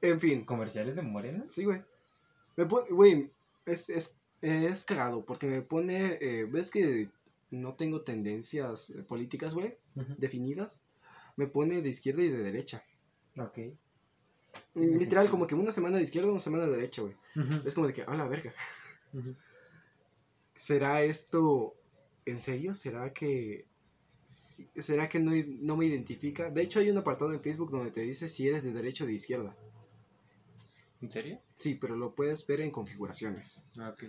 [0.01, 1.47] En fin, ¿Comerciales de Morena?
[1.49, 1.83] sí, güey.
[2.57, 3.31] Me pone, güey,
[3.67, 7.09] es, es, es cagado, porque me pone, eh, ¿ves que
[7.51, 9.77] no tengo tendencias políticas, güey,
[10.19, 10.83] definidas?
[11.37, 12.85] Me pone de izquierda y de derecha.
[13.39, 13.59] Ok.
[14.75, 17.15] Literal, como que una semana de izquierda, una semana de derecha, güey.
[17.65, 18.53] Es como de que, a la verga.
[20.55, 21.75] ¿Será esto
[22.27, 22.75] en serio?
[22.75, 23.67] ¿Será que
[24.25, 26.51] será que no, no me identifica?
[26.51, 29.07] De hecho hay un apartado en Facebook donde te dice si eres de derecha o
[29.07, 29.57] de izquierda.
[31.01, 31.41] ¿En serio?
[31.55, 33.63] Sí, pero lo puedes ver en configuraciones.
[33.77, 34.05] Ok.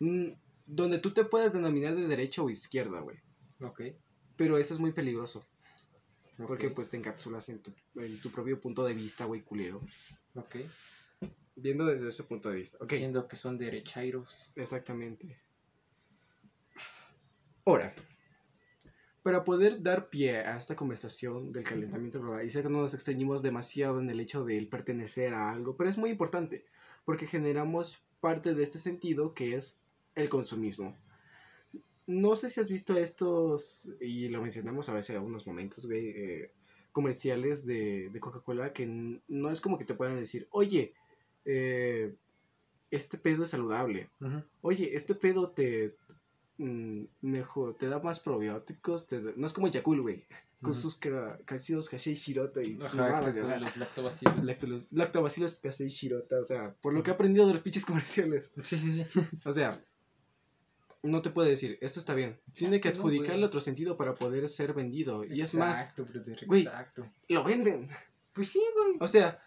[0.00, 0.30] Mm,
[0.66, 3.18] donde tú te puedes denominar de derecha o izquierda, güey.
[3.60, 3.82] Ok.
[4.36, 5.46] Pero eso es muy peligroso.
[6.46, 9.82] Porque pues te encapsulas en tu, en tu propio punto de vista, güey, culero.
[10.34, 10.56] Ok.
[11.56, 12.78] Viendo desde ese punto de vista.
[12.80, 12.92] Ok.
[12.92, 14.52] Siendo que son derechairos.
[14.56, 15.36] Exactamente.
[17.68, 17.92] Ahora,
[19.22, 22.94] para poder dar pie a esta conversación del calentamiento global, y sé que no nos
[22.94, 26.64] extendimos demasiado en el hecho de el pertenecer a algo, pero es muy importante,
[27.04, 29.82] porque generamos parte de este sentido que es
[30.14, 30.96] el consumismo.
[32.06, 36.08] No sé si has visto estos, y lo mencionamos a veces en algunos momentos, güey,
[36.08, 36.52] eh,
[36.92, 38.86] comerciales de, de Coca-Cola que
[39.28, 40.94] no es como que te puedan decir, oye,
[41.44, 42.14] eh,
[42.90, 44.08] este pedo es saludable.
[44.62, 45.94] Oye, este pedo te
[46.58, 50.26] mejor, te da más probióticos, te da- no es como Yakul, güey,
[50.60, 50.80] con Ujú.
[50.80, 54.36] sus ca- casidos Kashei Shirota y sus mamadas, los lactobacilos.
[54.42, 58.52] Lactolos- Lactobacilos Kashei Shirota, o sea, por lo que he aprendido de los pinches comerciales.
[58.64, 59.06] Sí, sí, sí.
[59.46, 59.80] O sea,
[61.04, 62.40] no te puede decir, esto está bien.
[62.52, 65.24] Tiene que no, adjudicarle otro sentido para poder ser vendido.
[65.24, 66.62] Y es más, brother, güey.
[66.62, 67.08] exacto.
[67.28, 67.88] lo venden.
[68.32, 68.96] Pues sí, güey.
[69.00, 69.38] O sea,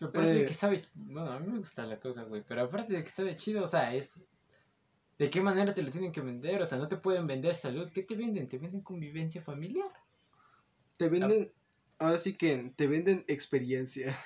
[0.00, 0.46] Aparte de Eh.
[0.46, 0.84] que sabe.
[0.94, 2.44] Bueno, a mí me gusta la coca, güey.
[2.46, 4.20] Pero aparte de que sabe chido, o sea, es.
[5.18, 6.62] ¿De qué manera te lo tienen que vender?
[6.62, 7.90] O sea, no te pueden vender salud.
[7.92, 8.48] ¿Qué te venden?
[8.48, 9.90] ¿Te venden convivencia familiar?
[10.98, 11.50] te venden,
[11.98, 14.18] ahora sí que te venden experiencia.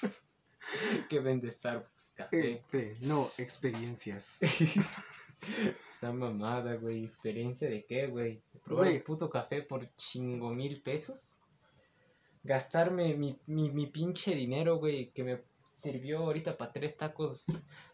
[1.08, 2.12] ¿Qué vende Starbucks?
[2.16, 2.50] Café.
[2.50, 4.38] Eh, fe, no, experiencias.
[5.96, 7.04] Esa mamada, güey.
[7.04, 8.42] ¿Experiencia de qué, güey?
[8.52, 11.36] ¿De probar un puto café por chingo mil pesos?
[12.42, 15.40] Gastarme mi, mi, mi pinche dinero, güey, que me
[15.78, 17.46] sirvió ahorita para tres tacos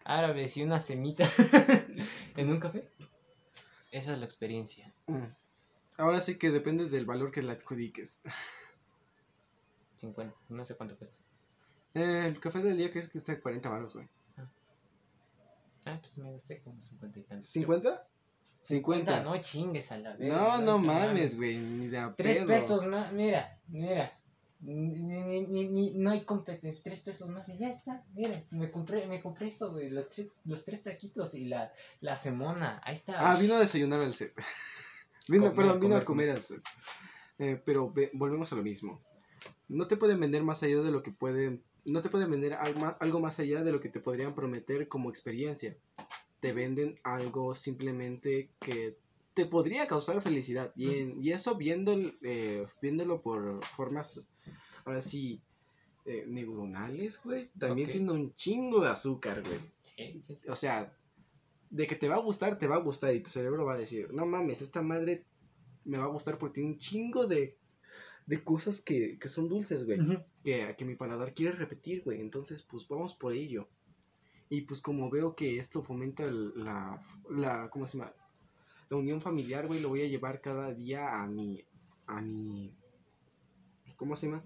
[0.04, 1.24] árabes y una semita
[2.36, 2.88] en un café.
[3.90, 4.92] Esa es la experiencia.
[5.06, 5.22] Mm.
[5.98, 8.18] Ahora sí que depende del valor que le adjudiques.
[9.96, 11.18] 50, no sé cuánto cuesta.
[11.92, 14.08] Eh, el café del día que es que está 40 baros, güey.
[15.86, 17.54] Ah, pues me gasté como 50 y tantos.
[17.54, 18.02] ¿50?
[18.60, 19.22] 50.
[19.24, 20.32] no chingues a la vez.
[20.32, 24.18] No, no mames, güey, ni de a Tres pesos más, mira, mira.
[24.66, 28.02] Ni, ni- ni- ni- no hay competencia, tres pesos más y ya está.
[28.14, 32.16] Mira, me compré, me compré eso, güey, los tres, los tres taquitos y la, la
[32.16, 32.80] semona.
[32.84, 33.14] Ahí está.
[33.18, 34.32] Ah, vino a desayunar al set.
[35.28, 36.62] vino, Comer, perdón, vino a comer, al set.
[37.38, 39.02] Eh, pero ve- volvemos a lo mismo.
[39.68, 41.62] No te pueden vender más allá de lo que pueden.
[41.84, 45.76] No te pueden vender algo más allá de lo que te podrían prometer como experiencia.
[46.40, 48.96] Te venden algo simplemente que
[49.34, 50.72] te podría causar felicidad.
[50.76, 54.22] Y, en- y eso viendo, eh, viéndolo por formas,
[54.84, 55.40] ahora sí,
[56.06, 57.50] eh, neuronales, güey.
[57.58, 59.58] También tiene un chingo de azúcar, güey.
[60.48, 60.96] O sea,
[61.70, 63.78] de que te va a gustar, te va a gustar y tu cerebro va a
[63.78, 65.24] decir, no mames, esta madre
[65.84, 67.56] me va a gustar porque tiene un chingo de,
[68.26, 69.98] de cosas que, que son dulces, güey.
[70.44, 72.20] Que, que mi paladar quiere repetir, güey.
[72.20, 73.68] Entonces, pues vamos por ello.
[74.50, 78.12] Y pues como veo que esto fomenta la, la, ¿cómo se llama?
[78.88, 81.64] La unión familiar, güey, lo voy a llevar cada día a mi,
[82.06, 82.74] a mi,
[83.96, 84.44] ¿cómo se llama?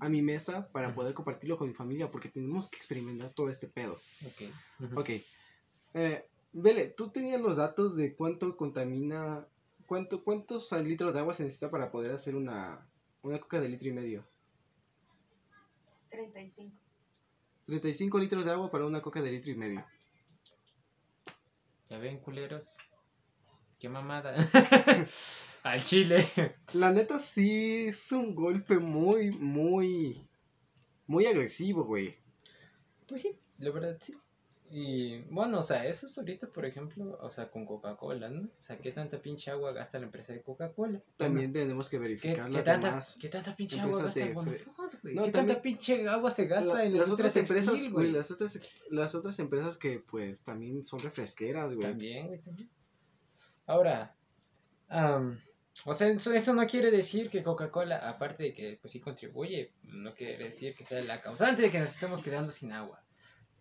[0.00, 3.68] A mi mesa para poder compartirlo con mi familia porque tenemos que experimentar todo este
[3.68, 4.00] pedo.
[4.24, 4.42] Ok.
[4.80, 5.00] ujú.
[5.00, 5.10] Ok.
[5.94, 9.46] Eh, Vele, tú tenías los datos de cuánto contamina,
[9.86, 12.88] cuánto, cuántos litros de agua se necesita para poder hacer una,
[13.22, 14.28] una coca de litro y medio.
[16.08, 16.76] 35.
[17.66, 19.84] 35 litros de agua para una coca de litro y medio.
[21.88, 22.78] Ya ven, culeros.
[23.80, 24.34] Qué mamada.
[25.62, 26.24] Al chile.
[26.74, 30.20] La neta sí es un golpe muy, muy,
[31.06, 32.14] muy agresivo, güey.
[33.08, 34.16] Pues sí, la verdad sí.
[34.72, 38.42] Y bueno, o sea, eso es ahorita, por ejemplo, o sea, con Coca-Cola, ¿no?
[38.42, 41.02] O sea, ¿qué tanta pinche agua gasta la empresa de Coca-Cola?
[41.16, 43.18] También tenemos que ¿Qué, verificar qué las tanta, demás.
[43.20, 45.14] ¿Qué tanta pinche agua gasta de el fre- Bonafont, güey?
[45.16, 48.12] No, ¿Qué también- tanta pinche agua se gasta La- en la las otras empresas, güey,
[48.12, 51.88] las otras, las otras empresas que pues también son refresqueras, güey.
[51.88, 52.68] También, güey, también.
[53.70, 54.16] Ahora,
[55.86, 59.72] o sea, eso, eso no quiere decir que Coca-Cola, aparte de que pues sí contribuye,
[59.84, 63.00] no quiere decir que sea la causante de que nos estemos quedando sin agua.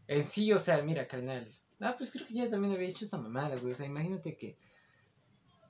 [0.07, 1.47] En sí, o sea, mira, carnal.
[1.79, 3.71] Ah, pues creo que ya también había hecho esta mamada, güey.
[3.71, 4.57] O sea, imagínate que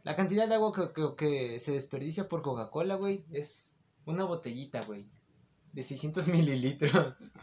[0.04, 4.80] la cantidad de agua que, que- que se desperdicia por Coca-Cola, güey, es una botellita,
[4.88, 5.06] güey,
[5.74, 7.34] de 600 mililitros.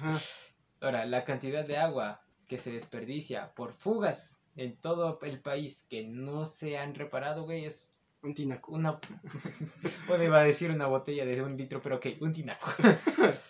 [0.81, 6.05] Ahora, la cantidad de agua que se desperdicia por fugas en todo el país que
[6.07, 8.73] no se han reparado, güey, es Un tinaco.
[8.73, 8.99] una...
[10.09, 12.71] bueno, iba a decir una botella de un litro, pero ok, un tinaco.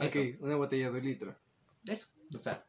[0.00, 1.36] Ok, una botella de un litro.
[1.88, 2.66] eso, o sea,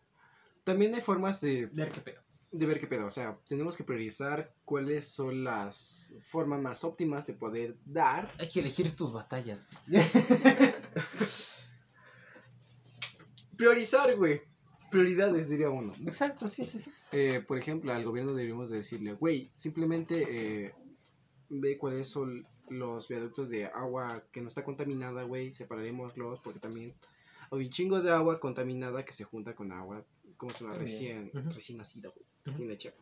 [0.63, 2.21] También hay formas de, ver qué pedo.
[2.51, 3.07] de ver qué pedo.
[3.07, 8.31] O sea, tenemos que priorizar cuáles son las formas más óptimas de poder dar.
[8.37, 9.67] Hay que elegir tus batallas.
[13.57, 14.41] Priorizar, güey.
[14.95, 15.93] Prioridades, diría uno.
[16.05, 16.91] Exacto, sí, sí, sí.
[17.11, 20.25] Eh, por ejemplo, al gobierno deberíamos de decirle, güey, simplemente
[20.67, 20.73] eh,
[21.49, 26.95] ve cuáles son los viaductos de agua que no está contaminada, güey, separaremoslos porque también
[27.51, 30.03] hay un chingo de agua contaminada que se junta con agua,
[30.37, 30.79] como llama, También.
[30.79, 32.93] recién, recién nacida, güey, recién hecha,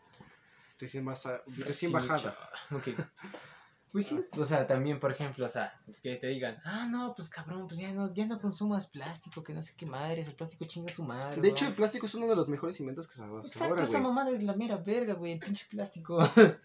[0.79, 2.37] recién, basa- recién bajada.
[2.71, 2.87] Ok.
[3.93, 7.13] Pues sí, o sea, también, por ejemplo, o sea, es que te digan, ah, no,
[7.15, 10.33] pues cabrón, pues ya no, ya no consumas plástico, que no sé qué madres, el
[10.33, 11.39] plástico chinga su madre.
[11.39, 11.75] De hecho, el weón".
[11.77, 14.03] plástico es uno de los mejores inventos que se ha dado Exacto, ahora, esa güey.
[14.09, 16.17] mamada es la mera verga, güey, el pinche plástico.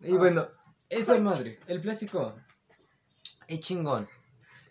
[0.00, 0.18] y Ah.
[0.18, 0.46] bueno,
[0.88, 2.34] esa madre, el plástico
[3.48, 4.08] es chingón.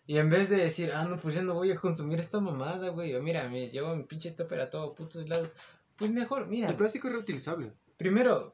[0.05, 2.89] Y en vez de decir, ah, no, pues ya no voy a consumir esta mamada,
[2.89, 5.53] güey, o mira, me llevo mi pinche topper a todo putos lados,
[5.95, 7.74] pues mejor, mira, El plástico es reutilizable.
[7.97, 8.53] primero,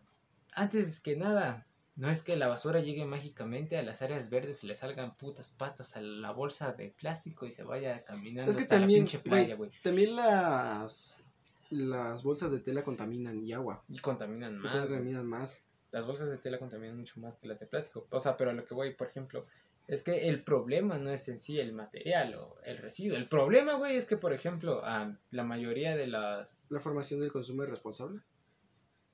[0.54, 1.66] antes que nada,
[2.00, 5.52] no es que la basura llegue mágicamente a las áreas verdes y le salgan putas
[5.52, 9.04] patas a la bolsa de plástico y se vaya caminando Es que hasta también, la
[9.04, 9.70] pinche playa, güey.
[9.84, 11.26] También las,
[11.72, 13.84] las bolsas de tela contaminan y agua.
[13.90, 14.88] Y contaminan más.
[14.88, 15.62] contaminan más.
[15.92, 18.08] las bolsas de tela contaminan mucho más que las de plástico.
[18.12, 19.44] O sea, pero a lo que voy, por ejemplo,
[19.86, 23.18] es que el problema no es en sí el material o el residuo.
[23.18, 26.72] El problema, güey, es que, por ejemplo, ah, la mayoría de las...
[26.72, 28.22] La formación del consumo responsable.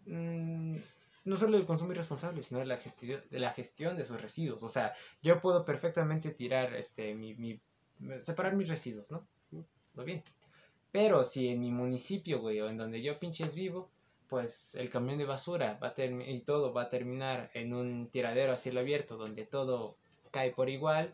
[0.05, 0.75] mm,
[1.25, 4.63] no solo el consumo irresponsable, sino de la gestión de, la gestión de esos residuos.
[4.63, 7.61] O sea, yo puedo perfectamente tirar, este, mi, mi-
[8.19, 9.27] separar mis residuos, ¿no?
[9.93, 10.23] Todo bien.
[10.91, 13.89] Pero si en mi municipio, güey, o en donde yo pinches vivo,
[14.29, 18.53] pues el camión de basura va a y todo va a terminar en un tiradero
[18.53, 19.97] a cielo abierto donde todo
[20.31, 21.13] cae por igual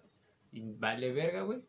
[0.52, 1.62] y vale verga, güey.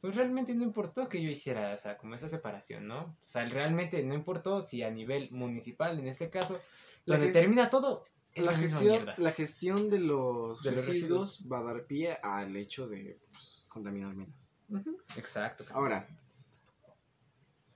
[0.00, 3.00] Pues realmente no importó que yo hiciera, o sea, como esa separación, ¿no?
[3.02, 6.58] O sea, realmente no importó si a nivel municipal, en este caso,
[7.04, 11.58] La donde termina todo, es La gestión, la gestión de los, De los residuos, va
[11.58, 14.52] a dar pie al hecho de pues, contaminar menos.
[15.16, 15.64] Exacto.
[15.72, 16.08] Ahora,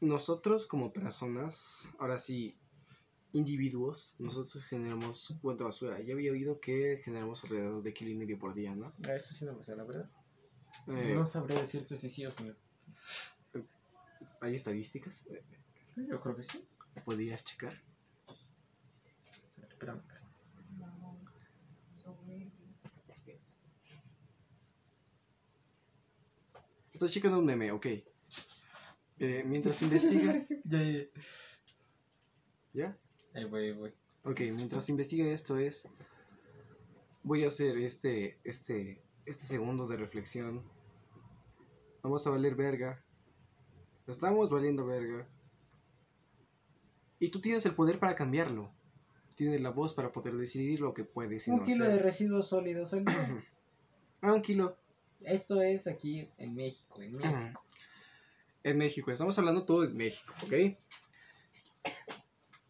[0.00, 2.56] nosotros como personas, ahora sí,
[3.32, 6.00] individuos, nosotros generamos cuánta basura.
[6.00, 8.92] Ya había oído que generamos alrededor de kilo y medio por día, ¿no?
[9.08, 10.08] Eso sí no me sé, la verdad.
[10.88, 12.54] Eh, No sabré decirte si sí o si no.
[14.40, 15.26] ¿Hay estadísticas?
[15.96, 16.66] Yo creo que sí.
[17.04, 17.80] ¿Podrías checar?
[19.68, 20.02] Espérame.
[26.92, 27.86] Estás checando un meme, ok.
[29.18, 30.48] Eh, mientras investigas...
[30.64, 31.06] Ya, ya, ya.
[32.72, 32.98] ¿Ya?
[33.34, 33.92] Ahí voy, ahí voy.
[34.24, 35.88] Ok, mientras investiga esto es...
[37.22, 40.62] Voy a hacer este, este, este segundo de reflexión.
[42.02, 43.02] Vamos a valer verga.
[44.06, 45.26] Estamos valiendo verga.
[47.18, 48.70] Y tú tienes el poder para cambiarlo.
[49.34, 51.96] Tienes la voz para poder decidir lo que puedes y Un no kilo hacer.
[51.96, 53.44] de residuos sólidos al día.
[54.20, 54.78] Ah, un kilo.
[55.20, 57.62] Esto es aquí en México, en México.
[58.62, 59.10] En México.
[59.10, 60.78] Estamos hablando todo de México, ¿ok?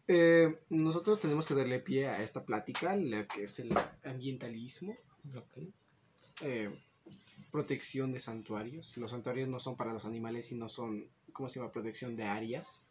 [0.09, 4.97] Eh, nosotros tenemos que darle pie a esta plática, la que es el ambientalismo.
[5.33, 5.59] Ok.
[6.41, 6.69] Eh,
[7.51, 8.97] protección de santuarios.
[8.97, 11.71] Los santuarios no son para los animales, sino son, ¿cómo se llama?
[11.71, 12.85] Protección de áreas.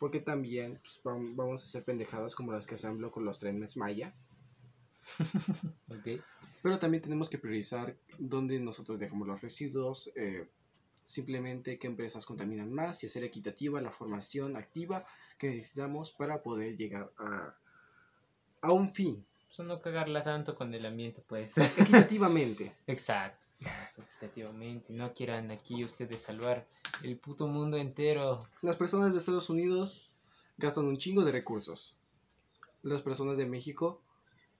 [0.00, 3.38] Porque también pues, vam- vamos a hacer pendejadas como las que se han con los
[3.38, 4.12] trenes Maya.
[5.88, 6.08] Ok.
[6.62, 10.10] Pero también tenemos que priorizar dónde nosotros dejamos los residuos.
[10.16, 10.48] eh,
[11.06, 15.06] simplemente qué empresas contaminan más y hacer equitativa la formación activa
[15.38, 17.56] que necesitamos para poder llegar a,
[18.62, 19.26] a un fin.
[19.56, 21.58] Pues, no cagarla tanto con el ambiente, pues.
[21.58, 22.72] Equitativamente.
[22.86, 24.92] exacto, exacto, efectivamente.
[24.92, 26.66] No quieran aquí ustedes salvar
[27.02, 28.38] el puto mundo entero.
[28.62, 30.08] Las personas de Estados Unidos
[30.56, 31.96] gastan un chingo de recursos.
[32.82, 34.02] Las personas de México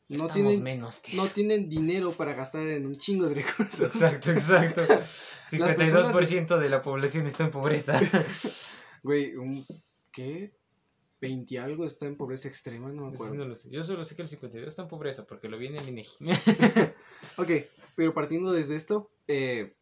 [0.08, 3.82] no Estamos tienen, menos que no tienen dinero para gastar en un chingo de recursos.
[3.82, 4.82] Exacto, exacto.
[5.50, 7.98] personas 52% de la población está en pobreza.
[9.02, 9.64] Güey, un,
[10.12, 10.52] ¿qué?
[11.20, 13.34] 20 algo está en pobreza extrema, no me acuerdo.
[13.34, 13.70] no lo sé.
[13.70, 16.24] Yo solo sé que el 52 está en pobreza porque lo vi en el INEGI.
[17.36, 17.50] Ok,
[17.94, 19.74] pero partiendo desde esto, eh,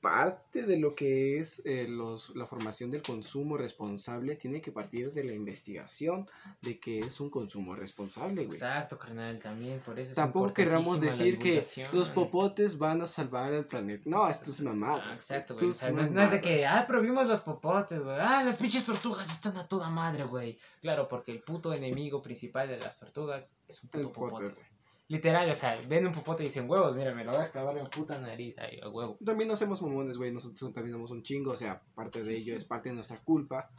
[0.00, 5.12] parte de lo que es eh, los, la formación del consumo responsable tiene que partir
[5.12, 6.26] de la investigación
[6.62, 8.56] de que es un consumo responsable, güey.
[8.56, 13.52] Exacto, carnal, también por eso es Tampoco querramos decir que los popotes van a salvar
[13.52, 14.04] al planeta.
[14.06, 15.10] No, esto es mamada.
[15.10, 15.68] Exacto, güey.
[15.68, 18.16] O sea, no, es, de que, ah, pero vimos los popotes, güey.
[18.18, 20.58] Ah, las pinches tortugas están a toda madre, güey.
[20.80, 24.60] Claro, porque el puto enemigo principal de las tortugas es un puto El popote, popote.
[24.60, 24.69] güey.
[25.10, 27.76] Literal, o sea, ven un popote y dicen huevos, mira, me lo voy a clavar
[27.76, 29.18] en puta nariz ahí, a huevo.
[29.24, 30.30] También no hacemos mamones, güey.
[30.32, 31.50] Nosotros contaminamos un chingo.
[31.50, 32.56] O sea, parte de Sí, ello sí.
[32.58, 33.70] es parte de nuestra culpa.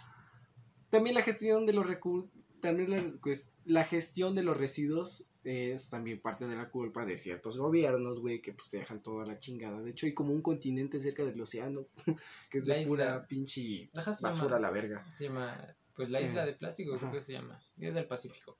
[0.89, 2.29] También la gestión de los recursos.
[2.59, 7.17] También la, pues, la gestión de los residuos es también parte de la culpa de
[7.17, 9.81] ciertos gobiernos, güey, que pues te dejan toda la chingada.
[9.81, 11.85] De hecho, hay como un continente cerca del océano
[12.51, 13.89] que es La de isla- pura pinche
[14.21, 15.09] basura a la verga.
[15.15, 15.57] se llama,
[15.95, 17.59] pues la isla Eh, de plástico, creo que se llama.
[17.77, 18.57] Y es del Pacífico.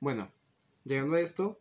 [0.00, 0.32] Bueno,
[0.84, 1.60] llegando a esto,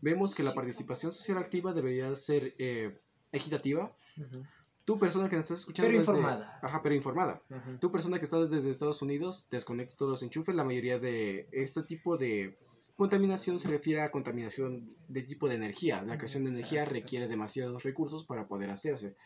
[0.00, 2.96] vemos que la participación social activa debería ser eh,
[3.32, 3.96] equitativa.
[4.18, 4.42] Ujú.
[4.84, 5.88] Tú, persona que nos estás escuchando.
[5.88, 6.58] Pero desde- informada.
[6.62, 7.42] Ajá, pero informada.
[7.48, 7.78] Ujú.
[7.78, 10.54] Tú, persona que estás desde Estados Unidos, desconecta todos los enchufes.
[10.54, 12.58] La mayoría de este tipo de
[12.96, 16.02] contaminación se refiere a contaminación de tipo de energía.
[16.02, 19.16] La creación de energía requiere demasiados recursos para poder hacerse.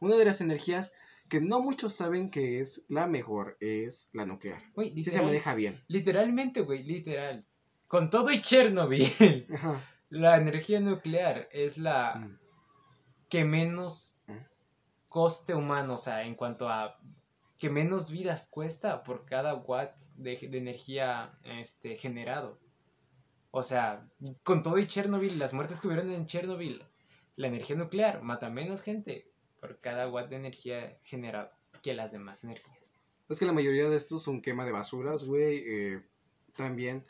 [0.00, 0.92] Una de las energías
[1.28, 4.60] que no muchos saben que es la mejor es la nuclear.
[4.74, 5.84] Güey, Si se literal- maneja bien.
[5.86, 7.46] Literalmente, güey, literal.
[7.88, 9.80] Con todo y Chernobyl, Ajá.
[10.10, 12.38] la energía nuclear es la Mm.
[13.28, 14.36] que menos Mm.
[15.10, 16.98] coste humano, o sea, en cuanto a
[17.58, 22.58] que menos vidas cuesta por cada watt de, de energía este, generado.
[23.52, 24.08] O sea,
[24.42, 26.84] con todo y Chernobyl, las muertes que hubieron en Chernobyl,
[27.36, 29.30] la energía nuclear mata menos gente
[29.60, 33.00] por cada watt de energía generado que las demás energías.
[33.28, 35.62] Es que la mayoría de estos son quema de basuras, güey.
[35.66, 36.02] eh,
[36.56, 37.04] también.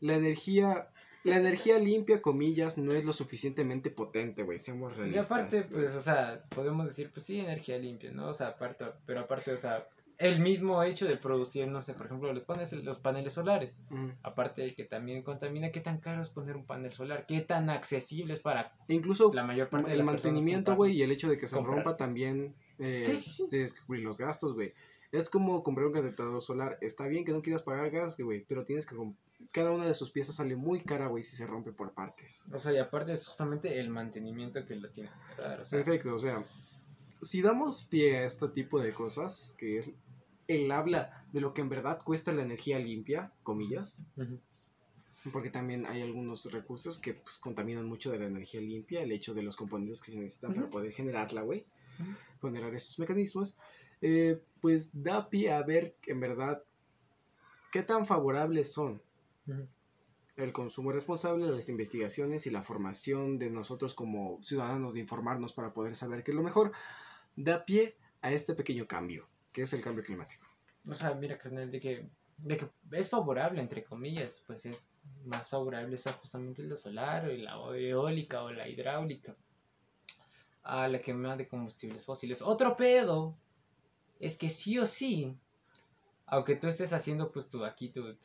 [0.00, 0.88] La energía.
[1.24, 4.60] La energía limpia, comillas, no es lo suficientemente potente, güey.
[4.60, 5.26] Seamos Y realistas.
[5.26, 5.82] aparte, güey.
[5.82, 8.28] pues, o sea, podemos decir, pues sí, energía limpia, ¿no?
[8.28, 9.88] O sea, aparte, pero aparte, o sea,
[10.18, 13.76] el mismo hecho de producir, no sé, por ejemplo, los paneles, los paneles solares.
[13.90, 14.10] Mm.
[14.22, 17.26] Aparte de que también contamina, ¿qué tan caro es poner un panel solar?
[17.26, 21.02] ¿Qué tan accesible es para incluso la mayor parte de el las mantenimiento, güey, y
[21.02, 21.76] el hecho de que se comprar.
[21.76, 22.54] rompa también.
[22.78, 23.48] Eh, Sí, sí, sí.
[23.50, 24.72] Tienes que cubrir los gastos, güey.
[25.12, 26.78] Es como comprar un calentador solar.
[26.80, 28.94] Está bien que no quieras pagar gas, güey, pero tienes que.
[29.52, 32.44] Cada una de sus piezas sale muy cara, güey, si se rompe por partes.
[32.52, 35.82] O sea, y aparte es justamente el mantenimiento que lo tienes que dar, o sea,
[35.82, 36.44] Perfecto, o sea,
[37.22, 39.90] si damos pie a este tipo de cosas, que es
[40.48, 44.02] el habla de lo que en verdad cuesta la energía limpia, comillas,
[45.32, 49.34] porque también hay algunos recursos que pues, contaminan mucho de la energía limpia, el hecho
[49.34, 51.66] de los componentes que se necesitan para poder generarla, güey,
[52.40, 53.56] generar esos mecanismos,
[54.02, 56.62] eh, pues da pie a ver en verdad
[57.72, 59.02] qué tan favorables son.
[60.36, 65.72] El consumo responsable, las investigaciones y la formación de nosotros como ciudadanos de informarnos para
[65.72, 66.72] poder saber qué es lo mejor,
[67.36, 70.46] da pie a este pequeño cambio, que es el cambio climático.
[70.86, 74.92] O sea, mira, carnal, de que, de que es favorable, entre comillas, pues es
[75.24, 79.34] más favorable esa justamente la solar, o la eólica o la hidráulica
[80.62, 82.42] a la quema de combustibles fósiles.
[82.42, 83.36] Otro pedo
[84.18, 85.38] es que sí o sí,
[86.26, 88.16] aunque tú estés haciendo, pues tú aquí, tú-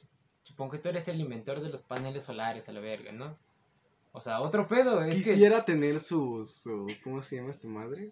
[0.42, 3.38] supongo que tú eres el inventor de los paneles solares a la verga, ¿no?
[4.14, 5.32] O sea, otro pedo es que...
[5.32, 8.12] Quisiera tener su, su, ¿cómo se llama esta madre?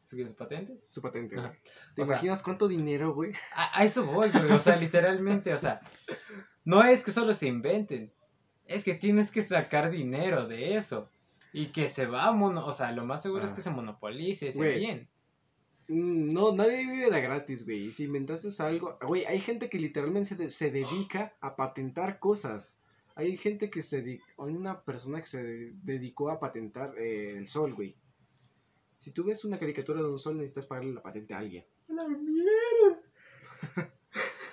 [0.00, 0.78] ¿Su su patente?
[0.88, 1.50] Su patente, güey.
[1.94, 3.32] ¿Te O sea- imaginas cuánto dinero, güey?
[3.54, 4.52] A, a eso voy, güey.
[4.52, 5.80] O sea, literalmente, o sea,
[6.64, 8.12] no es que solo se inventen,
[8.66, 11.10] es que tienes que sacar dinero de eso.
[11.52, 14.48] Y que se va a mono, o sea, lo más seguro es que se monopolice
[14.48, 15.08] ese bien.
[15.88, 17.84] Mm, No, nadie vive de gratis, güey.
[17.86, 22.18] Y si inventaste algo, güey, hay gente que literalmente se, de- se dedica a patentar
[22.18, 22.74] cosas.
[23.14, 27.36] Hay gente que se dedica, hay una persona que se de- dedicó a patentar eh,
[27.36, 27.96] el sol, güey.
[28.96, 31.64] Si tú ves una caricatura de un sol, necesitas pagarle la patente a alguien.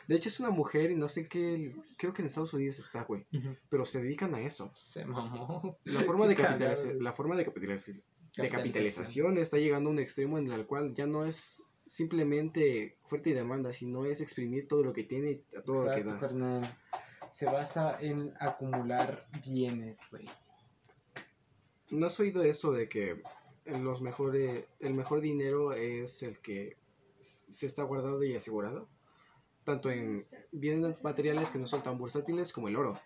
[0.07, 3.03] De hecho, es una mujer y no sé qué, creo que en Estados Unidos está,
[3.05, 3.25] güey.
[3.69, 4.71] Pero se dedican a eso.
[4.75, 5.75] Se mamó.
[5.83, 6.99] La forma de, Qué cagado, capitaliza- güey.
[7.01, 8.05] la forma de, capitaliza-
[8.37, 9.37] de Capitalización.
[9.37, 13.71] está llegando a un extremo en el cual ya no es simplemente oferta y demanda,
[13.71, 16.19] sino es exprimir todo lo que tiene y a todo lo que da.
[16.19, 16.77] carnal.
[17.29, 20.25] se basa en acumular bienes, güey.
[21.91, 23.21] ¿No has oído eso de que
[23.65, 26.77] los mejores, el mejor dinero es el que
[27.19, 28.87] se está guardado y asegurado?
[29.63, 30.21] Tanto en
[30.51, 32.99] bienes materiales que no son tan bursátiles como el oro.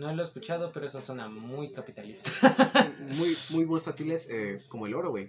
[0.00, 2.30] No lo he escuchado, pero eso suena muy capitalista.
[3.18, 5.28] Muy, muy bursátiles eh, como el oro, güey.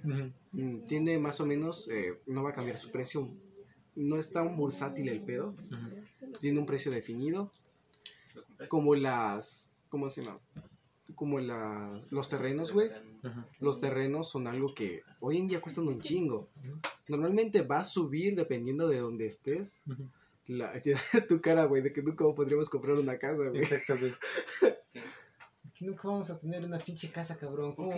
[0.54, 3.30] Mm, Tiene más o menos, eh, no va a cambiar su precio.
[3.96, 5.54] No es tan bursátil el pedo.
[6.40, 7.52] Tiene un precio definido.
[8.70, 10.40] Como las, ¿cómo se llama?
[11.16, 12.90] Como la, los terrenos, güey.
[13.62, 16.48] Los terrenos son algo que hoy en día cuestan un chingo.
[17.08, 19.84] Normalmente va a subir dependiendo de donde estés.
[20.48, 20.74] La,
[21.30, 23.64] tu cara, güey, de que nunca podríamos comprar una casa, güey.
[25.68, 27.74] Aquí nunca vamos a tener una pinche casa, cabrón.
[27.76, 27.92] ¿Cómo.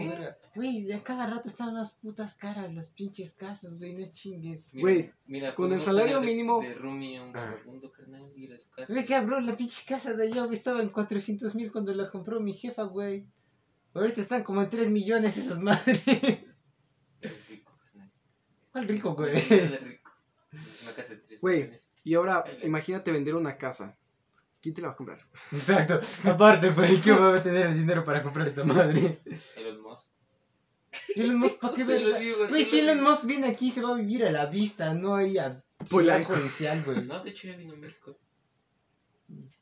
[0.56, 4.72] Güey, a cada rato están las putas caras, las pinches casas, güey, no chingues.
[4.74, 7.52] Güey, mira, con el salario de- mínimo- De roomie a un Ah.
[7.52, 8.94] vagabundo, carnal, ir a su casa.
[8.94, 12.40] Güey, cabrón, la pinche casa de allá, güey, estaba en 400 mil cuando la compró
[12.40, 13.26] mi jefa, güey.
[13.94, 16.64] Ahorita están como en 3 millones esas madres.
[17.22, 18.12] Es rico, carnal.
[18.72, 19.36] ¿Cuál rico, güey?
[19.36, 20.12] Es rico.
[20.84, 21.70] Una casa de tres Güey.
[22.08, 23.98] Y ahora, imagínate vender una casa.
[24.62, 25.20] ¿Quién te la va a comprar?
[25.52, 26.00] Exacto.
[26.24, 29.20] Aparte, güey, ¿qué va a tener el dinero para comprar esa madre?
[29.58, 30.08] Elon Musk.
[31.18, 31.84] Elon Musk, ¿para qué
[32.20, 33.04] digo, Güey, si lo Elon.
[33.04, 36.28] Musk viene aquí, se va a vivir a la vista, no ahí a Polanco.
[36.28, 37.06] ciudad judicial, güey.
[37.06, 38.18] No, de hecho ya vino a México.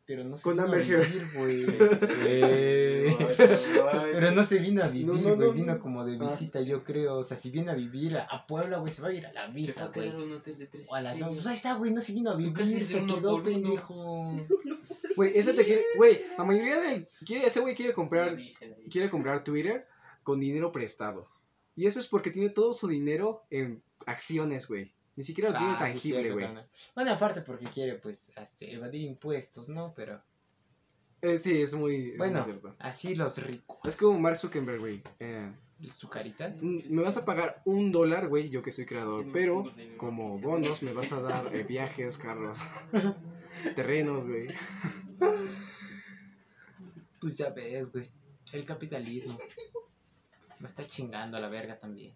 [0.07, 1.07] Pero no se Con vino a Amber Heard.
[1.07, 1.65] vivir, güey.
[4.13, 5.23] Pero no se vino a vivir, No, güey.
[5.25, 5.79] no, no, vino no.
[5.79, 6.29] como de Ah.
[6.29, 7.17] visita, yo creo.
[7.17, 9.33] O sea, si viene a vivir a, a Puebla, güey, se va a ir a
[9.33, 10.09] la Se vista, fue a güey.
[10.09, 11.33] quedar a un hotel de tres O a la estrellas.
[11.33, 13.15] Pues ahí está, güey, no se vino a Su casa vivir, es de se uno
[13.15, 13.43] quedó por uno.
[13.43, 14.35] pendejo.
[15.15, 15.85] Güey, ese te quiere.
[15.95, 17.07] Güey, la mayoría del.
[17.25, 18.35] Quiere, ese güey quiere No comprar.
[18.35, 18.89] dicen ahí.
[18.89, 19.87] Quiere comprar Twitter
[20.23, 21.29] con dinero prestado.
[21.77, 24.91] Y eso es porque tiene todo su dinero en acciones, güey.
[25.15, 26.47] Ni siquiera lo tiene Ah, tangible, güey.
[26.93, 29.93] Bueno, aparte porque quiere, pues, este, evadir impuestos, ¿no?
[29.95, 30.21] Pero,
[31.21, 32.75] Eh, sí, es muy, es bueno, muy cierto.
[32.79, 33.77] así los ricos.
[33.85, 35.01] Es como Mark Zuckerberg, güey.
[35.19, 35.51] Eh,
[35.89, 36.61] ¿Sus caritas?
[36.63, 39.25] me vas a pagar un dólar, güey, yo que soy creador.
[39.33, 42.59] Pero como bonos me vas a dar eh, viajes, carros,
[43.75, 44.47] terrenos, güey.
[47.21, 48.05] Pues ya ves, güey.
[48.53, 49.37] El capitalismo.
[50.59, 52.13] Me está chingando a la verga también.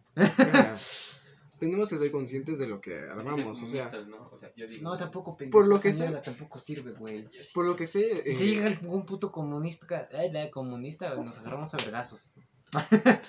[1.60, 4.30] Tenemos que ser conscientes de lo que armamos, o sea, ¿no?
[4.32, 4.82] O sea, yo digo.
[4.84, 5.58] No, tampoco, pendejo.
[5.58, 7.30] Por lo que sé- tampoco sirve, güey.
[7.54, 11.74] por lo que sé, eh, si llega algún puto comunista, eh, la comunista, nos agarramos
[11.74, 12.36] a vergazos.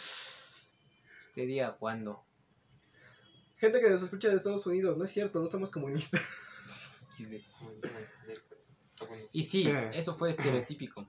[1.20, 2.24] Este día, ¿cuándo?
[3.56, 6.20] gente que nos escucha de Estados Unidos, no es cierto, no somos comunistas.
[9.32, 9.90] Y sí, Eh.
[9.94, 11.06] eso fue estereotípico.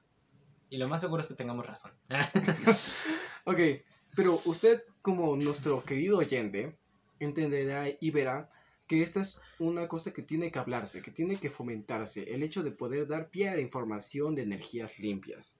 [0.69, 1.91] Y lo más seguro es que tengamos razón.
[3.45, 3.57] Ok,
[4.15, 6.77] pero usted como nuestro querido oyente
[7.25, 8.49] entenderá y verá
[8.87, 12.63] que esta es una cosa que tiene que hablarse, que tiene que fomentarse, el hecho
[12.63, 15.59] de poder dar pie a la información de energías limpias,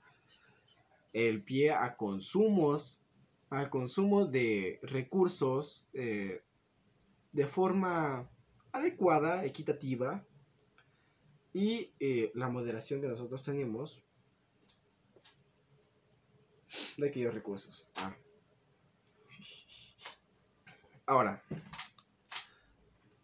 [1.14, 3.06] el pie a consumos,
[3.50, 6.42] al consumo de recursos eh,
[7.32, 8.30] de forma
[8.72, 10.26] adecuada, equitativa,
[11.54, 14.04] y eh, la moderación que nosotros tenemos
[16.98, 17.88] de aquellos recursos.
[17.96, 18.16] Ah.
[21.06, 21.44] Ahora,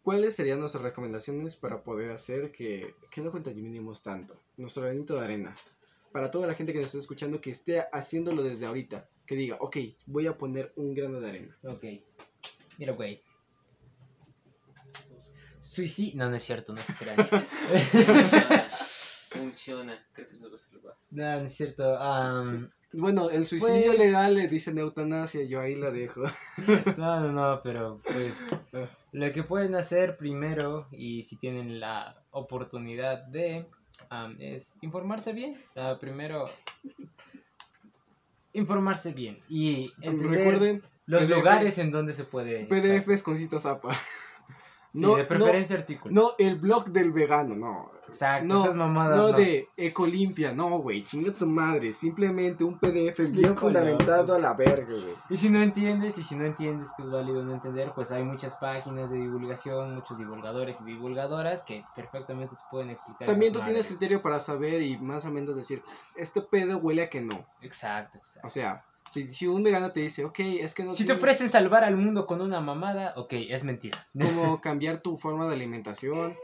[0.03, 4.39] ¿cuáles serían nuestras recomendaciones para poder hacer que, que no contaminemos tanto?
[4.57, 5.55] Nuestro granito de arena.
[6.11, 9.09] Para toda la gente que nos está escuchando que esté haciéndolo desde ahorita.
[9.25, 11.57] Que diga, ok, voy a poner un grano de arena.
[11.63, 11.83] ok.
[12.77, 13.21] Mira, güey.
[15.59, 16.17] Suicidio.
[16.17, 17.17] No, no es cierto, no se crean.
[19.37, 20.05] Funciona.
[20.13, 20.97] Creo que no lo salva.
[21.11, 21.97] no, no es cierto.
[21.99, 26.23] am, Bueno, el suicidio Pues- legal le dicen eutanasia, yo ahí la dejo.
[26.97, 28.47] no, no, no, pero pues.
[29.11, 33.65] Lo que pueden hacer primero, y si tienen la oportunidad de,
[34.09, 35.57] am, es informarse bien.
[35.75, 36.49] Ah, primero,
[38.53, 39.39] informarse bien.
[39.47, 42.65] Y entender Recuerden, los PDF lugares en donde se puede.
[42.65, 43.59] PDFs con cita
[44.97, 46.15] Sí, No, de preferencia artículos.
[46.15, 47.91] No el blog del vegano, no.
[48.07, 49.17] Exacto, No, esas mamadas.
[49.17, 49.37] No no.
[49.37, 51.93] de Ecolimpia, no, güey, chinga tu madre.
[51.93, 55.15] Simplemente un PDF bien fundamentado a la verga, güey.
[55.29, 58.23] Y si no entiendes, y si no entiendes que es válido no entender, pues hay
[58.23, 63.27] muchas páginas de divulgación, muchos divulgadores y divulgadoras que perfectamente te pueden explicar.
[63.27, 65.83] También tú tienes criterio para saber y más o menos decir,
[66.15, 67.45] este pedo huele a que no.
[67.61, 68.47] Exacto, exacto.
[68.47, 71.49] O sea, si, si un vegano te dice, ok, es que no Si te ofrecen
[71.49, 74.07] salvar al mundo con una mamada, ok, es mentira.
[74.13, 76.35] como cambiar tu forma de alimentación,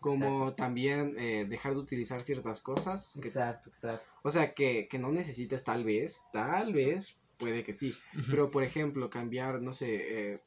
[0.00, 3.14] como también eh, dejar de utilizar ciertas cosas.
[3.20, 4.04] que- Exacto, exacto.
[4.22, 7.94] o sea, que, que no necesites tal vez, tal vez, puede que sí.
[8.30, 10.40] Pero, por ejemplo, cambiar, no sé, eh,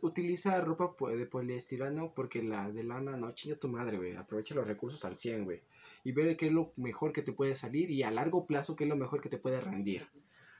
[0.00, 4.14] utiliza ropa de poliestireno porque la de lana, no, chinga tu madre, güey.
[4.16, 5.60] Aprovecha los recursos al 100, güey.
[6.04, 8.84] Y ve qué es lo mejor que te puede salir y a largo plazo qué
[8.84, 10.06] es lo mejor que te puede rendir.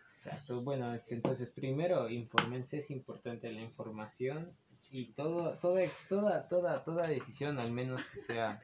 [0.08, 4.50] Exacto, bueno, entonces primero, infórmense, es importante la información
[4.90, 8.62] y todo, toda, toda, toda, toda decisión, al menos que sea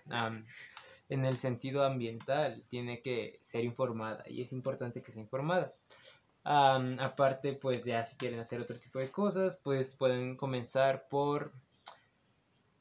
[1.11, 5.71] en el sentido ambiental, tiene que ser informada y es importante que sea informada.
[6.45, 11.53] Aparte, pues ya si quieren hacer otro tipo de cosas, pues pueden comenzar por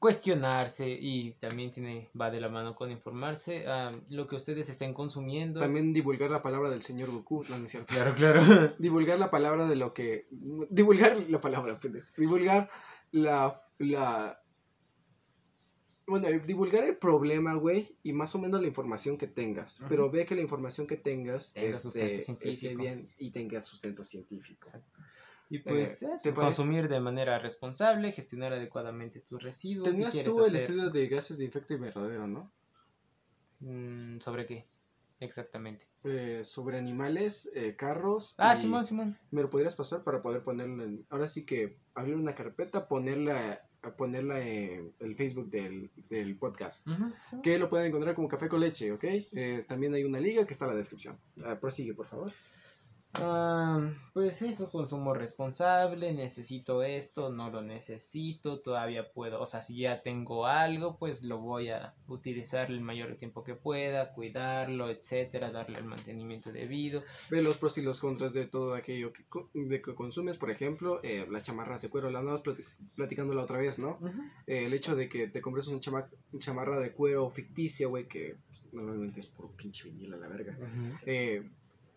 [0.03, 4.93] cuestionarse y también tiene, va de la mano con informarse am, lo que ustedes estén
[4.93, 5.61] consumiendo.
[5.61, 7.93] También divulgar la palabra del señor Goku, no, no es cierto.
[7.93, 8.41] Claro, claro.
[8.79, 10.27] Divulgar la palabra de lo que...
[10.69, 11.79] Divulgar la palabra.
[12.17, 12.69] Divulgar
[13.11, 13.55] la...
[13.77, 14.41] la
[16.05, 19.85] bueno, divulgar el problema, güey, y más o menos la información que tengas.
[19.87, 24.67] Pero ve que la información que tengas Tenga este, esté bien y tenga sustento científico.
[25.49, 26.55] Y pues Eh, eso, ¿te parece?
[26.57, 29.87] consumir de manera responsable, gestionar adecuadamente tus residuos.
[29.87, 32.51] si Tenías quieres tú el hacer- estudio de gases de efecto invernadero, ¿no?
[33.59, 34.65] Mm, ¿Sobre qué?
[35.19, 35.87] Exactamente.
[36.03, 38.35] Eh, sobre animales, eh, carros.
[38.37, 39.17] Ah, Simón, Simón.
[39.31, 41.05] ¿Me lo podrías pasar para poder ponerlo en...
[41.09, 43.65] Ahora sí que abrir una carpeta, ponerla,
[43.95, 46.85] ponerla en el Facebook del, del podcast.
[47.41, 49.03] Que lo pueden encontrar como café con leche, ¿ok?
[49.05, 51.17] Eh, también hay una liga que está en la descripción.
[51.45, 52.33] Ah, prosigue, por favor.
[53.19, 53.79] Ah,
[54.13, 60.01] pues eso, consumo responsable, necesito esto, no lo necesito, todavía puedo, o sea, si ya
[60.01, 65.77] tengo algo, pues lo voy a utilizar el mayor tiempo que pueda, cuidarlo, etcétera, darle
[65.79, 67.03] el mantenimiento debido.
[67.29, 70.99] Ve los pros y los contras de todo aquello que, de que consumes, por ejemplo,
[71.03, 73.99] eh, las chamarras de cuero, la andamos plati- platicando la otra vez, ¿no?
[74.47, 76.09] Eh, el hecho de que te compres una chama-
[76.39, 80.57] chamarra de cuero ficticia, güey, que pues, normalmente es puro pinche vinil a la verga.
[81.05, 81.47] eh,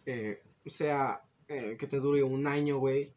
[0.06, 3.12] eh, sea eh, que te dure un año, güey.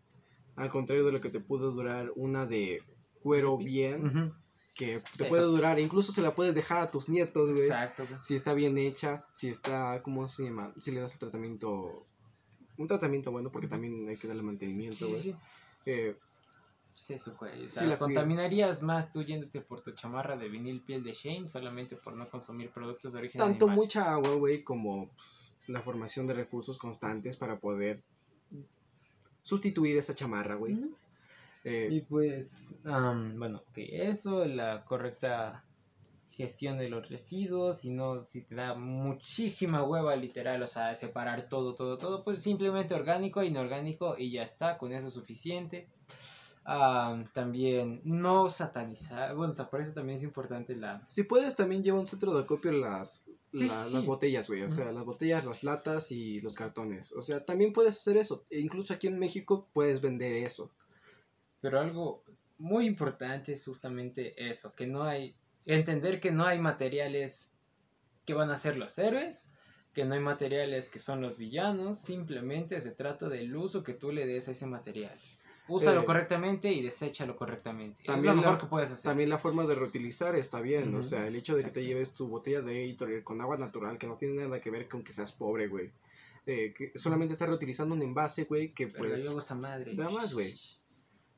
[0.56, 2.84] Al contrario de lo que te pudo durar una de
[3.22, 4.30] cuero bien,
[4.76, 5.52] que Sí, te puede exacto.
[5.52, 7.62] durar, incluso se la puedes dejar a tus nietos, güey.
[7.64, 8.06] Exacto.
[8.08, 8.22] güey.
[8.22, 10.74] Si está bien hecha, si está, ¿cómo se llama?
[10.80, 12.06] Si le das el tratamiento,
[12.78, 15.22] un tratamiento bueno, porque también hay que darle mantenimiento, sí, güey.
[15.22, 15.36] sí.
[15.86, 16.18] Eh,
[17.00, 17.64] Sí, eso, güey.
[17.64, 21.14] O Sí sea, la contaminarías más tú yéndote por tu chamarra de vinil piel de
[21.14, 23.76] Shane solamente por no consumir productos de origen tanto animal.
[23.78, 28.04] mucha agua, güey, como pues, la formación de recursos constantes para poder
[29.42, 30.78] sustituir esa chamarra, güey.
[31.64, 35.64] Eh, Y pues, bueno, ok, eso, la correcta
[36.32, 41.48] gestión de los residuos, si no, si te da muchísima hueva literal, o sea, separar
[41.48, 45.88] todo, todo, todo, pues simplemente orgánico, inorgánico y ya está, con eso es suficiente.
[46.66, 51.04] Am, también no satanizar, bueno, o sea, por eso también es importante la...
[51.08, 53.96] Si puedes, también lleva un centro de acopio las, Sí, la- sí.
[53.96, 54.62] las botellas, güey.
[54.62, 57.12] O sea, las botellas, las latas y los cartones.
[57.14, 58.46] O sea, también puedes hacer eso.
[58.52, 60.72] E incluso aquí en México puedes vender eso.
[61.62, 62.24] Pero algo
[62.60, 65.36] muy importante es justamente eso, que no hay,
[65.66, 67.54] entender que no hay materiales
[68.26, 69.50] que van a ser los héroes,
[69.94, 74.12] que no hay materiales que son los villanos, simplemente se trata del uso que tú
[74.12, 75.18] le des a ese material.
[75.70, 78.04] Úsalo Eh, correctamente y deséchalo correctamente.
[78.04, 79.04] también es lo mejor la- que puedes hacer.
[79.10, 80.94] También la forma de reutilizar está bien.
[80.96, 81.88] O Ujú, sea, el hecho de que te exacto.
[81.88, 85.04] lleves tu botella de Gatorade con agua natural, que no tiene nada que ver con
[85.04, 85.92] que seas pobre, güey.
[86.46, 89.28] Eh, que solamente estás reutilizando un envase, güey, que Pero pues...
[89.28, 89.94] hago esa madre.
[89.94, 90.54] nada más, güey.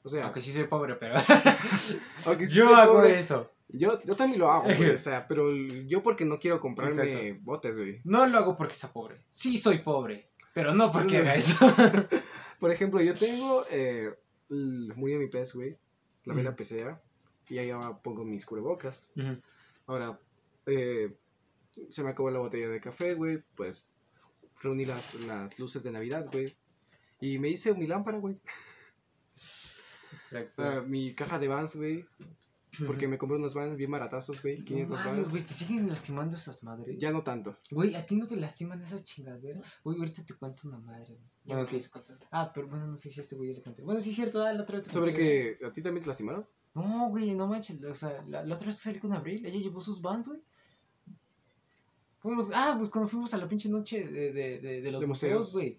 [0.03, 1.15] O sea, Aunque sí soy pobre, pero
[2.25, 3.51] aunque sí yo soy hago pobre, eso.
[3.69, 4.89] Yo, yo también lo hago, güey.
[4.91, 5.51] O sea, pero
[5.87, 7.39] yo porque no quiero comprarme Exacto.
[7.43, 7.99] botes, güey.
[8.03, 9.23] No lo hago porque sea pobre.
[9.29, 11.55] Sí soy pobre, pero no porque haga eso.
[12.61, 13.65] Por ejemplo, yo tengo.
[13.71, 14.13] Eh,
[14.49, 15.77] murió mi pez, güey.
[16.25, 16.57] La vela Ujú.
[16.57, 17.01] pecera.
[17.49, 19.11] Y ahí ahora pongo mis cubrebocas.
[19.87, 20.19] Ahora,
[20.67, 21.17] eh,
[21.89, 23.43] se me acabó la botella de café, güey.
[23.55, 23.89] Pues
[24.61, 26.55] reuní las, las luces de Navidad, güey.
[27.19, 28.39] Y me hice mi lámpara, güey.
[30.13, 30.61] Exacto.
[30.63, 32.05] Ah, mi caja de Vans, güey.
[32.87, 34.63] Porque me compré unos Vans bien baratazos, güey.
[34.63, 36.97] 500 no güey, te siguen lastimando esas madres.
[36.99, 37.57] Ya no tanto.
[37.69, 39.65] Güey, a ti no te lastiman esas chingaderas.
[39.83, 41.29] Güey, ahorita te cuento una madre, güey.
[41.45, 41.73] Bueno, ok.
[42.31, 43.81] Ah, pero bueno, no sé si a este güey ya le conté.
[43.81, 46.09] Bueno, sí es cierto, ah, la otra vez te ¿Sobre que a ti también te
[46.09, 46.47] lastimaron?
[46.73, 47.83] No, güey, no manches.
[47.83, 50.41] O sea, la, la otra vez que salí con Abril, ella llevó sus vans, güey.
[52.19, 55.53] Fuimos, ah, pues cuando fuimos a la pinche noche de, de, de, de los museos.
[55.53, 55.77] güey.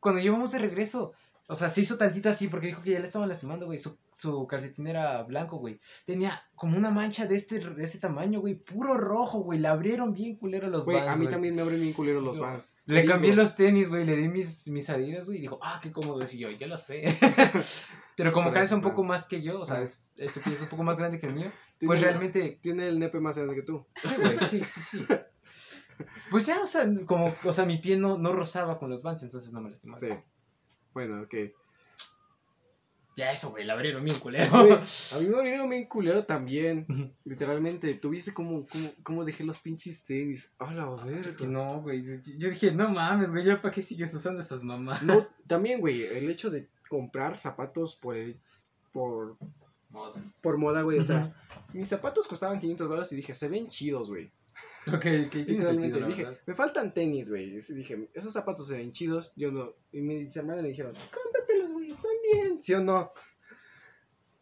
[0.00, 1.12] Cuando llevamos de regreso,
[1.46, 3.78] o sea, se hizo tantito así porque dijo que ya le estaban lastimando, güey.
[3.78, 5.78] Su, su calcetín era blanco, güey.
[6.06, 8.54] Tenía como una mancha de este, de este tamaño, güey.
[8.54, 9.58] Puro rojo, güey.
[9.58, 11.32] Le abrieron bien culero los Güey, vans, a mí güey.
[11.32, 12.42] también me abren bien culero los No.
[12.42, 12.76] Vans.
[12.86, 15.92] Le cambié los tenis, güey, le di mis, mis adidas, güey, y dijo, ah, qué
[15.92, 17.02] cómodo es, y yo, yo lo sé.
[18.16, 20.54] Pero como Pero calza un poco más que yo, o sea, es, es, su pie
[20.54, 21.50] es un poco más grande que el mío,
[21.84, 23.86] pues realmente, Tiene el nepe más grande que tú.
[24.02, 25.06] sí, güey, sí, sí, sí.
[26.30, 29.22] Pues ya, o sea, como, o sea, mi pie no, no rozaba con los Vans,
[29.22, 30.00] entonces no me lastimaba.
[30.00, 30.08] Sí.
[30.94, 31.34] Bueno, ok.
[33.16, 34.56] Ya eso, güey, la abrieron bien culero.
[34.56, 34.70] A mí
[35.28, 37.14] me abrieron bien culero también.
[37.24, 40.50] Literalmente, ¿tuviste cómo, cómo, cómo dejé los pinches tenis?
[40.58, 41.20] A la verga.
[41.20, 42.04] Es que no, güey.
[42.38, 45.04] Yo dije, no mames, güey, ¿ya para qué sigues usando estas mamás?
[45.04, 48.36] No, también, güey, el hecho de comprar zapatos por el,
[48.92, 49.36] por,
[49.90, 50.20] Moda.
[50.40, 50.98] por moda, güey.
[50.98, 51.32] O sea,
[51.72, 54.32] mis zapatos costaban 500 dólares y dije, se ven chidos, güey.
[54.86, 56.40] Ok, ok, tiene sentido, la dije, verdad.
[56.46, 57.56] me faltan tenis, güey.
[57.56, 59.32] Y dije, esos zapatos se ven chidos.
[59.34, 59.72] Yo no.
[59.92, 62.60] Y mis hermanas me dijeron, cómpratelos, güey, están bien.
[62.60, 63.10] ¿Sí o no?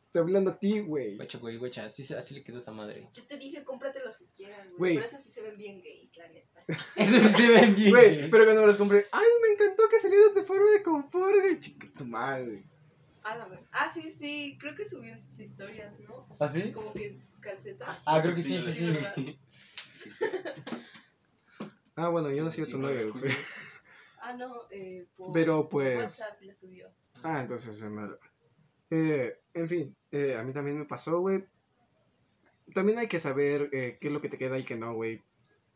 [0.07, 1.17] Estoy hablando a ti, güey.
[1.17, 3.09] Guacha, güey, guacha, así, así le quedó esa madre.
[3.15, 4.77] Yo te dije, cómprate los que quieras, Güey.
[4.79, 4.95] güey.
[4.97, 6.65] Por eso sí se ven bien gays, la neta.
[6.97, 7.91] Eso sí se ven bien.
[7.91, 11.35] Güey, pero cuando me los compré, ay, me encantó que salieras de forma de confort,
[11.41, 11.61] güey.
[11.61, 12.65] Chica, tu madre, güey.
[13.23, 14.59] Ah, la ver- ah, sí, sí.
[14.61, 16.25] Creo que subió en sus historias, ¿no?
[16.41, 16.73] ¿Ah, sí?
[16.73, 18.03] Como que en sus calcetas.
[18.07, 18.87] Ah, creo que sí, sí, Sí, sí.
[18.93, 19.15] ¿verdad?
[21.95, 23.21] Ah, bueno, yo no sigo Sí, tu no, novia, escucha.
[23.27, 23.37] güey.
[24.23, 26.89] Ah, no, eh, por, Pero, pues- WhatsApp subió.
[27.23, 28.09] Ah, entonces se me...
[28.91, 31.45] Eh, en fin, eh, a mí también me pasó, güey.
[32.75, 35.23] También hay que saber eh, qué es lo que te queda y qué no, güey.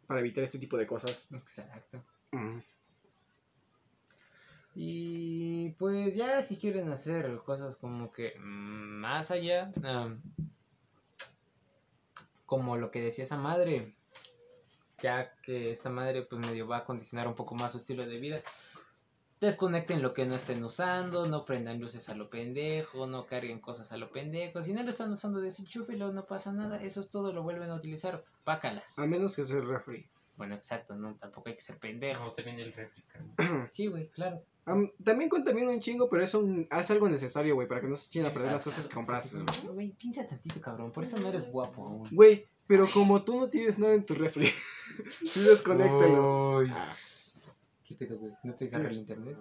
[0.07, 1.29] Para evitar este tipo de cosas.
[1.33, 2.03] Exacto.
[2.33, 2.61] Mm.
[4.75, 10.21] Y pues ya si quieren hacer cosas como que más allá, am,
[12.45, 13.95] como lo que decía esa madre,
[15.03, 18.19] ya que esta madre pues medio va a condicionar un poco más su estilo de
[18.19, 18.41] vida.
[19.41, 23.93] Desconecten lo que no estén usando, no prendan luces a lo pendejo, no carguen cosas
[23.93, 24.63] a lo pendejo.
[24.63, 26.81] Si no lo están usando, desenchúfelo, no pasa nada.
[26.83, 28.25] Eso es todo, lo vuelven a utilizar.
[28.45, 28.99] Pácalas.
[28.99, 30.09] A menos que sea el refri.
[30.39, 32.35] Bueno, exacto, no, tampoco hay que ser No, pendejos.
[32.35, 33.21] se viene el réplica.
[33.71, 34.43] Sí, güey, claro.
[34.65, 37.97] Am, también contamina un chingo, pero es, un, es algo necesario, güey, para que no
[37.97, 39.75] se echen a perder las cosas que compraste, güey.
[39.75, 40.93] Güey, piensa tantito, cabrón.
[40.93, 42.09] Por eso no eres guapo aún.
[42.11, 44.49] Güey, pero como tú no tienes nada en tu refri,
[45.27, 46.59] sí desconéctalo.
[46.59, 46.71] Uy.
[46.73, 46.95] Ah,
[47.87, 48.33] ¿Qué pedo, güey?
[48.43, 49.39] ¿No te agarra el internet?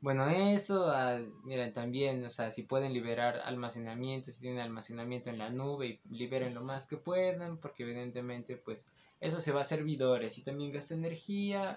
[0.00, 5.38] Bueno, eso, ah, miren, también, o sea, si pueden liberar almacenamiento, si tienen almacenamiento en
[5.38, 8.90] la nube, y liberen lo más que puedan, porque evidentemente, pues,
[9.20, 11.76] eso se va a servidores y también gasta energía.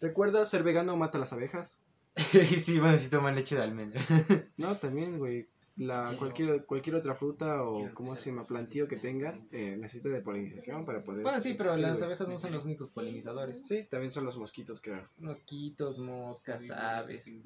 [0.00, 1.80] ¿Recuerda ser vegano mata las abejas?
[2.58, 4.02] sí, bueno, si toman leche de almendra.
[4.56, 5.48] No, también, güey.
[5.76, 8.46] La, Sí, cualquier, cualquier otra fruta o, ¿cómo se llama?
[8.46, 11.24] Plantío que tenga, eh, necesita de polinización para poder...
[11.24, 13.66] bueno, sí, pero las abejas no son los únicos polinizadores.
[13.66, 15.08] Sí, también son los mosquitos, creo.
[15.18, 17.40] Mosquitos, moscas, aves.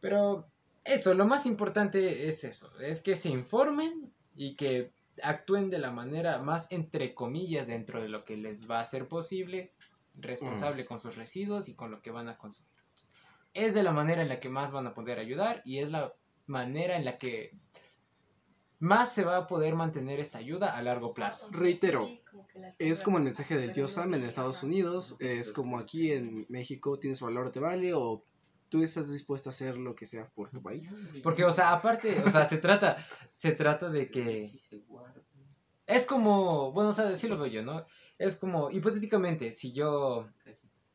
[0.00, 0.46] Pero
[0.84, 4.90] eso, lo más importante es eso, es que se informen y que
[5.22, 9.08] actúen de la manera más entre comillas dentro de lo que les va a ser
[9.08, 9.72] posible,
[10.14, 12.70] responsable con sus residuos y con lo que van a consumir.
[13.52, 16.14] Es de la manera en la que más van a poder ayudar y es la
[16.50, 17.52] manera en la que
[18.78, 21.48] más se va a poder mantener esta ayuda a largo plazo.
[21.50, 22.08] Reitero,
[22.78, 24.62] Es como el mensaje del tío Sam en Estados.
[24.62, 28.24] Unidos, es como aquí en México, tienes valor o te vale, o
[28.68, 30.92] tú estás dispuesto a hacer lo que sea por tu país.
[31.22, 32.96] Porque, o sea, aparte, o sea, se trata,
[33.28, 34.50] se trata de que
[35.86, 37.84] es como, bueno, o sea, así lo veo yo, ¿no?
[38.18, 40.28] Es como, hipotéticamente, si yo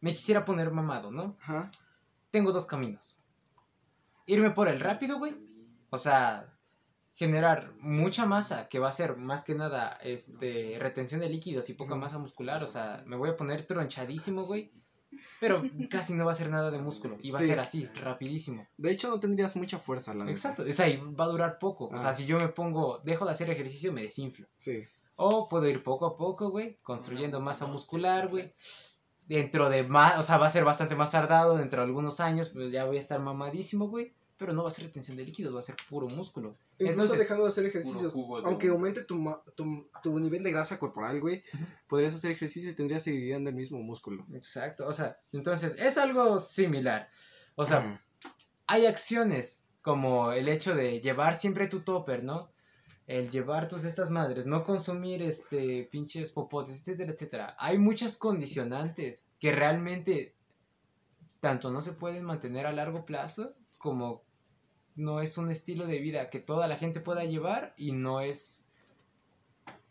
[0.01, 1.37] me quisiera poner mamado, ¿no?
[1.41, 1.69] Ajá.
[2.31, 3.19] Tengo dos caminos.
[4.25, 5.35] Irme por el rápido, güey.
[5.89, 6.51] O sea,
[7.15, 11.73] generar mucha masa, que va a ser más que nada este, retención de líquidos y
[11.73, 12.63] poca masa muscular.
[12.63, 14.71] O sea, me voy a poner tronchadísimo, güey.
[15.39, 17.17] Pero casi no va a ser nada de músculo.
[17.21, 17.45] Y va Sí.
[17.45, 18.67] a ser así, rapidísimo.
[18.75, 20.31] De hecho, no tendrías mucha fuerza, la neta.
[20.31, 20.63] Exacto.
[20.67, 21.85] O sea, y va a durar poco.
[21.87, 22.13] O sea, Ah.
[22.13, 24.47] si yo me pongo, dejo de hacer ejercicio, me desinflo.
[24.57, 24.83] Sí.
[25.15, 28.51] O puedo ir poco a poco, güey, construyendo masa muscular, güey.
[29.25, 32.49] Dentro de más, o sea, va a ser bastante más tardado, dentro de algunos años,
[32.49, 34.13] pues ya voy a estar mamadísimo, güey.
[34.37, 36.57] Pero no va a ser retención de líquidos, va a ser puro músculo.
[36.77, 38.13] Incluso Entonces- dejando de hacer ejercicios,
[38.43, 39.23] aunque aumente tu,
[39.55, 41.41] tu, tu nivel de grasa corporal, güey,
[41.87, 44.25] podrías hacer ejercicio y tendrías seguiría el mismo músculo.
[44.33, 47.09] Exacto, o sea, entonces es algo similar.
[47.55, 48.01] O sea,
[48.67, 52.51] hay acciones como el hecho de llevar siempre tu topper, ¿no?
[53.07, 57.55] El llevar tus estas madres, no consumir este pinches popotes, etcétera, etcétera.
[57.59, 60.35] Hay muchas condicionantes que realmente
[61.39, 64.24] tanto no se pueden mantener a largo plazo como
[64.95, 68.65] no es un estilo de vida que toda la gente pueda llevar y no es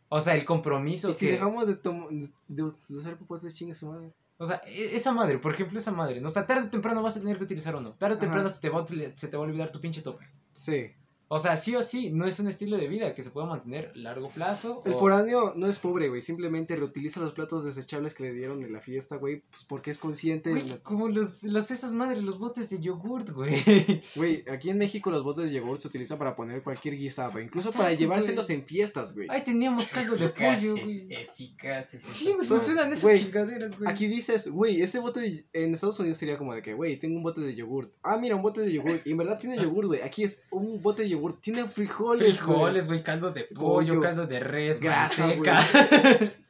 [0.08, 3.88] o sea, el compromiso y si que dejamos de, de, de usar popotes, chinga su
[3.90, 4.12] madre.
[4.38, 6.28] o sea, e- esa madre, por ejemplo, esa madre, ¿no?
[6.28, 7.94] O sea, tarde o temprano vas a tener que utilizar uno.
[7.94, 10.24] Tarde o temprano se te, va se te va a olvidar tu pinche tope.
[10.58, 10.92] Sí.
[11.28, 13.92] O sea, sí o sí, no es un estilo de vida que se pueda mantener
[13.94, 14.82] a largo plazo.
[14.84, 16.20] El o- foráneo no es pobre, güey.
[16.22, 19.42] Simplemente reutiliza los platos desechables que le dieron en la fiesta, güey.
[19.50, 20.50] Pues porque es consciente.
[20.50, 23.54] de Güey, la- como los, los esas madres, los botes de yogurt, güey.
[24.16, 27.40] Güey, aquí en México los botes de yogur se utilizan para poner cualquier guisado.
[27.40, 28.58] Incluso Exacto, para llevárselos güey.
[28.60, 29.26] en fiestas, güey.
[29.30, 31.08] Ahí teníamos caldo de pollo, güey.
[31.10, 32.02] eficaces.
[32.02, 33.90] Sí, funcionan esas güey, chingaderas, güey.
[33.90, 35.44] Aquí dices, güey, ese bote de...
[35.52, 37.92] En Estados Unidos sería como de que, güey, tengo un bote de yogur.
[38.02, 39.00] Ah, mira, un bote de yogur.
[39.04, 40.02] Y en verdad tiene yogur, güey.
[40.02, 41.40] Aquí es un bote de yogur.
[41.40, 45.58] Tiene frijoles, Frijoles, güey, caldo de pollo, Pollo, caldo de res, grasa, manteca.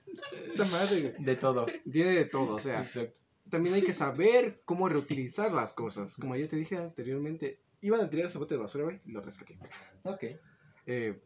[0.70, 1.14] madre.
[1.18, 1.66] De todo.
[1.90, 2.80] Tiene de todo, o sea.
[2.80, 3.20] Exacto.
[3.50, 6.16] También hay que saber cómo reutilizar las cosas.
[6.16, 9.00] Como yo te dije anteriormente, iban a tirar ese bote de basura, güey.
[9.06, 9.58] Lo rescaté.
[10.04, 10.24] Ok.
[10.86, 11.20] Eh,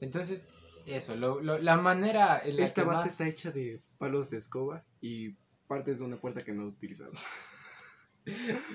[0.00, 0.46] Entonces,
[0.86, 3.10] eso, lo, lo- la manera en la esta que base más...
[3.12, 5.36] está hecha de palos de escoba y
[5.66, 7.14] partes de una puerta que no utilizaron.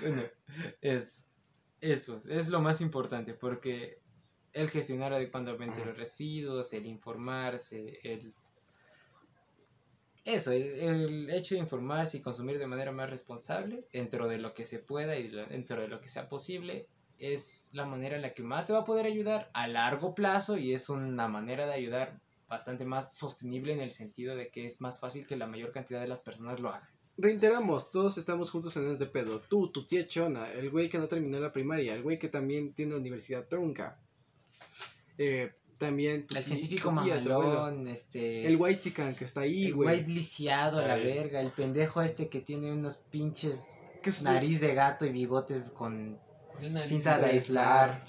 [0.01, 0.23] Bueno,
[0.81, 1.25] es
[1.79, 3.99] eso, es lo más importante, porque
[4.53, 8.33] el gestionar adecuadamente los residuos, el informarse, el...
[10.25, 14.53] Eso, el, el hecho de informarse y consumir de manera más responsable, dentro de lo
[14.53, 16.87] que se pueda y dentro de lo que sea posible,
[17.19, 20.57] es la manera en la que más se va a poder ayudar a largo plazo
[20.57, 24.79] y es una manera de ayudar bastante más sostenible en el sentido de que es
[24.81, 26.87] más fácil que la mayor cantidad de las personas lo hagan.
[27.17, 29.39] Reiteramos, todos estamos juntos en este pedo.
[29.39, 32.73] Tú, tu tía Chona, el güey que no terminó la primaria, el güey que también
[32.73, 33.99] tiene universidad trunca.
[35.17, 38.47] Eh, también tu El científico tu tía, mamalón, este...
[38.47, 39.89] El white chican que está ahí, el güey.
[39.99, 43.73] white lisiado a la verga, el pendejo este que tiene unos pinches
[44.23, 46.19] nariz de gato y bigotes con
[46.83, 48.05] cinta de aislar.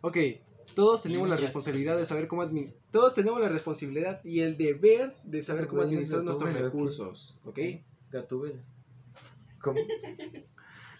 [0.00, 0.16] Ok,
[0.74, 5.14] todos tenemos la responsabilidad de saber cómo admi- Todos tenemos la responsabilidad y el deber
[5.24, 7.58] de saber cómo administrar es nuestros recursos, ¿ok?
[8.10, 8.62] Gatúbela.
[9.60, 9.78] ¿Cómo?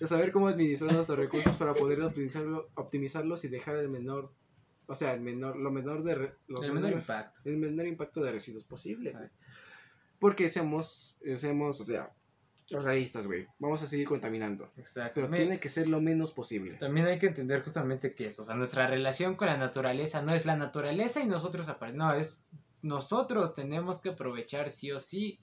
[0.01, 4.32] De saber cómo administrar nuestros recursos para poder optimizarlo, optimizarlos y dejar el menor,
[4.86, 7.40] o sea, el menor, lo menor de re- los El menor menor- impacto.
[7.44, 9.10] el menor impacto de residuos posible.
[9.10, 9.44] Exacto.
[10.18, 12.12] Porque seamos, seamos, o sea,
[12.70, 13.47] realistas, güey.
[13.59, 14.70] Vamos a seguir contaminando.
[14.77, 15.12] Exacto.
[15.20, 16.74] Pero tiene que ser lo menos posible.
[16.78, 20.35] También hay que entender justamente que es, o sea, nuestra relación con la naturaleza no
[20.35, 22.47] es la naturaleza y nosotros no, es
[22.82, 25.39] nosotros tenemos que aprovechar sí o sí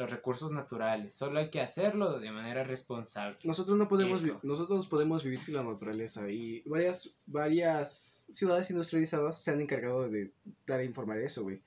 [0.00, 3.36] los recursos naturales, solo hay que hacerlo de manera responsable.
[3.44, 9.38] Nosotros no podemos, vi- nosotros podemos vivir sin la naturaleza y varias, varias ciudades industrializadas
[9.40, 10.32] se han encargado de
[10.66, 11.60] dar a informar eso, güey.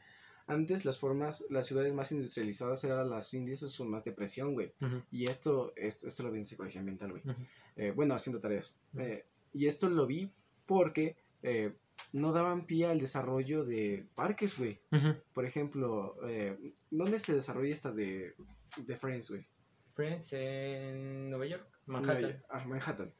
[0.47, 4.73] Antes las formas, las ciudades más industrializadas eran las índices con más depresión, güey.
[5.11, 7.23] Y esto, esto, esto lo vi en psicología ambiental, güey.
[7.23, 7.41] Ujú.
[7.77, 8.73] Eh, bueno, haciendo tareas.
[8.93, 9.03] Ujú.
[9.03, 10.29] Eh, y esto lo vi
[10.65, 11.71] porque eh,
[12.13, 14.79] no daban pie al desarrollo de parques, güey.
[15.33, 16.57] Por ejemplo, eh,
[16.91, 18.35] ¿dónde se desarrolla esta de,
[18.77, 19.45] de Friends, güey?
[19.89, 22.21] Friends en Nueva York, Manhattan.
[22.21, 23.13] Nueva- Ah, Manhattan.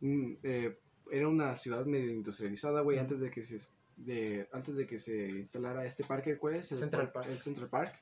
[0.00, 0.78] Mm, eh,
[1.10, 3.58] era una ciudad medio industrializada, güey, antes de que se
[3.96, 6.72] de antes de que se instalara este parque, ¿cuál es?
[6.72, 7.28] El Central par- Park.
[7.32, 7.94] El Central Park.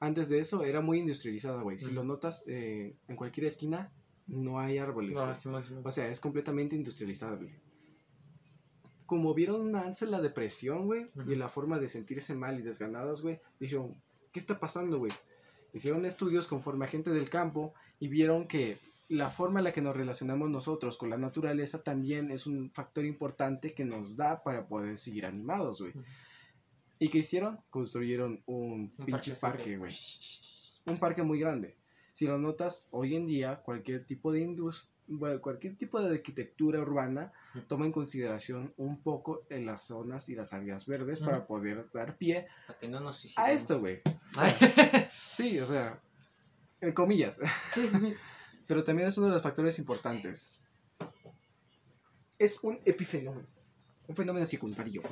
[0.00, 1.76] Antes de eso era muy industrializada, güey.
[1.76, 3.92] Si lo notas eh, en cualquier esquina
[4.26, 5.18] no hay árboles.
[5.34, 5.82] Simón, Simón.
[5.86, 7.50] O sea, es completamente industrializada, güey.
[9.08, 12.58] Como vieron un alza en la depresión, güey, y en la forma de sentirse mal
[12.60, 13.96] y desganados, güey, dijeron,
[14.32, 15.10] ¿qué está pasando, güey?
[15.72, 18.76] Hicieron estudios conforme a gente del campo y vieron que
[19.08, 23.06] la forma en la que nos relacionamos nosotros con la naturaleza también es un factor
[23.06, 25.94] importante que nos da para poder seguir animados, güey.
[26.98, 27.58] ¿Y qué hicieron?
[27.70, 29.96] Construyeron un, Un pinche parque, güey.
[30.84, 31.76] Un parque muy grande.
[32.12, 36.80] Si lo notas, hoy en día cualquier tipo de indus- bueno, cualquier tipo de arquitectura
[36.80, 37.32] urbana
[37.66, 42.16] toma en consideración un poco en las zonas y las áreas verdes para poder dar
[42.16, 44.00] pie Para que no nos a esto, güey.
[45.12, 45.98] Sí, o sea,
[46.80, 47.40] en comillas.
[47.72, 48.14] sí, sí, sí.
[48.66, 50.60] Pero también es uno de los factores importantes.
[52.38, 53.48] Es un epifenómeno.
[54.06, 55.02] Un fenómeno secundario.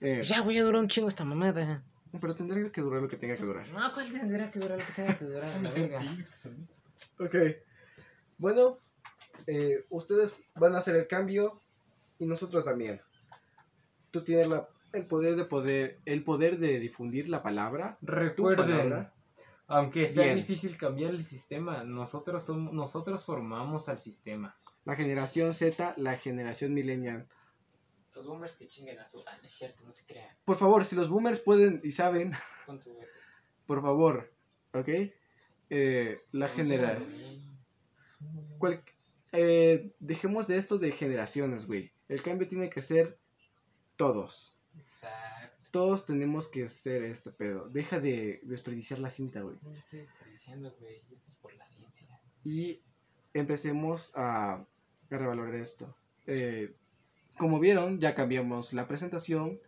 [0.00, 1.82] Eh, Pues ya, güey, ya duró un chingo esta mamada.
[2.20, 3.66] pero tendrá que durar lo que tenga que durar.
[3.68, 5.60] No, ¿cuál tendrá que durar lo que tenga que durar?
[5.62, 6.02] La verga.
[7.18, 7.34] Ok.
[8.40, 8.78] Bueno,
[9.46, 11.60] eh, ustedes van a hacer el cambio
[12.18, 13.00] y nosotros también.
[14.10, 17.98] Tú tienes la, el poder de poder, el poder de difundir la palabra.
[18.00, 19.14] Tu Recuerden, palabra.
[19.66, 20.36] aunque sea Bien.
[20.36, 24.56] difícil cambiar el sistema, nosotros somos, nosotros formamos al sistema.
[24.84, 27.28] La generación Z, la generación millennial.
[28.14, 29.20] Los boomers que chinguen a su...
[29.26, 30.34] Ah, no es cierto, no se crean.
[30.46, 32.32] Por favor, si los boomers pueden y saben,
[32.66, 33.22] Con tu veces.
[33.66, 34.32] por favor,
[34.72, 34.88] ¿ok?
[35.68, 36.98] Eh, la genera...
[38.58, 38.82] cual-
[39.32, 41.92] eh, dejemos de esto de generaciones, güey.
[42.08, 43.16] El cambio tiene que ser
[43.96, 44.56] todos.
[44.78, 45.56] Exacto.
[45.70, 47.68] Todos tenemos que hacer este pedo.
[47.68, 49.56] Deja de desperdiciar la cinta, güey.
[49.62, 51.00] No le estoy desperdiciando, güey.
[51.12, 52.08] Esto es por la ciencia.
[52.44, 52.80] Y
[53.34, 54.66] empecemos a, a
[55.10, 55.94] revalorar esto.
[56.26, 56.72] eh,
[57.38, 59.58] como vieron, ya cambiamos la presentación,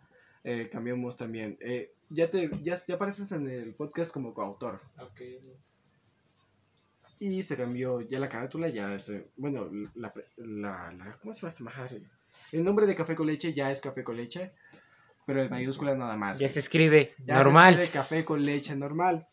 [0.44, 4.78] eh, cambiamos también, eh, ya, te, ya, ya apareces en el podcast como coautor.
[5.00, 5.20] Ok.
[7.24, 11.48] Y se cambió ya la carátula, ya es, bueno, la, la, la- ¿cómo se llama
[11.52, 12.02] esta madre?
[12.50, 14.50] El nombre de Café con Leche ya es Café con Leche,
[15.24, 16.40] pero en mayúsculas nada más.
[16.40, 17.74] Ya se escribe Ya se normal.
[17.74, 19.24] escribe café con leche normal.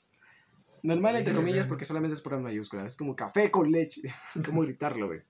[0.84, 2.86] Normal entre comillas porque solamente es por las mayúsculas.
[2.86, 4.02] Es como café con leche.
[4.36, 5.22] Es como gritarlo, güey.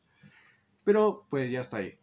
[0.83, 1.97] Pero pues ya está ahí.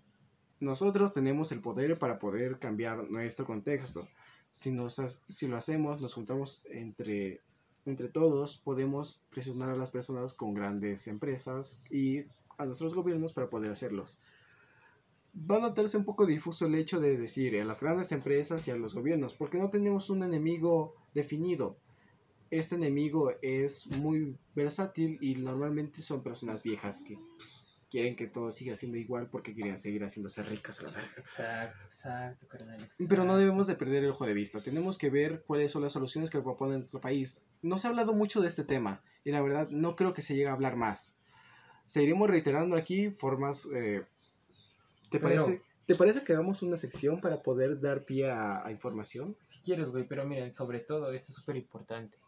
[0.61, 4.09] Nosotros tenemos el poder para poder cambiar nuestro contexto.
[4.51, 4.95] Si, nos,
[5.29, 7.43] si lo hacemos, nos juntamos entre,
[7.87, 12.25] entre todos, podemos presionar a las personas con grandes empresas y
[12.59, 14.19] a nuestros gobiernos para poder hacerlos.
[15.39, 18.71] Va a notarse un poco difuso el hecho de decir a las grandes empresas y
[18.71, 21.77] a los gobiernos, porque no tenemos un enemigo definido.
[22.51, 28.51] Este enemigo es muy versátil y normalmente son personas viejas que pues, quieren que todo
[28.51, 31.13] siga siendo igual porque quieren seguir haciéndose ricas a la verga.
[31.17, 32.89] Exacto, exacto, carnal.
[33.09, 34.61] Pero no debemos de perder el ojo de vista.
[34.61, 37.45] Tenemos que ver cuáles son las soluciones que propone nuestro país.
[37.63, 40.35] No se ha hablado mucho de este tema y la verdad no creo que se
[40.35, 41.15] llegue a hablar más.
[41.87, 43.67] Seguiremos reiterando aquí formas...
[43.73, 44.05] eh,
[45.11, 48.73] ¿te, Pero- parece, ¿Te parece que hagamos una sección para poder dar pie a, a
[48.73, 49.37] información?
[49.45, 52.19] Si quieres, güey, pero miren, sobre todo, esto es súper importante.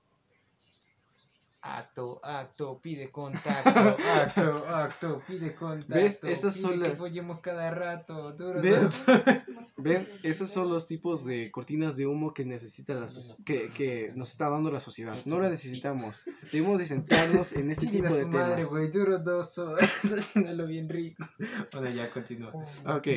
[1.76, 3.70] Acto, acto, pide contacto,
[4.14, 5.94] acto, acto, pide contacto.
[5.94, 6.24] ¿Ves?
[6.24, 8.32] Esas pide son que las- follemos cada rato.
[8.32, 9.04] duro, ¿Ves?
[9.76, 14.12] Ven, esos son los tipos de cortinas de humo que necesita la soci- que, que
[14.16, 15.18] nos está dando la sociedad.
[15.26, 16.24] No la necesitamos.
[16.52, 18.70] Debemos de sentarnos en este tipo de su madre, temas.
[18.70, 21.24] güey, duro dos horas haciéndolo bien rico.
[21.72, 22.52] Bueno, ya continúa.
[22.86, 23.08] Ok.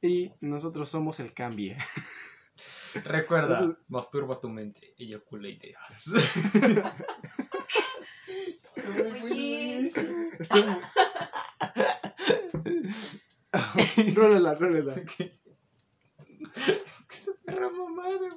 [0.00, 1.76] Y nosotros somos el cambie.
[3.04, 6.10] Recuerda, Eso- masturba tu mente, eyacula ideas.
[9.24, 9.86] Oye,
[10.38, 10.76] Estamos...
[14.14, 14.94] rólala, rólala.
[17.44, 18.28] Perra mamada.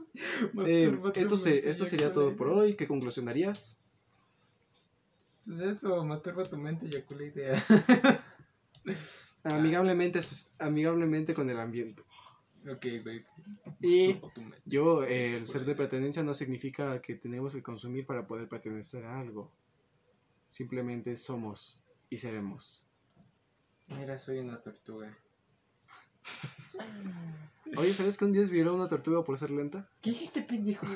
[0.65, 2.75] Eh, esto, se- esto sería todo por hoy.
[2.75, 3.79] ¿Qué conclusión darías?
[5.45, 7.63] Pues eso, masturba tu mente, eyacula ideas.
[9.43, 10.19] Amigablemente,
[10.59, 12.03] amigablemente con el ambiente.
[12.69, 12.85] Ok.
[13.81, 14.61] Y Masturba tu mente.
[14.65, 19.05] yo, eh, el ser de pertenencia no significa que tenemos que consumir para poder pertenecer
[19.05, 19.51] a algo.
[20.49, 22.83] Simplemente somos y seremos.
[23.87, 25.15] Mira, soy una tortuga.
[27.77, 29.89] Oye, ¿sabes que un día violó una tortuga por ser lenta?
[30.01, 30.87] ¿Qué hiciste, pendejo?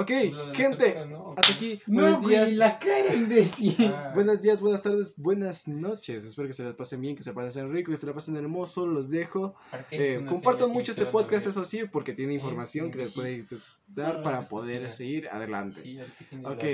[0.00, 0.96] Ok, la gente,
[1.36, 1.78] hasta aquí.
[1.86, 2.56] No, buenos güey, días.
[2.56, 3.76] la cara, imbécil.
[4.14, 6.24] Buenos días, buenas tardes, buenas noches.
[6.24, 8.86] Espero que se las pasen bien, que se pasen rico, que se la pasen hermoso.
[8.86, 9.54] Los dejo.
[9.90, 13.44] Eh, compartan mucho este podcast, eso sí, porque tiene información que les puede
[13.88, 15.82] dar para poder seguir adelante.
[15.82, 15.98] Sí,
[16.44, 16.64] Ok.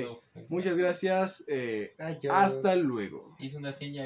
[0.49, 1.43] Muchas gracias.
[1.49, 1.97] eh,
[2.31, 3.35] hasta luego.
[3.41, 4.05] Hizo una seña ahí.